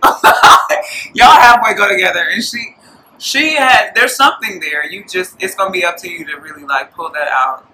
Y'all 1.13 1.31
halfway 1.39 1.73
go 1.75 1.87
together, 1.89 2.27
and 2.31 2.43
she, 2.43 2.75
she 3.19 3.55
had. 3.55 3.91
There's 3.95 4.15
something 4.15 4.59
there. 4.59 4.85
You 4.85 5.05
just, 5.07 5.35
it's 5.41 5.55
gonna 5.55 5.71
be 5.71 5.83
up 5.85 5.97
to 5.97 6.09
you 6.09 6.25
to 6.25 6.37
really 6.39 6.63
like 6.63 6.93
pull 6.93 7.11
that 7.11 7.27
out 7.29 7.67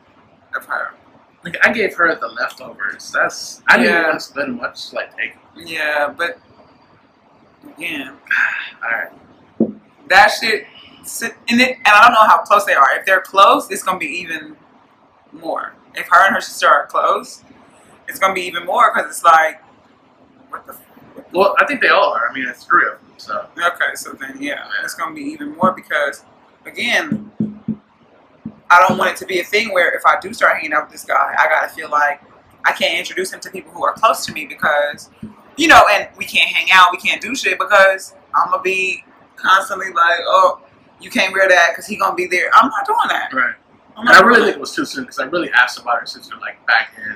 of 0.55 0.65
her. 0.65 0.91
Like 1.43 1.57
I 1.65 1.73
gave 1.73 1.93
her 1.95 2.15
the 2.19 2.27
leftovers. 2.27 3.11
That's 3.11 3.61
I 3.67 3.77
didn't 3.77 4.03
want 4.03 4.13
to 4.15 4.19
spend 4.19 4.55
much. 4.57 4.93
Like 4.93 5.15
take. 5.17 5.33
Yeah, 5.57 6.13
but 6.17 6.39
again, 7.75 8.13
All 8.83 8.89
right. 8.91 9.79
that 10.09 10.27
shit. 10.27 10.65
sit- 11.03 11.35
And, 11.49 11.59
it, 11.61 11.77
and 11.77 11.87
I 11.87 12.03
don't 12.05 12.13
know 12.13 12.25
how 12.27 12.39
close 12.43 12.65
they 12.65 12.73
are. 12.75 12.87
If 12.97 13.05
they're 13.05 13.21
close, 13.21 13.69
it's 13.71 13.83
gonna 13.83 13.99
be 13.99 14.05
even 14.07 14.55
more. 15.33 15.73
If 15.95 16.07
her 16.09 16.25
and 16.25 16.35
her 16.35 16.41
sister 16.41 16.67
are 16.67 16.87
close, 16.87 17.43
it's 18.07 18.19
gonna 18.19 18.33
be 18.33 18.41
even 18.41 18.65
more 18.65 18.91
because 18.93 19.09
it's 19.11 19.23
like, 19.23 19.61
what 20.49 20.65
the. 20.65 20.77
Well, 21.33 21.55
I 21.59 21.65
think 21.65 21.81
they 21.81 21.89
all 21.89 22.13
are. 22.13 22.29
I 22.29 22.33
mean, 22.33 22.47
it's 22.47 22.63
three 22.63 22.85
of 22.85 22.99
them. 22.99 23.11
So 23.17 23.47
Okay, 23.57 23.95
so 23.95 24.11
then 24.13 24.37
yeah, 24.41 24.67
it's 24.83 24.93
gonna 24.93 25.15
be 25.15 25.21
even 25.21 25.55
more 25.55 25.71
because 25.71 26.23
again, 26.65 27.31
I 28.69 28.85
don't 28.87 28.97
want 28.97 29.11
it 29.11 29.17
to 29.17 29.25
be 29.25 29.39
a 29.39 29.43
thing 29.43 29.71
where 29.73 29.95
if 29.95 30.05
I 30.05 30.19
do 30.19 30.33
start 30.33 30.55
hanging 30.55 30.73
out 30.73 30.83
with 30.83 30.91
this 30.91 31.05
guy, 31.05 31.35
I 31.37 31.47
gotta 31.47 31.69
feel 31.69 31.89
like 31.89 32.21
I 32.65 32.71
can't 32.71 32.97
introduce 32.97 33.31
him 33.33 33.39
to 33.41 33.51
people 33.51 33.71
who 33.71 33.83
are 33.85 33.93
close 33.93 34.25
to 34.25 34.33
me 34.33 34.45
because 34.45 35.09
you 35.55 35.67
know, 35.67 35.83
and 35.91 36.07
we 36.17 36.25
can't 36.25 36.49
hang 36.49 36.67
out, 36.73 36.87
we 36.91 36.97
can't 36.97 37.21
do 37.21 37.35
shit 37.35 37.59
because 37.59 38.15
I'm 38.35 38.49
gonna 38.51 38.63
be 38.63 39.03
constantly 39.35 39.87
like, 39.93 40.19
oh, 40.25 40.61
you 40.99 41.09
can't 41.11 41.31
wear 41.33 41.47
that 41.47 41.69
because 41.71 41.85
he 41.85 41.95
gonna 41.97 42.15
be 42.15 42.27
there. 42.27 42.49
I'm 42.53 42.69
not 42.69 42.85
doing 42.85 42.97
that. 43.09 43.33
right. 43.33 43.55
And 43.95 44.09
I 44.09 44.21
really 44.21 44.45
think 44.45 44.55
it 44.55 44.59
was 44.59 44.73
too 44.73 44.85
soon 44.85 45.03
because 45.03 45.19
I 45.19 45.25
really 45.25 45.51
asked 45.51 45.77
about 45.77 45.99
her 45.99 46.05
sister 46.07 46.35
like 46.41 46.65
back 46.65 46.93
in 47.05 47.15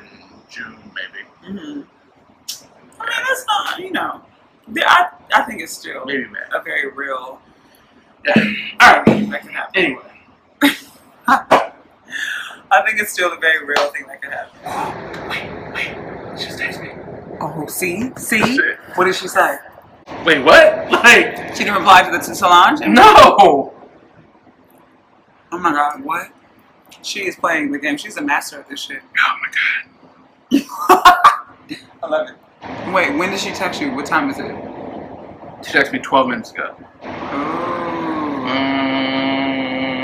June, 0.49 0.77
maybe, 0.93 1.59
Mhm. 1.59 1.87
I 2.99 3.05
mean, 3.05 3.25
that's 3.27 3.45
not, 3.47 3.79
you 3.79 3.91
know, 3.91 4.21
I, 4.85 5.09
I 5.33 5.41
think 5.43 5.61
it's 5.61 5.73
still 5.73 6.03
maybe 6.05 6.25
May. 6.25 6.39
a 6.53 6.61
very 6.61 6.89
real 6.91 7.39
Yeah. 8.25 8.33
All 8.81 8.93
right, 8.93 9.29
that 9.29 9.41
can 9.41 9.49
happen. 9.49 9.71
Anyway, 9.75 10.11
I 11.27 12.81
think 12.85 12.99
it's 12.99 13.11
still 13.13 13.31
a 13.33 13.37
very 13.39 13.65
real 13.65 13.87
thing 13.91 14.05
that 14.07 14.21
could 14.21 14.33
happen. 14.33 15.29
wait, 15.73 16.39
she 16.39 16.45
just 16.47 16.59
texted 16.59 16.81
me. 16.83 17.37
Oh, 17.39 17.65
see, 17.67 18.11
see, 18.17 18.39
Shit. 18.55 18.77
what 18.95 19.05
did 19.05 19.15
she 19.15 19.27
say? 19.27 19.57
Wait, 20.25 20.43
what? 20.43 20.87
Like, 21.07 21.55
She 21.55 21.63
didn't 21.63 21.75
reply 21.77 22.03
to 22.03 22.11
the 22.11 22.17
to 22.17 22.35
Solange. 22.35 22.79
no. 22.81 23.73
Oh 25.51 25.57
my 25.59 25.71
God, 25.71 26.03
what? 26.03 26.29
She 27.01 27.21
is 27.27 27.35
playing 27.37 27.71
the 27.71 27.77
game. 27.79 27.97
She's 27.97 28.17
a 28.17 28.21
master 28.21 28.59
of 28.59 28.67
this 28.67 28.81
shit. 28.81 29.01
Oh 29.17 29.35
my 29.41 30.59
god. 30.59 31.03
I 32.03 32.07
love 32.07 32.29
it. 32.29 32.35
Wait, 32.93 33.17
when 33.17 33.31
did 33.31 33.39
she 33.39 33.51
text 33.51 33.81
you? 33.81 33.91
What 33.93 34.05
time 34.05 34.29
is 34.29 34.39
it? 34.39 34.45
She 35.65 35.73
texted 35.77 35.93
me 35.93 35.99
12 35.99 36.27
minutes 36.27 36.51
ago. 36.51 36.75
Ooh. 37.03 37.07
Mm, 38.47 40.03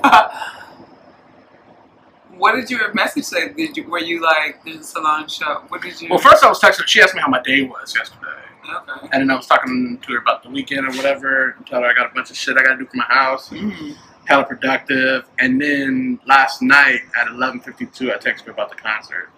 what 2.38 2.54
did 2.54 2.70
your 2.70 2.92
message 2.94 3.24
say? 3.24 3.52
Did 3.52 3.76
you 3.76 3.84
were 3.88 3.98
you 3.98 4.22
like 4.22 4.62
there's 4.64 4.80
a 4.80 4.84
Solange 4.84 5.30
show? 5.32 5.62
What 5.68 5.82
did 5.82 6.00
you? 6.00 6.08
well, 6.08 6.18
first 6.18 6.42
I 6.44 6.48
was 6.48 6.60
texting. 6.60 6.86
She 6.86 7.02
asked 7.02 7.14
me 7.14 7.20
how 7.20 7.28
my 7.28 7.42
day 7.42 7.62
was 7.62 7.94
yesterday. 7.94 8.26
okay. 8.68 9.08
And 9.12 9.22
then 9.22 9.30
I 9.30 9.36
was 9.36 9.46
talking 9.46 9.98
to 10.00 10.12
her 10.12 10.18
about 10.18 10.42
the 10.42 10.50
weekend 10.50 10.86
or 10.86 10.92
whatever. 10.96 11.56
Tell 11.66 11.80
her 11.82 11.86
I 11.86 11.94
got 11.94 12.10
a 12.10 12.14
bunch 12.14 12.30
of 12.30 12.36
shit 12.36 12.56
I 12.56 12.62
got 12.62 12.72
to 12.74 12.78
do 12.78 12.86
for 12.86 12.96
my 12.96 13.04
house. 13.08 13.50
Mhm. 13.50 13.94
Hella 14.26 14.44
productive. 14.44 15.26
And 15.38 15.60
then 15.60 16.18
last 16.26 16.62
night 16.62 17.00
at 17.20 17.28
11:52, 17.28 18.10
I 18.12 18.16
texted 18.16 18.46
her 18.46 18.52
about 18.52 18.70
the 18.70 18.76
concert. 18.76 19.30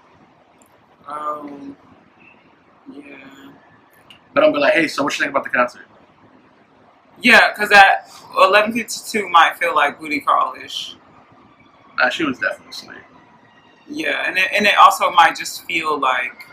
Um. 1.08 1.76
Yeah. 2.92 3.52
But 4.34 4.44
I'm 4.44 4.52
be 4.52 4.58
like, 4.58 4.74
hey, 4.74 4.88
so 4.88 5.02
what 5.02 5.16
you 5.18 5.24
think 5.24 5.30
about 5.30 5.44
the 5.44 5.50
concert? 5.50 5.86
Yeah, 7.20 7.52
because 7.52 7.72
at 7.72 8.10
eleven 8.36 8.72
fifty 8.72 9.00
two 9.10 9.28
might 9.28 9.56
feel 9.56 9.74
like 9.74 9.98
booty 9.98 10.20
call 10.20 10.54
ish. 10.62 10.96
Uh, 12.00 12.10
she 12.10 12.24
was 12.24 12.38
definitely 12.38 12.70
asleep. 12.70 12.98
Yeah, 13.88 14.28
and 14.28 14.36
it, 14.36 14.48
and 14.52 14.66
it 14.66 14.76
also 14.76 15.10
might 15.12 15.36
just 15.36 15.64
feel 15.64 15.98
like 15.98 16.44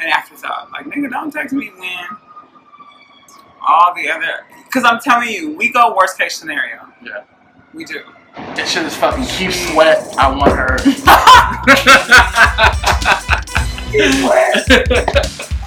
an 0.00 0.08
afterthought. 0.08 0.70
Like, 0.70 0.86
nigga, 0.86 1.10
don't 1.10 1.32
text 1.32 1.52
me 1.52 1.70
when 1.76 2.06
all 3.66 3.94
the 3.94 4.10
other. 4.10 4.44
Because 4.64 4.84
I'm 4.84 5.00
telling 5.00 5.28
you, 5.30 5.56
we 5.56 5.70
go 5.72 5.94
worst 5.96 6.18
case 6.18 6.36
scenario. 6.36 6.86
Yeah. 7.02 7.24
We 7.74 7.84
do. 7.84 8.02
That 8.36 8.68
shit 8.68 8.84
is 8.84 8.96
fucking 8.96 9.24
Keith 9.24 9.54
Sweat. 9.54 10.14
I 10.16 10.30
want 10.30 10.52
her. 10.52 10.78
That 13.90 15.64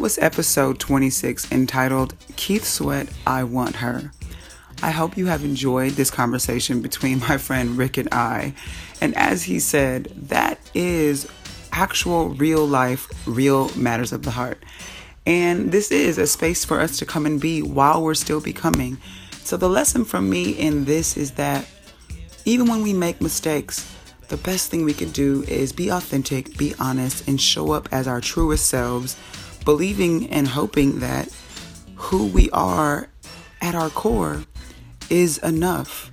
was 0.00 0.18
episode 0.18 0.80
26 0.80 1.52
entitled 1.52 2.16
Keith 2.34 2.64
Sweat, 2.64 3.08
I 3.24 3.44
Want 3.44 3.76
Her. 3.76 4.10
I 4.82 4.90
hope 4.90 5.16
you 5.16 5.26
have 5.26 5.44
enjoyed 5.44 5.92
this 5.92 6.10
conversation 6.10 6.82
between 6.82 7.20
my 7.20 7.38
friend 7.38 7.78
Rick 7.78 7.98
and 7.98 8.08
I. 8.10 8.54
And 9.00 9.14
as 9.14 9.44
he 9.44 9.60
said, 9.60 10.06
that 10.28 10.58
is 10.74 11.28
actual 11.70 12.30
real 12.30 12.66
life, 12.66 13.08
real 13.28 13.68
matters 13.76 14.12
of 14.12 14.24
the 14.24 14.32
heart. 14.32 14.60
And 15.26 15.70
this 15.70 15.90
is 15.90 16.18
a 16.18 16.26
space 16.26 16.64
for 16.64 16.80
us 16.80 16.98
to 16.98 17.06
come 17.06 17.26
and 17.26 17.40
be 17.40 17.62
while 17.62 18.02
we're 18.02 18.14
still 18.14 18.40
becoming. 18.40 18.98
So 19.44 19.56
the 19.56 19.68
lesson 19.68 20.04
from 20.04 20.28
me 20.28 20.50
in 20.50 20.84
this 20.84 21.16
is 21.16 21.32
that 21.32 21.66
even 22.44 22.68
when 22.68 22.82
we 22.82 22.92
make 22.92 23.20
mistakes, 23.20 23.88
the 24.28 24.36
best 24.36 24.70
thing 24.70 24.84
we 24.84 24.94
can 24.94 25.10
do 25.10 25.44
is 25.46 25.72
be 25.72 25.90
authentic, 25.90 26.56
be 26.56 26.74
honest, 26.80 27.28
and 27.28 27.40
show 27.40 27.72
up 27.72 27.88
as 27.92 28.08
our 28.08 28.20
truest 28.20 28.66
selves, 28.66 29.16
believing 29.64 30.28
and 30.30 30.48
hoping 30.48 31.00
that 31.00 31.28
who 31.94 32.26
we 32.26 32.50
are 32.50 33.08
at 33.60 33.74
our 33.74 33.90
core 33.90 34.42
is 35.10 35.38
enough. 35.38 36.10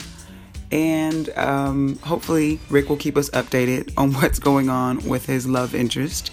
And 0.71 1.29
um, 1.37 1.97
hopefully, 2.03 2.59
Rick 2.69 2.89
will 2.89 2.97
keep 2.97 3.17
us 3.17 3.29
updated 3.31 3.91
on 3.97 4.13
what's 4.15 4.39
going 4.39 4.69
on 4.69 5.03
with 5.07 5.25
his 5.25 5.47
love 5.47 5.73
interest. 5.73 6.31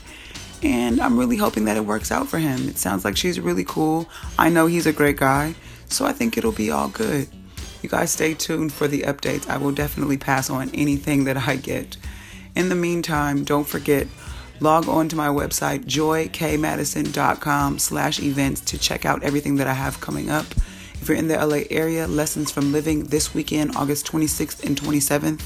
And 0.62 1.00
I'm 1.00 1.18
really 1.18 1.36
hoping 1.36 1.66
that 1.66 1.76
it 1.76 1.84
works 1.84 2.10
out 2.10 2.28
for 2.28 2.38
him. 2.38 2.68
It 2.68 2.78
sounds 2.78 3.04
like 3.04 3.16
she's 3.16 3.38
really 3.38 3.64
cool. 3.64 4.08
I 4.38 4.48
know 4.48 4.66
he's 4.66 4.86
a 4.86 4.92
great 4.92 5.16
guy, 5.16 5.54
so 5.88 6.06
I 6.06 6.12
think 6.12 6.36
it'll 6.36 6.52
be 6.52 6.70
all 6.70 6.88
good. 6.88 7.28
You 7.82 7.88
guys 7.88 8.10
stay 8.10 8.34
tuned 8.34 8.72
for 8.72 8.88
the 8.88 9.02
updates. 9.02 9.48
I 9.48 9.58
will 9.58 9.72
definitely 9.72 10.16
pass 10.16 10.50
on 10.50 10.70
anything 10.74 11.24
that 11.24 11.36
I 11.36 11.56
get. 11.56 11.96
In 12.54 12.68
the 12.68 12.74
meantime, 12.74 13.44
don't 13.44 13.66
forget, 13.68 14.08
log 14.60 14.88
on 14.88 15.08
to 15.10 15.16
my 15.16 15.28
website, 15.28 15.84
joykmadison.com 15.84 17.78
slash 17.78 18.18
events 18.20 18.62
to 18.62 18.78
check 18.78 19.04
out 19.04 19.22
everything 19.22 19.56
that 19.56 19.66
I 19.66 19.74
have 19.74 20.00
coming 20.00 20.30
up. 20.30 20.46
If 21.00 21.08
you're 21.08 21.18
in 21.18 21.28
the 21.28 21.36
LA 21.36 21.64
area, 21.70 22.08
Lessons 22.08 22.50
from 22.50 22.72
Living 22.72 23.04
this 23.04 23.34
weekend, 23.34 23.76
August 23.76 24.06
26th 24.06 24.64
and 24.64 24.80
27th. 24.80 25.42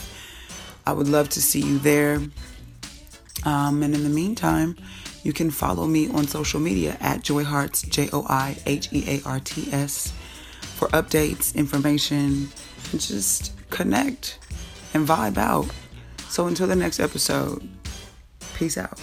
I 0.86 0.92
would 0.92 1.08
love 1.08 1.28
to 1.30 1.42
see 1.42 1.60
you 1.60 1.78
there. 1.78 2.22
Um, 3.44 3.82
and 3.82 3.94
in 3.94 4.04
the 4.04 4.10
meantime, 4.10 4.76
you 5.22 5.32
can 5.32 5.50
follow 5.50 5.86
me 5.86 6.08
on 6.10 6.26
social 6.26 6.60
media 6.60 6.96
at 7.00 7.20
joihearts, 7.20 7.88
J 7.88 8.08
O 8.12 8.26
I 8.28 8.56
H 8.66 8.88
E 8.92 9.04
A 9.06 9.28
R 9.28 9.40
T 9.40 9.72
S, 9.72 10.12
for 10.60 10.88
updates, 10.88 11.54
information, 11.54 12.48
and 12.92 13.00
just 13.00 13.52
connect 13.70 14.38
and 14.94 15.06
vibe 15.06 15.38
out. 15.38 15.70
So 16.28 16.46
until 16.46 16.66
the 16.66 16.76
next 16.76 17.00
episode, 17.00 17.68
peace 18.54 18.78
out. 18.78 19.00